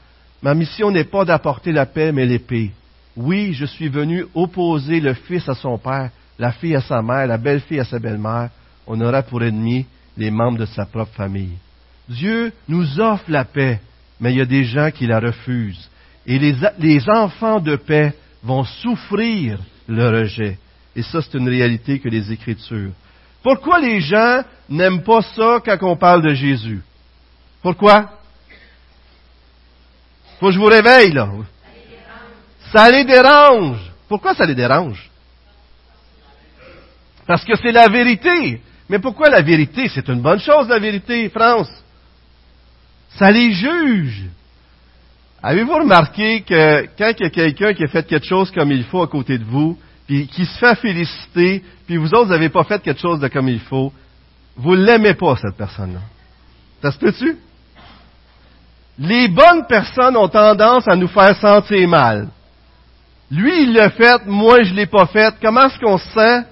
Ma 0.42 0.54
mission 0.54 0.90
n'est 0.90 1.04
pas 1.04 1.24
d'apporter 1.24 1.70
la 1.70 1.86
paix, 1.86 2.12
mais 2.12 2.26
l'épée. 2.26 2.72
Oui, 3.16 3.52
je 3.52 3.64
suis 3.64 3.88
venu 3.88 4.24
opposer 4.34 5.00
le 5.00 5.14
fils 5.14 5.48
à 5.48 5.54
son 5.54 5.78
père, 5.78 6.10
la 6.42 6.50
fille 6.50 6.74
à 6.74 6.80
sa 6.80 7.00
mère, 7.02 7.28
la 7.28 7.38
belle-fille 7.38 7.78
à 7.78 7.84
sa 7.84 8.00
belle-mère. 8.00 8.50
On 8.84 9.00
aura 9.00 9.22
pour 9.22 9.44
ennemi 9.44 9.86
les 10.16 10.32
membres 10.32 10.58
de 10.58 10.66
sa 10.66 10.84
propre 10.84 11.12
famille. 11.14 11.56
Dieu 12.08 12.52
nous 12.66 12.98
offre 13.00 13.26
la 13.28 13.44
paix, 13.44 13.80
mais 14.18 14.32
il 14.32 14.38
y 14.38 14.40
a 14.40 14.44
des 14.44 14.64
gens 14.64 14.90
qui 14.90 15.06
la 15.06 15.20
refusent. 15.20 15.88
Et 16.26 16.40
les, 16.40 16.56
les 16.80 17.08
enfants 17.08 17.60
de 17.60 17.76
paix 17.76 18.12
vont 18.42 18.64
souffrir 18.64 19.60
le 19.86 20.08
rejet. 20.08 20.58
Et 20.96 21.04
ça, 21.04 21.22
c'est 21.22 21.38
une 21.38 21.48
réalité 21.48 22.00
que 22.00 22.08
les 22.08 22.32
Écritures. 22.32 22.90
Pourquoi 23.40 23.78
les 23.78 24.00
gens 24.00 24.42
n'aiment 24.68 25.04
pas 25.04 25.22
ça 25.22 25.60
quand 25.64 25.78
on 25.82 25.96
parle 25.96 26.22
de 26.22 26.34
Jésus? 26.34 26.82
Pourquoi? 27.62 28.18
Faut 30.40 30.46
que 30.46 30.52
je 30.52 30.58
vous 30.58 30.66
réveille, 30.66 31.12
là. 31.12 31.28
Ça 32.72 32.90
les 32.90 33.04
dérange. 33.04 33.78
Pourquoi 34.08 34.34
ça 34.34 34.44
les 34.44 34.56
dérange? 34.56 35.11
Parce 37.26 37.44
que 37.44 37.56
c'est 37.56 37.72
la 37.72 37.88
vérité. 37.88 38.60
Mais 38.88 38.98
pourquoi 38.98 39.30
la 39.30 39.42
vérité? 39.42 39.88
C'est 39.88 40.08
une 40.08 40.20
bonne 40.20 40.40
chose, 40.40 40.68
la 40.68 40.78
vérité, 40.78 41.28
France. 41.28 41.70
Ça 43.16 43.30
les 43.30 43.52
juge. 43.52 44.24
Avez-vous 45.42 45.74
remarqué 45.74 46.42
que 46.42 46.86
quand 46.96 47.12
il 47.18 47.22
y 47.22 47.26
a 47.26 47.30
quelqu'un 47.30 47.74
qui 47.74 47.84
a 47.84 47.88
fait 47.88 48.06
quelque 48.06 48.26
chose 48.26 48.50
comme 48.50 48.70
il 48.70 48.84
faut 48.84 49.02
à 49.02 49.08
côté 49.08 49.38
de 49.38 49.44
vous, 49.44 49.78
puis 50.06 50.26
qui 50.28 50.44
se 50.44 50.58
fait 50.58 50.74
féliciter, 50.76 51.62
puis 51.86 51.96
vous 51.96 52.12
autres, 52.14 52.30
n'avez 52.30 52.48
pas 52.48 52.64
fait 52.64 52.82
quelque 52.82 53.00
chose 53.00 53.18
de 53.20 53.28
comme 53.28 53.48
il 53.48 53.60
faut, 53.60 53.92
vous 54.56 54.74
l'aimez 54.74 55.14
pas, 55.14 55.36
cette 55.36 55.56
personne-là. 55.56 56.00
Ça 56.82 56.92
se 56.92 56.98
peut-tu? 56.98 57.36
Les 58.98 59.28
bonnes 59.28 59.66
personnes 59.66 60.16
ont 60.16 60.28
tendance 60.28 60.86
à 60.86 60.96
nous 60.96 61.08
faire 61.08 61.36
sentir 61.36 61.88
mal. 61.88 62.28
Lui, 63.30 63.62
il 63.62 63.72
l'a 63.72 63.90
fait, 63.90 64.26
moi, 64.26 64.62
je 64.62 64.70
ne 64.72 64.76
l'ai 64.76 64.86
pas 64.86 65.06
fait. 65.06 65.34
Comment 65.40 65.64
est-ce 65.64 65.78
qu'on 65.78 65.96
se 65.96 66.10
sent? 66.10 66.44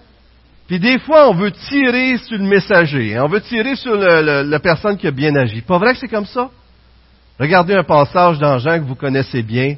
Puis 0.70 0.78
des 0.78 1.00
fois, 1.00 1.28
on 1.28 1.34
veut 1.34 1.50
tirer 1.50 2.16
sur 2.18 2.38
le 2.38 2.44
messager. 2.44 3.16
Hein. 3.16 3.24
On 3.24 3.28
veut 3.28 3.40
tirer 3.40 3.74
sur 3.74 3.96
la 3.96 4.60
personne 4.60 4.96
qui 4.96 5.08
a 5.08 5.10
bien 5.10 5.34
agi. 5.34 5.62
Pas 5.62 5.78
vrai 5.78 5.94
que 5.94 5.98
c'est 5.98 6.06
comme 6.06 6.26
ça? 6.26 6.48
Regardez 7.40 7.74
un 7.74 7.82
passage 7.82 8.38
dans 8.38 8.56
Jean 8.58 8.78
que 8.78 8.84
vous 8.84 8.94
connaissez 8.94 9.42
bien. 9.42 9.74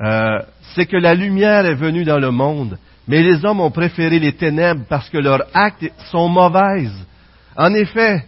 Euh, 0.00 0.38
c'est 0.76 0.86
que 0.86 0.96
la 0.96 1.14
lumière 1.14 1.66
est 1.66 1.74
venue 1.74 2.04
dans 2.04 2.20
le 2.20 2.30
monde, 2.30 2.78
mais 3.08 3.20
les 3.20 3.44
hommes 3.44 3.58
ont 3.58 3.72
préféré 3.72 4.20
les 4.20 4.32
ténèbres 4.32 4.84
parce 4.88 5.08
que 5.08 5.18
leurs 5.18 5.42
actes 5.54 5.90
sont 6.12 6.28
mauvaises. 6.28 7.04
En 7.56 7.74
effet, 7.74 8.24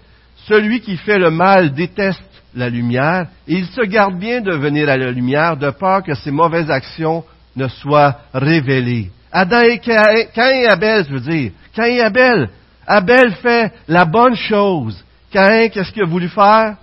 celui 0.48 0.80
qui 0.80 0.96
fait 0.96 1.20
le 1.20 1.30
mal 1.30 1.70
déteste 1.70 2.24
la 2.56 2.70
lumière 2.70 3.28
et 3.46 3.54
il 3.54 3.66
se 3.66 3.82
garde 3.82 4.18
bien 4.18 4.40
de 4.40 4.56
venir 4.56 4.88
à 4.88 4.96
la 4.96 5.12
lumière 5.12 5.56
de 5.56 5.70
peur 5.70 6.02
que 6.02 6.14
ses 6.14 6.32
mauvaises 6.32 6.72
actions 6.72 7.22
ne 7.54 7.68
soient 7.68 8.16
révélées. 8.34 9.12
Adam 9.32 9.62
et 9.62 9.78
Cain 9.78 10.50
et 10.50 10.66
Abel, 10.66 11.06
je 11.06 11.12
veux 11.14 11.20
dire. 11.20 11.52
Cain 11.74 11.84
et 11.84 12.00
Abel. 12.00 12.50
Abel 12.86 13.32
fait 13.34 13.72
la 13.88 14.04
bonne 14.04 14.34
chose. 14.34 15.02
Cain, 15.30 15.68
qu'est-ce 15.68 15.92
qu'il 15.92 16.02
a 16.02 16.06
voulu 16.06 16.28
faire? 16.28 16.76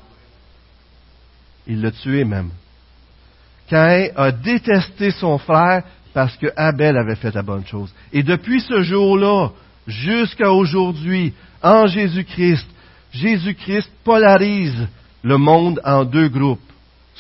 Il 1.68 1.82
l'a 1.82 1.92
tué 1.92 2.24
même. 2.24 2.52
Cain 3.70 4.08
a 4.16 4.32
détesté 4.32 5.12
son 5.12 5.38
frère 5.38 5.84
parce 6.14 6.38
que 6.38 6.48
Abel 6.56 6.98
avait 6.98 7.16
fait 7.16 7.36
la 7.36 7.42
bonne 7.42 7.66
chose. 7.66 7.94
Et 8.14 8.24
depuis 8.24 8.62
ce 8.62 8.82
jour-là, 8.82 9.50
jusqu'à 9.86 10.52
aujourd'hui, 10.52 11.34
en 11.62 11.86
Jésus-Christ, 11.88 12.68
Jésus-Christ 13.12 13.90
polarise 14.04 14.88
le 15.22 15.38
monde 15.38 15.82
en 15.84 16.06
deux 16.06 16.30
groupes. 16.30 16.62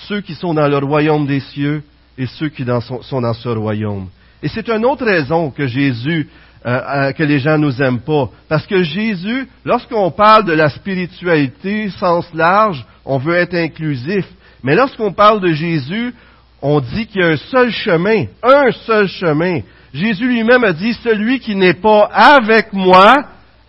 Ceux 0.07 0.21
qui 0.21 0.35
sont 0.35 0.53
dans 0.53 0.67
le 0.67 0.77
royaume 0.77 1.27
des 1.27 1.41
cieux 1.41 1.83
et 2.17 2.27
ceux 2.27 2.49
qui 2.49 2.63
sont 3.01 3.21
dans 3.21 3.33
ce 3.33 3.49
royaume. 3.49 4.07
Et 4.41 4.47
c'est 4.47 4.69
une 4.69 4.85
autre 4.85 5.05
raison 5.05 5.49
que 5.49 5.67
Jésus, 5.67 6.29
euh, 6.65 6.69
euh, 6.69 7.11
que 7.11 7.23
les 7.23 7.39
gens 7.39 7.57
nous 7.57 7.81
aiment 7.81 8.01
pas. 8.01 8.29
Parce 8.47 8.65
que 8.67 8.83
Jésus, 8.83 9.47
lorsqu'on 9.65 10.11
parle 10.11 10.45
de 10.45 10.53
la 10.53 10.69
spiritualité 10.69 11.89
sens 11.91 12.25
large, 12.33 12.85
on 13.05 13.17
veut 13.17 13.35
être 13.35 13.55
inclusif. 13.55 14.25
Mais 14.63 14.75
lorsqu'on 14.75 15.11
parle 15.11 15.39
de 15.39 15.53
Jésus, 15.53 16.13
on 16.61 16.79
dit 16.79 17.07
qu'il 17.07 17.21
y 17.21 17.23
a 17.23 17.29
un 17.29 17.37
seul 17.37 17.71
chemin, 17.71 18.25
un 18.43 18.71
seul 18.85 19.07
chemin. 19.07 19.61
Jésus 19.93 20.27
lui-même 20.27 20.63
a 20.63 20.73
dit, 20.73 20.93
celui 21.03 21.39
qui 21.39 21.55
n'est 21.55 21.73
pas 21.73 22.09
avec 22.11 22.73
moi 22.73 23.15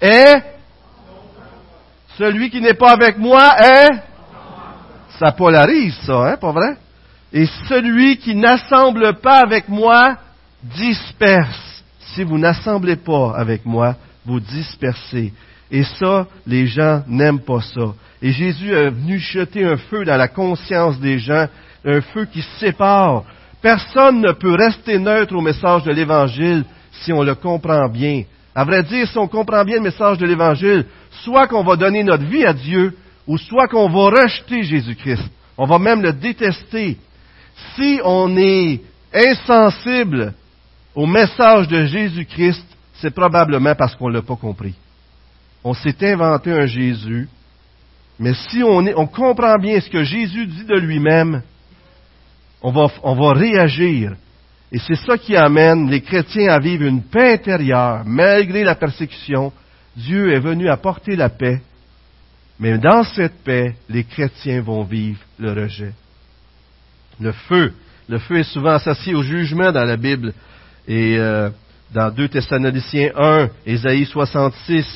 est... 0.00 0.42
Celui 2.18 2.50
qui 2.50 2.60
n'est 2.60 2.74
pas 2.74 2.92
avec 2.92 3.16
moi 3.16 3.54
est... 3.58 3.88
Ça 5.18 5.32
polarise, 5.32 5.96
ça, 6.04 6.30
hein, 6.30 6.36
pas 6.36 6.52
vrai? 6.52 6.76
Et 7.32 7.46
celui 7.68 8.16
qui 8.18 8.34
n'assemble 8.34 9.14
pas 9.14 9.40
avec 9.40 9.68
moi 9.68 10.16
disperse. 10.62 11.84
Si 12.14 12.22
vous 12.22 12.38
n'assemblez 12.38 12.96
pas 12.96 13.34
avec 13.36 13.64
moi, 13.64 13.96
vous 14.24 14.40
dispersez. 14.40 15.32
Et 15.70 15.84
ça, 15.84 16.26
les 16.46 16.66
gens 16.66 17.02
n'aiment 17.06 17.40
pas 17.40 17.60
ça. 17.60 17.94
Et 18.22 18.32
Jésus 18.32 18.72
est 18.72 18.90
venu 18.90 19.18
jeter 19.18 19.64
un 19.64 19.76
feu 19.76 20.04
dans 20.04 20.16
la 20.16 20.28
conscience 20.28 20.98
des 20.98 21.18
gens, 21.18 21.46
un 21.84 22.00
feu 22.00 22.26
qui 22.32 22.42
sépare. 22.58 23.24
Personne 23.60 24.20
ne 24.20 24.32
peut 24.32 24.54
rester 24.54 24.98
neutre 24.98 25.34
au 25.34 25.40
message 25.40 25.84
de 25.84 25.92
l'Évangile 25.92 26.64
si 26.92 27.12
on 27.12 27.22
le 27.22 27.34
comprend 27.34 27.88
bien. 27.88 28.24
À 28.54 28.64
vrai 28.64 28.82
dire, 28.82 29.06
si 29.06 29.18
on 29.18 29.28
comprend 29.28 29.64
bien 29.64 29.76
le 29.76 29.82
message 29.82 30.18
de 30.18 30.26
l'Évangile, 30.26 30.86
soit 31.22 31.46
qu'on 31.46 31.62
va 31.62 31.76
donner 31.76 32.02
notre 32.02 32.24
vie 32.24 32.44
à 32.44 32.52
Dieu, 32.52 32.96
ou 33.26 33.36
soit 33.38 33.68
qu'on 33.68 33.88
va 33.88 34.22
rejeter 34.22 34.62
Jésus-Christ. 34.62 35.30
On 35.56 35.66
va 35.66 35.78
même 35.78 36.02
le 36.02 36.12
détester. 36.12 36.96
Si 37.76 38.00
on 38.02 38.36
est 38.36 38.80
insensible 39.12 40.32
au 40.98 41.06
message 41.06 41.68
de 41.68 41.84
Jésus-Christ, 41.84 42.66
c'est 42.94 43.14
probablement 43.14 43.76
parce 43.76 43.94
qu'on 43.94 44.08
ne 44.08 44.14
l'a 44.14 44.22
pas 44.22 44.34
compris. 44.34 44.74
On 45.62 45.72
s'est 45.72 45.94
inventé 46.02 46.50
un 46.50 46.66
Jésus, 46.66 47.28
mais 48.18 48.34
si 48.34 48.64
on, 48.64 49.06
comprend 49.06 49.56
bien 49.58 49.80
ce 49.80 49.88
que 49.88 50.02
Jésus 50.02 50.48
dit 50.48 50.64
de 50.64 50.76
lui-même, 50.76 51.42
on 52.62 52.72
va, 52.72 52.88
on 53.04 53.14
va 53.14 53.32
réagir. 53.32 54.16
Et 54.72 54.80
c'est 54.80 54.96
ça 54.96 55.16
qui 55.16 55.36
amène 55.36 55.88
les 55.88 56.00
chrétiens 56.00 56.48
à 56.48 56.58
vivre 56.58 56.82
une 56.82 57.04
paix 57.04 57.34
intérieure, 57.34 58.02
malgré 58.04 58.64
la 58.64 58.74
persécution. 58.74 59.52
Dieu 59.96 60.32
est 60.32 60.40
venu 60.40 60.68
apporter 60.68 61.14
la 61.14 61.28
paix, 61.28 61.60
mais 62.58 62.76
dans 62.76 63.04
cette 63.04 63.44
paix, 63.44 63.76
les 63.88 64.02
chrétiens 64.02 64.62
vont 64.62 64.82
vivre 64.82 65.20
le 65.38 65.52
rejet. 65.52 65.92
Le 67.20 67.30
feu, 67.30 67.72
le 68.08 68.18
feu 68.18 68.38
est 68.38 68.52
souvent 68.52 68.72
associé 68.72 69.14
au 69.14 69.22
jugement 69.22 69.70
dans 69.70 69.84
la 69.84 69.96
Bible. 69.96 70.34
Et 70.88 71.18
euh, 71.18 71.50
dans 71.92 72.10
2 72.10 72.28
Thessaloniciens 72.28 73.10
1, 73.14 73.48
Ésaïe 73.66 74.06
66, 74.06 74.86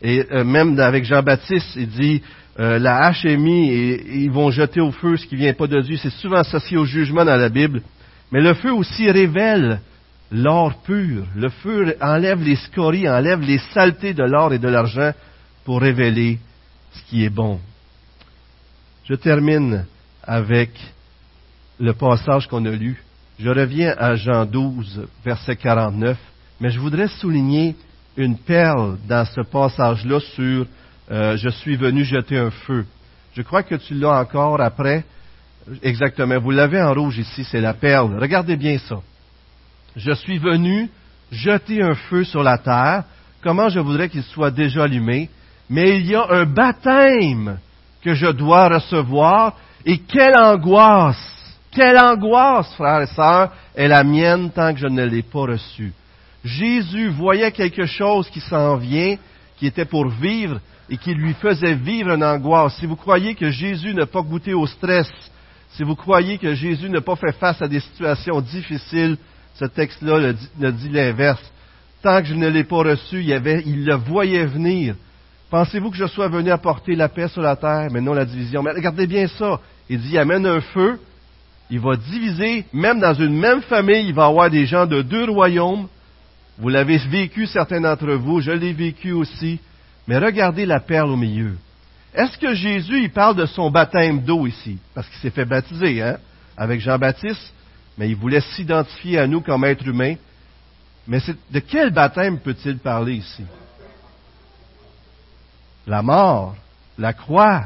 et 0.00 0.24
euh, 0.32 0.44
même 0.44 0.80
avec 0.80 1.04
Jean-Baptiste, 1.04 1.76
il 1.76 1.88
dit 1.88 2.22
euh, 2.58 2.78
la 2.78 3.04
hache 3.04 3.24
est 3.26 3.36
mise 3.36 3.70
et, 3.70 4.22
ils 4.22 4.30
vont 4.30 4.50
jeter 4.50 4.80
au 4.80 4.90
feu 4.90 5.16
ce 5.16 5.26
qui 5.26 5.36
vient 5.36 5.52
pas 5.52 5.66
de 5.66 5.80
Dieu. 5.82 5.98
C'est 5.98 6.10
souvent 6.10 6.38
associé 6.38 6.78
au 6.78 6.86
jugement 6.86 7.24
dans 7.24 7.36
la 7.36 7.50
Bible. 7.50 7.82
Mais 8.32 8.40
le 8.40 8.54
feu 8.54 8.72
aussi 8.72 9.10
révèle 9.10 9.80
l'or 10.30 10.82
pur. 10.82 11.24
Le 11.36 11.50
feu 11.50 11.96
enlève 12.00 12.42
les 12.42 12.56
scories, 12.56 13.08
enlève 13.08 13.40
les 13.40 13.58
saletés 13.74 14.14
de 14.14 14.24
l'or 14.24 14.54
et 14.54 14.58
de 14.58 14.68
l'argent 14.68 15.12
pour 15.64 15.82
révéler 15.82 16.38
ce 16.94 17.02
qui 17.10 17.24
est 17.24 17.30
bon. 17.30 17.60
Je 19.04 19.14
termine 19.14 19.84
avec 20.22 20.70
le 21.78 21.92
passage 21.92 22.48
qu'on 22.48 22.64
a 22.64 22.70
lu. 22.70 23.02
Je 23.42 23.50
reviens 23.50 23.92
à 23.98 24.14
Jean 24.14 24.46
12, 24.46 25.04
verset 25.24 25.56
49, 25.56 26.16
mais 26.60 26.70
je 26.70 26.78
voudrais 26.78 27.08
souligner 27.08 27.74
une 28.16 28.38
perle 28.38 28.98
dans 29.08 29.24
ce 29.24 29.40
passage-là 29.40 30.20
sur 30.20 30.64
euh, 31.10 31.36
Je 31.36 31.48
suis 31.48 31.74
venu 31.74 32.04
jeter 32.04 32.38
un 32.38 32.52
feu. 32.52 32.86
Je 33.34 33.42
crois 33.42 33.64
que 33.64 33.74
tu 33.74 33.94
l'as 33.94 34.20
encore 34.20 34.60
après. 34.60 35.04
Exactement. 35.82 36.38
Vous 36.38 36.52
l'avez 36.52 36.80
en 36.80 36.94
rouge 36.94 37.18
ici, 37.18 37.42
c'est 37.42 37.60
la 37.60 37.74
perle. 37.74 38.16
Regardez 38.16 38.54
bien 38.54 38.78
ça. 38.78 39.00
Je 39.96 40.12
suis 40.12 40.38
venu 40.38 40.88
jeter 41.32 41.82
un 41.82 41.94
feu 41.94 42.22
sur 42.22 42.44
la 42.44 42.58
terre. 42.58 43.02
Comment 43.42 43.70
je 43.70 43.80
voudrais 43.80 44.08
qu'il 44.08 44.22
soit 44.22 44.52
déjà 44.52 44.84
allumé? 44.84 45.28
Mais 45.68 45.98
il 45.98 46.06
y 46.06 46.14
a 46.14 46.30
un 46.30 46.44
baptême 46.44 47.58
que 48.04 48.14
je 48.14 48.28
dois 48.28 48.68
recevoir. 48.68 49.56
Et 49.84 49.98
quelle 49.98 50.38
angoisse! 50.38 51.41
Quelle 51.72 51.98
angoisse, 51.98 52.72
frères 52.74 53.02
et 53.02 53.06
sœurs, 53.06 53.50
est 53.74 53.88
la 53.88 54.04
mienne 54.04 54.50
tant 54.50 54.72
que 54.74 54.80
je 54.80 54.86
ne 54.86 55.04
l'ai 55.04 55.22
pas 55.22 55.40
reçu. 55.40 55.92
Jésus 56.44 57.08
voyait 57.08 57.52
quelque 57.52 57.86
chose 57.86 58.28
qui 58.28 58.40
s'en 58.40 58.76
vient, 58.76 59.16
qui 59.56 59.66
était 59.66 59.86
pour 59.86 60.08
vivre 60.08 60.60
et 60.90 60.98
qui 60.98 61.14
lui 61.14 61.32
faisait 61.34 61.74
vivre 61.74 62.10
une 62.10 62.24
angoisse. 62.24 62.76
Si 62.78 62.86
vous 62.86 62.96
croyez 62.96 63.34
que 63.34 63.50
Jésus 63.50 63.94
n'a 63.94 64.06
pas 64.06 64.20
goûté 64.20 64.52
au 64.52 64.66
stress, 64.66 65.10
si 65.70 65.82
vous 65.84 65.96
croyez 65.96 66.36
que 66.36 66.52
Jésus 66.54 66.90
n'a 66.90 67.00
pas 67.00 67.16
fait 67.16 67.32
face 67.32 67.62
à 67.62 67.68
des 67.68 67.80
situations 67.80 68.40
difficiles, 68.42 69.16
ce 69.54 69.64
texte-là 69.64 70.34
ne 70.58 70.70
dit 70.70 70.90
l'inverse. 70.90 71.42
Tant 72.02 72.20
que 72.20 72.26
je 72.26 72.34
ne 72.34 72.48
l'ai 72.48 72.64
pas 72.64 72.82
reçu, 72.82 73.22
il, 73.22 73.84
le 73.84 73.94
voyait 73.94 74.44
venir. 74.44 74.96
Pensez-vous 75.50 75.90
que 75.90 75.96
je 75.96 76.06
sois 76.06 76.28
venu 76.28 76.50
apporter 76.50 76.94
la 76.94 77.08
paix 77.08 77.28
sur 77.28 77.42
la 77.42 77.56
terre, 77.56 77.88
mais 77.90 78.00
non 78.00 78.12
la 78.12 78.24
division? 78.24 78.62
Mais 78.62 78.72
regardez 78.72 79.06
bien 79.06 79.26
ça. 79.28 79.60
Il 79.88 80.00
dit, 80.00 80.18
amène 80.18 80.46
un 80.46 80.60
feu, 80.60 80.98
il 81.72 81.80
va 81.80 81.96
diviser, 81.96 82.66
même 82.74 83.00
dans 83.00 83.14
une 83.14 83.34
même 83.34 83.62
famille, 83.62 84.06
il 84.08 84.12
va 84.12 84.26
avoir 84.26 84.50
des 84.50 84.66
gens 84.66 84.84
de 84.84 85.00
deux 85.00 85.24
royaumes, 85.24 85.88
vous 86.58 86.68
l'avez 86.68 86.98
vécu, 86.98 87.46
certains 87.46 87.80
d'entre 87.80 88.12
vous, 88.12 88.42
je 88.42 88.50
l'ai 88.50 88.74
vécu 88.74 89.12
aussi. 89.12 89.58
Mais 90.06 90.18
regardez 90.18 90.66
la 90.66 90.80
perle 90.80 91.08
au 91.08 91.16
milieu. 91.16 91.56
Est-ce 92.12 92.36
que 92.36 92.52
Jésus, 92.52 93.04
il 93.04 93.10
parle 93.10 93.36
de 93.36 93.46
son 93.46 93.70
baptême 93.70 94.20
d'eau 94.20 94.46
ici? 94.46 94.76
Parce 94.94 95.08
qu'il 95.08 95.18
s'est 95.20 95.30
fait 95.30 95.46
baptiser, 95.46 96.02
hein? 96.02 96.18
Avec 96.58 96.78
Jean-Baptiste. 96.82 97.54
Mais 97.96 98.10
il 98.10 98.16
voulait 98.16 98.42
s'identifier 98.42 99.18
à 99.18 99.26
nous 99.26 99.40
comme 99.40 99.64
êtres 99.64 99.88
humains. 99.88 100.16
Mais 101.06 101.20
de 101.50 101.58
quel 101.60 101.90
baptême 101.90 102.38
peut-il 102.38 102.80
parler 102.80 103.14
ici? 103.14 103.44
La 105.86 106.02
mort, 106.02 106.54
la 106.98 107.14
croix. 107.14 107.64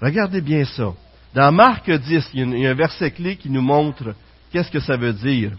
Regardez 0.00 0.40
bien 0.40 0.64
ça. 0.64 0.92
Dans 1.34 1.50
Marc 1.50 1.90
10, 1.90 2.30
il 2.34 2.58
y 2.58 2.66
a 2.66 2.70
un 2.70 2.74
verset 2.74 3.10
clé 3.10 3.36
qui 3.36 3.48
nous 3.48 3.62
montre 3.62 4.14
qu'est-ce 4.52 4.70
que 4.70 4.80
ça 4.80 4.96
veut 4.96 5.12
dire. 5.12 5.52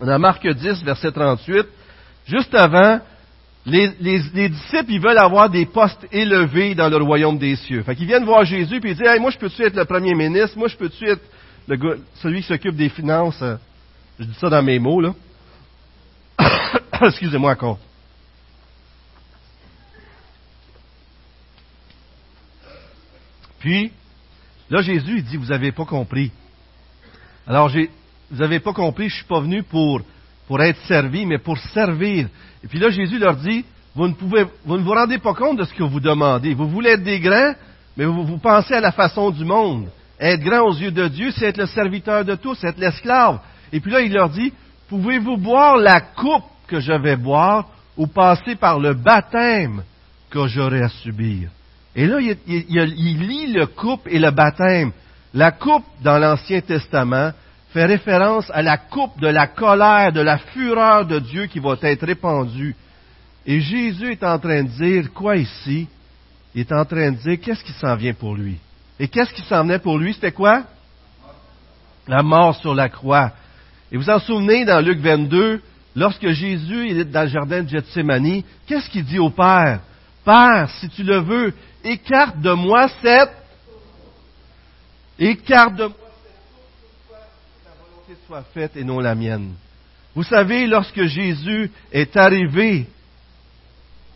Dans 0.00 0.18
Marc 0.18 0.46
10, 0.46 0.82
verset 0.84 1.10
38, 1.10 1.66
juste 2.26 2.54
avant, 2.54 3.00
les, 3.64 3.88
disciples, 4.48 4.90
ils 4.90 5.00
veulent 5.00 5.18
avoir 5.18 5.48
des 5.50 5.66
postes 5.66 6.06
élevés 6.12 6.74
dans 6.74 6.88
le 6.88 6.96
royaume 6.96 7.38
des 7.38 7.56
cieux. 7.56 7.82
Fait 7.82 7.94
qu'ils 7.94 8.06
viennent 8.06 8.24
voir 8.24 8.44
Jésus 8.44 8.76
et 8.76 8.80
ils 8.82 8.94
disent, 8.94 9.06
hey, 9.06 9.18
moi 9.18 9.30
je 9.30 9.38
peux-tu 9.38 9.62
être 9.62 9.76
le 9.76 9.84
premier 9.84 10.14
ministre? 10.14 10.58
Moi 10.58 10.68
je 10.68 10.76
peux-tu 10.76 11.08
être 11.08 11.22
celui 12.16 12.42
qui 12.42 12.48
s'occupe 12.48 12.76
des 12.76 12.88
finances? 12.88 13.42
Je 14.18 14.24
dis 14.24 14.34
ça 14.34 14.48
dans 14.48 14.62
mes 14.62 14.78
mots, 14.78 15.00
là. 15.00 15.14
Excusez-moi 17.02 17.52
encore. 17.52 17.78
Puis, 23.60 23.92
là, 24.70 24.82
Jésus, 24.82 25.22
dit, 25.22 25.36
vous 25.36 25.46
n'avez 25.46 25.72
pas 25.72 25.84
compris. 25.84 26.30
Alors, 27.46 27.68
vous 27.68 28.36
n'avez 28.36 28.60
pas 28.60 28.72
compris, 28.72 29.08
je 29.08 29.16
suis 29.16 29.24
pas 29.24 29.40
venu 29.40 29.62
pour, 29.62 30.02
pour 30.46 30.60
être 30.62 30.80
servi, 30.86 31.24
mais 31.26 31.38
pour 31.38 31.58
servir. 31.58 32.28
Et 32.62 32.66
puis 32.68 32.78
là, 32.78 32.90
Jésus 32.90 33.18
leur 33.18 33.36
dit, 33.36 33.64
vous 33.94 34.08
ne 34.08 34.14
pouvez, 34.14 34.44
vous 34.64 34.76
ne 34.76 34.82
vous 34.82 34.92
rendez 34.92 35.18
pas 35.18 35.34
compte 35.34 35.58
de 35.58 35.64
ce 35.64 35.74
que 35.74 35.82
vous 35.82 36.00
demandez. 36.00 36.54
Vous 36.54 36.68
voulez 36.68 36.90
être 36.90 37.02
des 37.02 37.20
grands, 37.20 37.54
mais 37.96 38.04
vous, 38.04 38.24
vous 38.24 38.38
pensez 38.38 38.74
à 38.74 38.80
la 38.80 38.92
façon 38.92 39.30
du 39.30 39.44
monde. 39.44 39.88
Être 40.20 40.40
grand 40.40 40.68
aux 40.68 40.74
yeux 40.74 40.90
de 40.90 41.08
Dieu, 41.08 41.30
c'est 41.30 41.46
être 41.46 41.58
le 41.58 41.66
serviteur 41.66 42.24
de 42.24 42.34
tous, 42.34 42.62
être 42.64 42.78
l'esclave. 42.78 43.40
Et 43.72 43.80
puis 43.80 43.90
là, 43.90 44.00
il 44.00 44.12
leur 44.12 44.28
dit, 44.28 44.52
pouvez-vous 44.88 45.36
boire 45.36 45.76
la 45.76 46.00
coupe 46.00 46.44
que 46.66 46.80
je 46.80 46.92
vais 46.92 47.16
boire 47.16 47.66
ou 47.96 48.06
passer 48.06 48.56
par 48.56 48.78
le 48.78 48.94
baptême 48.94 49.82
que 50.30 50.46
j'aurai 50.46 50.82
à 50.82 50.88
subir? 50.88 51.50
Et 51.96 52.06
là, 52.06 52.18
il, 52.20 53.26
lit 53.26 53.52
le 53.52 53.66
coupe 53.66 54.06
et 54.06 54.18
le 54.18 54.30
baptême. 54.30 54.92
La 55.34 55.50
coupe 55.52 55.84
dans 56.02 56.18
l'Ancien 56.18 56.60
Testament 56.60 57.32
fait 57.72 57.84
référence 57.84 58.50
à 58.52 58.62
la 58.62 58.76
coupe 58.78 59.20
de 59.20 59.28
la 59.28 59.46
colère, 59.46 60.12
de 60.12 60.20
la 60.20 60.38
fureur 60.38 61.06
de 61.06 61.18
Dieu 61.18 61.46
qui 61.46 61.58
va 61.58 61.76
être 61.82 62.06
répandue. 62.06 62.74
Et 63.46 63.60
Jésus 63.60 64.12
est 64.12 64.24
en 64.24 64.38
train 64.38 64.62
de 64.62 64.68
dire 64.68 65.12
quoi 65.12 65.36
ici? 65.36 65.88
Il 66.54 66.62
est 66.62 66.72
en 66.72 66.84
train 66.84 67.12
de 67.12 67.16
dire 67.16 67.38
qu'est-ce 67.40 67.64
qui 67.64 67.72
s'en 67.72 67.96
vient 67.96 68.14
pour 68.14 68.34
lui? 68.34 68.58
Et 68.98 69.08
qu'est-ce 69.08 69.32
qui 69.32 69.42
s'en 69.42 69.62
venait 69.62 69.78
pour 69.78 69.98
lui? 69.98 70.14
C'était 70.14 70.32
quoi? 70.32 70.64
La 72.06 72.22
mort 72.22 72.56
sur 72.56 72.74
la 72.74 72.88
croix. 72.88 73.32
Et 73.92 73.96
vous 73.96 74.10
en 74.10 74.18
souvenez 74.18 74.64
dans 74.64 74.80
Luc 74.80 74.98
22, 74.98 75.62
lorsque 75.94 76.28
Jésus 76.30 76.90
est 76.90 77.04
dans 77.04 77.22
le 77.22 77.28
jardin 77.28 77.62
de 77.62 77.68
Gethsemane, 77.68 78.42
qu'est-ce 78.66 78.88
qu'il 78.90 79.04
dit 79.04 79.18
au 79.18 79.30
Père? 79.30 79.80
Père, 80.28 80.68
si 80.78 80.90
tu 80.90 81.04
le 81.04 81.20
veux, 81.20 81.54
écarte 81.82 82.38
de 82.42 82.52
moi 82.52 82.86
cette, 83.00 83.32
écarte 85.18 85.76
de 85.76 85.84
moi 85.84 85.94
cette 86.22 87.08
que 87.08 87.64
ta 87.64 87.70
volonté 87.80 88.20
soit 88.26 88.44
faite 88.52 88.76
et 88.76 88.84
non 88.84 89.00
la 89.00 89.14
mienne. 89.14 89.54
Vous 90.14 90.24
savez, 90.24 90.66
lorsque 90.66 91.02
Jésus 91.04 91.70
est 91.92 92.14
arrivé 92.18 92.84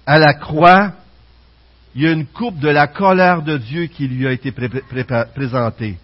à 0.04 0.18
la 0.18 0.34
croix, 0.34 0.92
il 1.94 2.02
y 2.02 2.06
a 2.06 2.12
une 2.12 2.26
coupe 2.26 2.58
de 2.58 2.68
la 2.68 2.88
colère 2.88 3.40
de 3.40 3.56
Dieu 3.56 3.86
qui 3.86 4.06
lui 4.06 4.26
a 4.26 4.32
été 4.32 4.52
présentée. 5.34 5.96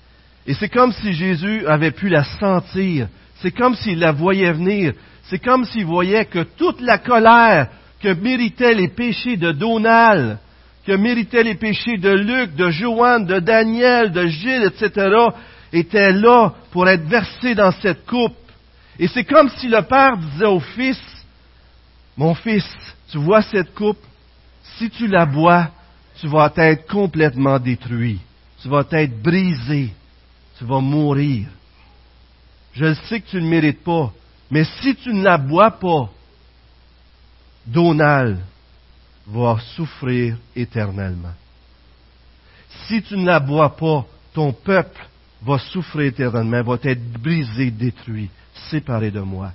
Et 0.47 0.55
c'est 0.55 0.71
comme 0.71 0.93
si 0.93 1.13
Jésus 1.13 1.67
avait 1.67 1.91
pu 1.91 2.09
la 2.09 2.25
sentir. 2.25 3.09
C'est 3.43 3.53
comme 3.53 3.75
s'il 3.75 3.99
la 3.99 4.13
voyait 4.13 4.53
venir. 4.53 4.95
C'est 5.25 5.39
comme 5.39 5.67
s'il 5.67 5.85
voyait 5.85 6.25
que 6.25 6.45
toute 6.45 6.81
la 6.81 6.97
colère 6.97 7.69
que 8.01 8.15
méritaient 8.15 8.75
les 8.75 8.89
péchés 8.89 9.37
de 9.37 9.53
Donald, 9.53 10.39
que 10.87 10.93
méritaient 10.93 11.43
les 11.43 11.57
péchés 11.57 11.99
de 11.99 12.11
Luc, 12.11 12.55
de 12.55 12.71
Joanne, 12.71 13.27
de 13.27 13.41
Daniel, 13.41 14.13
de 14.13 14.27
Gilles, 14.27 14.65
etc., 14.65 15.11
était 15.73 16.13
là 16.13 16.55
pour 16.71 16.89
être 16.89 17.05
versé 17.05 17.55
dans 17.55 17.73
cette 17.73 18.07
coupe. 18.07 18.37
Et 18.99 19.07
c'est 19.09 19.25
comme 19.25 19.51
si 19.51 19.69
le 19.69 19.83
Père 19.83 20.17
disait 20.17 20.47
au 20.47 20.61
Fils, 20.61 21.01
mon 22.17 22.35
Fils, 22.35 22.67
tu 23.11 23.19
vois 23.19 23.43
cette 23.43 23.75
coupe, 23.75 23.99
si 24.77 24.91
tu 24.91 25.07
la 25.07 25.27
bois, 25.27 25.69
tu 26.21 26.27
vas 26.27 26.53
être 26.57 26.87
complètement 26.87 27.59
détruit, 27.59 28.19
tu 28.63 28.69
vas 28.69 28.85
être 28.93 29.23
brisé, 29.23 29.91
tu 30.59 30.65
vas 30.65 30.81
mourir. 30.81 31.47
Je 32.73 32.95
sais 32.95 33.21
que 33.21 33.29
tu 33.29 33.43
ne 33.43 33.49
mérites 33.49 33.85
pas, 33.85 34.13
mais 34.51 34.65
si 34.81 34.95
tu 34.97 35.13
ne 35.13 35.23
la 35.23 35.37
bois 35.37 35.73
pas, 35.73 36.11
Donald 37.69 38.39
va 39.27 39.59
souffrir 39.77 40.37
éternellement. 40.57 41.35
Si 42.87 43.03
tu 43.03 43.17
ne 43.17 43.27
la 43.27 43.41
bois 43.41 43.77
pas, 43.77 44.07
ton 44.35 44.53
peuple 44.53 45.01
va 45.43 45.59
souffrir 45.59 46.07
éternellement, 46.07 46.63
va 46.63 46.79
être 46.83 47.13
brisé, 47.21 47.71
détruit, 47.71 48.31
séparé 48.71 49.11
de 49.11 49.21
moi. 49.21 49.53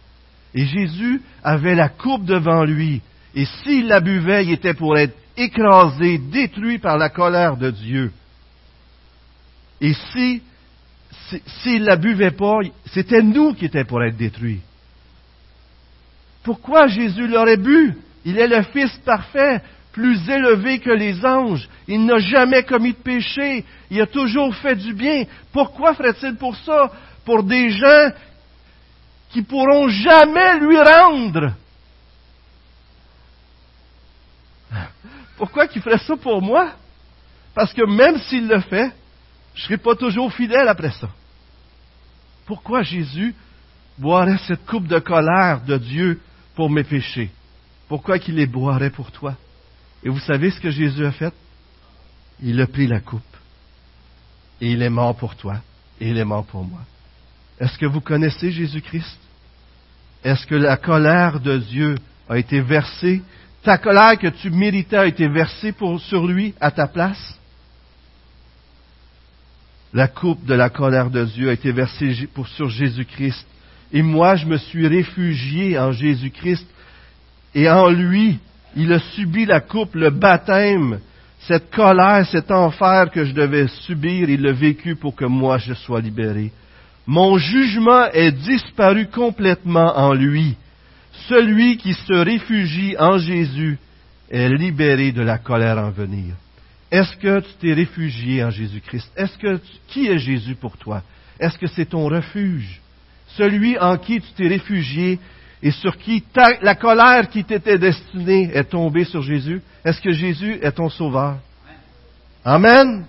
Et 0.54 0.66
Jésus 0.66 1.22
avait 1.44 1.76
la 1.76 1.90
coupe 1.90 2.26
devant 2.26 2.64
lui, 2.64 3.02
et 3.34 3.46
s'il 3.46 3.88
la 3.88 4.00
buvait, 4.00 4.46
il 4.46 4.52
était 4.52 4.76
pour 4.76 4.98
être 4.98 5.18
écrasé, 5.36 6.20
détruit 6.20 6.78
par 6.78 6.98
la 6.98 7.10
colère 7.10 7.58
de 7.58 7.72
Dieu. 7.72 8.12
Et 9.82 9.94
si 9.94 10.42
s'il 11.64 11.82
ne 11.82 11.88
la 11.88 11.96
buvait 11.96 12.32
pas, 12.32 12.60
c'était 12.88 13.22
nous 13.22 13.54
qui 13.54 13.66
étions 13.66 13.86
pour 13.86 14.04
être 14.04 14.18
détruits. 14.18 14.62
Pourquoi 16.44 16.88
Jésus 16.88 17.28
l'aurait 17.28 17.58
bu? 17.58 17.98
Il 18.26 18.38
est 18.38 18.48
le 18.48 18.64
Fils 18.64 18.92
parfait, 19.06 19.62
plus 19.92 20.30
élevé 20.30 20.80
que 20.80 20.90
les 20.90 21.26
anges. 21.26 21.68
Il 21.88 22.06
n'a 22.06 22.20
jamais 22.20 22.64
commis 22.64 22.94
de 22.94 22.98
péché. 22.98 23.66
Il 23.90 24.02
a 24.02 24.08
toujours 24.08 24.54
fait 24.56 24.76
du 24.76 24.94
bien. 24.94 25.26
Pourquoi 25.52 25.94
ferait-il 25.94 26.36
pour 26.36 26.56
ça? 26.58 26.92
Pour 27.26 27.44
des 27.44 27.70
gens 27.70 28.12
qui 29.30 29.42
pourront 29.42 29.88
jamais 29.88 30.60
lui 30.60 30.80
rendre. 30.80 31.54
Pourquoi 35.38 35.68
qu'il 35.68 35.82
ferait 35.82 35.98
ça 35.98 36.16
pour 36.16 36.42
moi? 36.42 36.72
Parce 37.56 37.74
que 37.74 37.86
même 37.86 38.18
s'il 38.20 38.48
le 38.48 38.60
fait, 38.62 38.92
je 39.56 39.62
ne 39.62 39.66
serai 39.66 39.78
pas 39.78 39.96
toujours 39.96 40.34
fidèle 40.34 40.68
après 40.68 40.92
ça. 40.92 41.10
Pourquoi 42.46 42.82
Jésus 42.82 43.36
boirait 43.98 44.40
cette 44.48 44.66
coupe 44.66 44.88
de 44.88 45.00
colère 45.00 45.62
de 45.62 45.78
Dieu 45.78 46.20
pour 46.56 46.70
mes 46.70 46.84
péchés? 46.84 47.30
Pourquoi 47.88 48.20
qu'il 48.20 48.36
les 48.36 48.48
boirait 48.48 48.90
pour 48.90 49.12
toi? 49.12 49.36
Et 50.04 50.10
vous 50.10 50.20
savez 50.20 50.52
ce 50.52 50.60
que 50.60 50.70
Jésus 50.70 51.06
a 51.06 51.12
fait? 51.12 51.34
Il 52.42 52.60
a 52.62 52.68
pris 52.68 52.88
la 52.88 53.00
coupe. 53.00 53.22
Et 54.60 54.72
il 54.72 54.82
est 54.82 54.90
mort 54.90 55.16
pour 55.16 55.36
toi. 55.36 55.58
Et 56.00 56.10
il 56.10 56.18
est 56.18 56.26
mort 56.26 56.46
pour 56.46 56.64
moi. 56.64 56.82
Est-ce 57.60 57.78
que 57.78 57.86
vous 57.86 58.02
connaissez 58.02 58.52
Jésus-Christ? 58.52 59.20
Est-ce 60.24 60.48
que 60.48 60.56
la 60.56 60.78
colère 60.78 61.40
de 61.40 61.58
Dieu 61.58 61.96
a 62.30 62.38
été 62.38 62.62
versée? 62.62 63.22
Ta 63.62 63.78
colère 63.78 64.18
que 64.18 64.28
tu 64.28 64.50
méritais 64.50 64.98
a 64.98 65.06
été 65.06 65.28
versée 65.28 65.74
sur 66.00 66.28
lui 66.28 66.54
à 66.60 66.72
ta 66.72 66.88
place? 66.88 67.38
La 69.94 70.08
coupe 70.08 70.44
de 70.46 70.56
la 70.56 70.70
colère 70.70 71.10
de 71.12 71.24
Dieu 71.24 71.50
a 71.50 71.54
été 71.54 71.72
versée 71.72 72.28
sur 72.56 72.70
Jésus-Christ. 72.70 73.46
Et 73.94 74.02
moi, 74.02 74.36
je 74.36 74.48
me 74.48 74.58
suis 74.58 74.88
réfugié 74.88 75.78
en 75.78 75.92
Jésus-Christ. 75.92 76.68
Et 77.54 77.70
en 77.70 77.90
lui, 77.90 78.40
il 78.76 78.92
a 78.92 79.00
subi 79.00 79.46
la 79.46 79.60
coupe, 79.60 79.94
le 79.94 80.10
baptême, 80.10 81.00
cette 81.42 81.70
colère, 81.72 82.26
cet 82.26 82.50
enfer 82.52 83.12
que 83.12 83.24
je 83.24 83.34
devais 83.34 83.68
subir, 83.68 84.30
il 84.30 84.42
l'a 84.42 84.54
vécu 84.54 84.96
pour 84.96 85.16
que 85.16 85.26
moi 85.26 85.60
je 85.60 85.74
sois 85.74 86.02
libéré. 86.02 86.52
Mon 87.06 87.38
jugement 87.38 88.06
est 88.12 88.32
disparu 88.32 89.08
complètement 89.08 89.98
en 89.98 90.14
lui. 90.14 90.56
Celui 91.28 91.78
qui 91.78 91.94
se 91.94 92.14
réfugie 92.14 92.96
en 92.98 93.18
Jésus 93.18 93.78
est 94.32 94.50
libéré 94.50 95.12
de 95.12 95.22
la 95.22 95.38
colère 95.38 95.78
en 95.78 95.92
venir. 95.92 96.34
Est-ce 96.90 97.16
que 97.18 97.42
tu 97.42 97.50
t'es 97.60 97.74
réfugié 97.74 98.44
en 98.44 98.50
Jésus-Christ? 98.50 99.12
Est-ce 99.16 99.38
que 99.38 99.60
qui 99.90 100.08
est 100.08 100.18
Jésus 100.18 100.56
pour 100.56 100.78
toi? 100.78 101.04
Est-ce 101.40 101.58
que 101.58 101.68
c'est 101.68 101.90
ton 101.90 102.08
refuge? 102.08 102.80
Celui 103.38 103.78
en 103.80 103.98
qui 103.98 104.22
tu 104.22 104.32
t'es 104.34 104.48
réfugié 104.48 105.20
et 105.62 105.72
sur 105.72 105.98
qui 105.98 106.24
la 106.62 106.76
colère 106.76 107.30
qui 107.30 107.44
t'était 107.44 107.78
destinée 107.78 108.52
est 108.54 108.66
tombée 108.66 109.06
sur 109.06 109.22
Jésus? 109.22 109.62
Est-ce 109.84 110.02
que 110.02 110.12
Jésus 110.12 110.60
est 110.62 110.72
ton 110.72 110.90
sauveur? 110.90 111.38
Amen. 112.44 113.06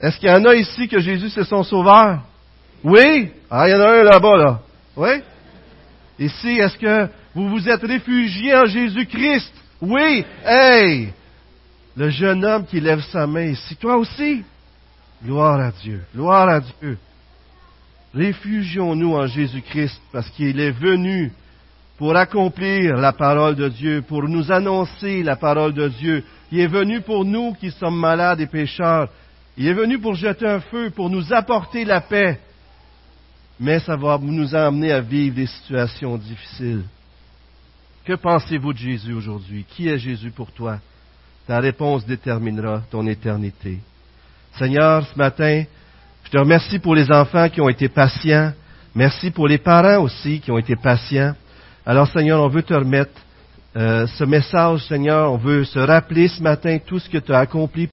Est-ce 0.00 0.18
qu'il 0.18 0.28
y 0.28 0.32
en 0.32 0.44
a 0.44 0.54
ici 0.54 0.88
que 0.88 1.00
Jésus 1.00 1.30
c'est 1.30 1.44
son 1.44 1.62
sauveur? 1.62 2.22
Oui? 2.82 3.30
Ah, 3.50 3.68
il 3.68 3.72
y 3.72 3.74
en 3.74 3.80
a 3.80 3.90
un 3.90 4.02
là-bas, 4.04 4.36
là. 4.36 4.60
Oui? 4.96 5.10
Ici, 6.18 6.58
est-ce 6.58 6.78
que 6.78 7.08
vous 7.34 7.48
vous 7.48 7.68
êtes 7.68 7.82
réfugié 7.82 8.54
en 8.54 8.66
Jésus-Christ? 8.66 9.52
Oui? 9.80 10.24
Hey! 10.44 11.12
le 11.98 12.10
jeune 12.10 12.44
homme 12.44 12.64
qui 12.64 12.80
lève 12.80 13.00
sa 13.10 13.26
main 13.26 13.46
ici, 13.46 13.74
toi 13.74 13.96
aussi, 13.96 14.44
gloire 15.22 15.60
à 15.60 15.72
Dieu, 15.72 16.04
gloire 16.14 16.48
à 16.48 16.60
Dieu. 16.60 16.96
Réfugions-nous 18.14 19.14
en 19.14 19.26
Jésus-Christ 19.26 20.00
parce 20.12 20.28
qu'il 20.30 20.58
est 20.60 20.70
venu 20.70 21.32
pour 21.98 22.16
accomplir 22.16 22.96
la 22.96 23.12
parole 23.12 23.56
de 23.56 23.68
Dieu, 23.68 24.02
pour 24.06 24.22
nous 24.22 24.50
annoncer 24.52 25.22
la 25.22 25.36
parole 25.36 25.74
de 25.74 25.88
Dieu. 25.88 26.24
Il 26.50 26.60
est 26.60 26.68
venu 26.68 27.00
pour 27.00 27.24
nous 27.24 27.54
qui 27.54 27.70
sommes 27.72 27.98
malades 27.98 28.40
et 28.40 28.46
pécheurs. 28.46 29.08
Il 29.56 29.66
est 29.66 29.74
venu 29.74 29.98
pour 29.98 30.14
jeter 30.14 30.46
un 30.46 30.60
feu, 30.60 30.90
pour 30.90 31.10
nous 31.10 31.32
apporter 31.32 31.84
la 31.84 32.00
paix. 32.00 32.38
Mais 33.58 33.80
ça 33.80 33.96
va 33.96 34.16
nous 34.22 34.54
amener 34.54 34.92
à 34.92 35.00
vivre 35.00 35.34
des 35.34 35.46
situations 35.46 36.16
difficiles. 36.16 36.84
Que 38.04 38.14
pensez-vous 38.14 38.72
de 38.72 38.78
Jésus 38.78 39.12
aujourd'hui? 39.12 39.66
Qui 39.68 39.88
est 39.88 39.98
Jésus 39.98 40.30
pour 40.30 40.52
toi? 40.52 40.78
Ta 41.46 41.58
réponse 41.58 42.06
déterminera 42.06 42.82
ton 42.90 43.06
éternité. 43.06 43.78
Seigneur, 44.56 45.06
ce 45.06 45.18
matin, 45.18 45.64
je 46.28 46.32
te 46.32 46.38
remercie 46.40 46.78
pour 46.78 46.94
les 46.94 47.10
enfants 47.10 47.48
qui 47.48 47.58
ont 47.62 47.70
été 47.70 47.88
patients. 47.88 48.52
Merci 48.94 49.30
pour 49.30 49.48
les 49.48 49.56
parents 49.56 50.02
aussi 50.02 50.40
qui 50.40 50.50
ont 50.50 50.58
été 50.58 50.76
patients. 50.76 51.32
Alors 51.86 52.06
Seigneur, 52.06 52.42
on 52.42 52.48
veut 52.48 52.62
te 52.62 52.74
remettre 52.74 53.18
euh, 53.74 54.06
ce 54.06 54.24
message, 54.24 54.80
Seigneur. 54.80 55.32
On 55.32 55.38
veut 55.38 55.64
se 55.64 55.78
rappeler 55.78 56.28
ce 56.28 56.42
matin 56.42 56.76
tout 56.86 56.98
ce 56.98 57.08
que 57.08 57.16
tu 57.16 57.32
as 57.32 57.38
accompli 57.38 57.86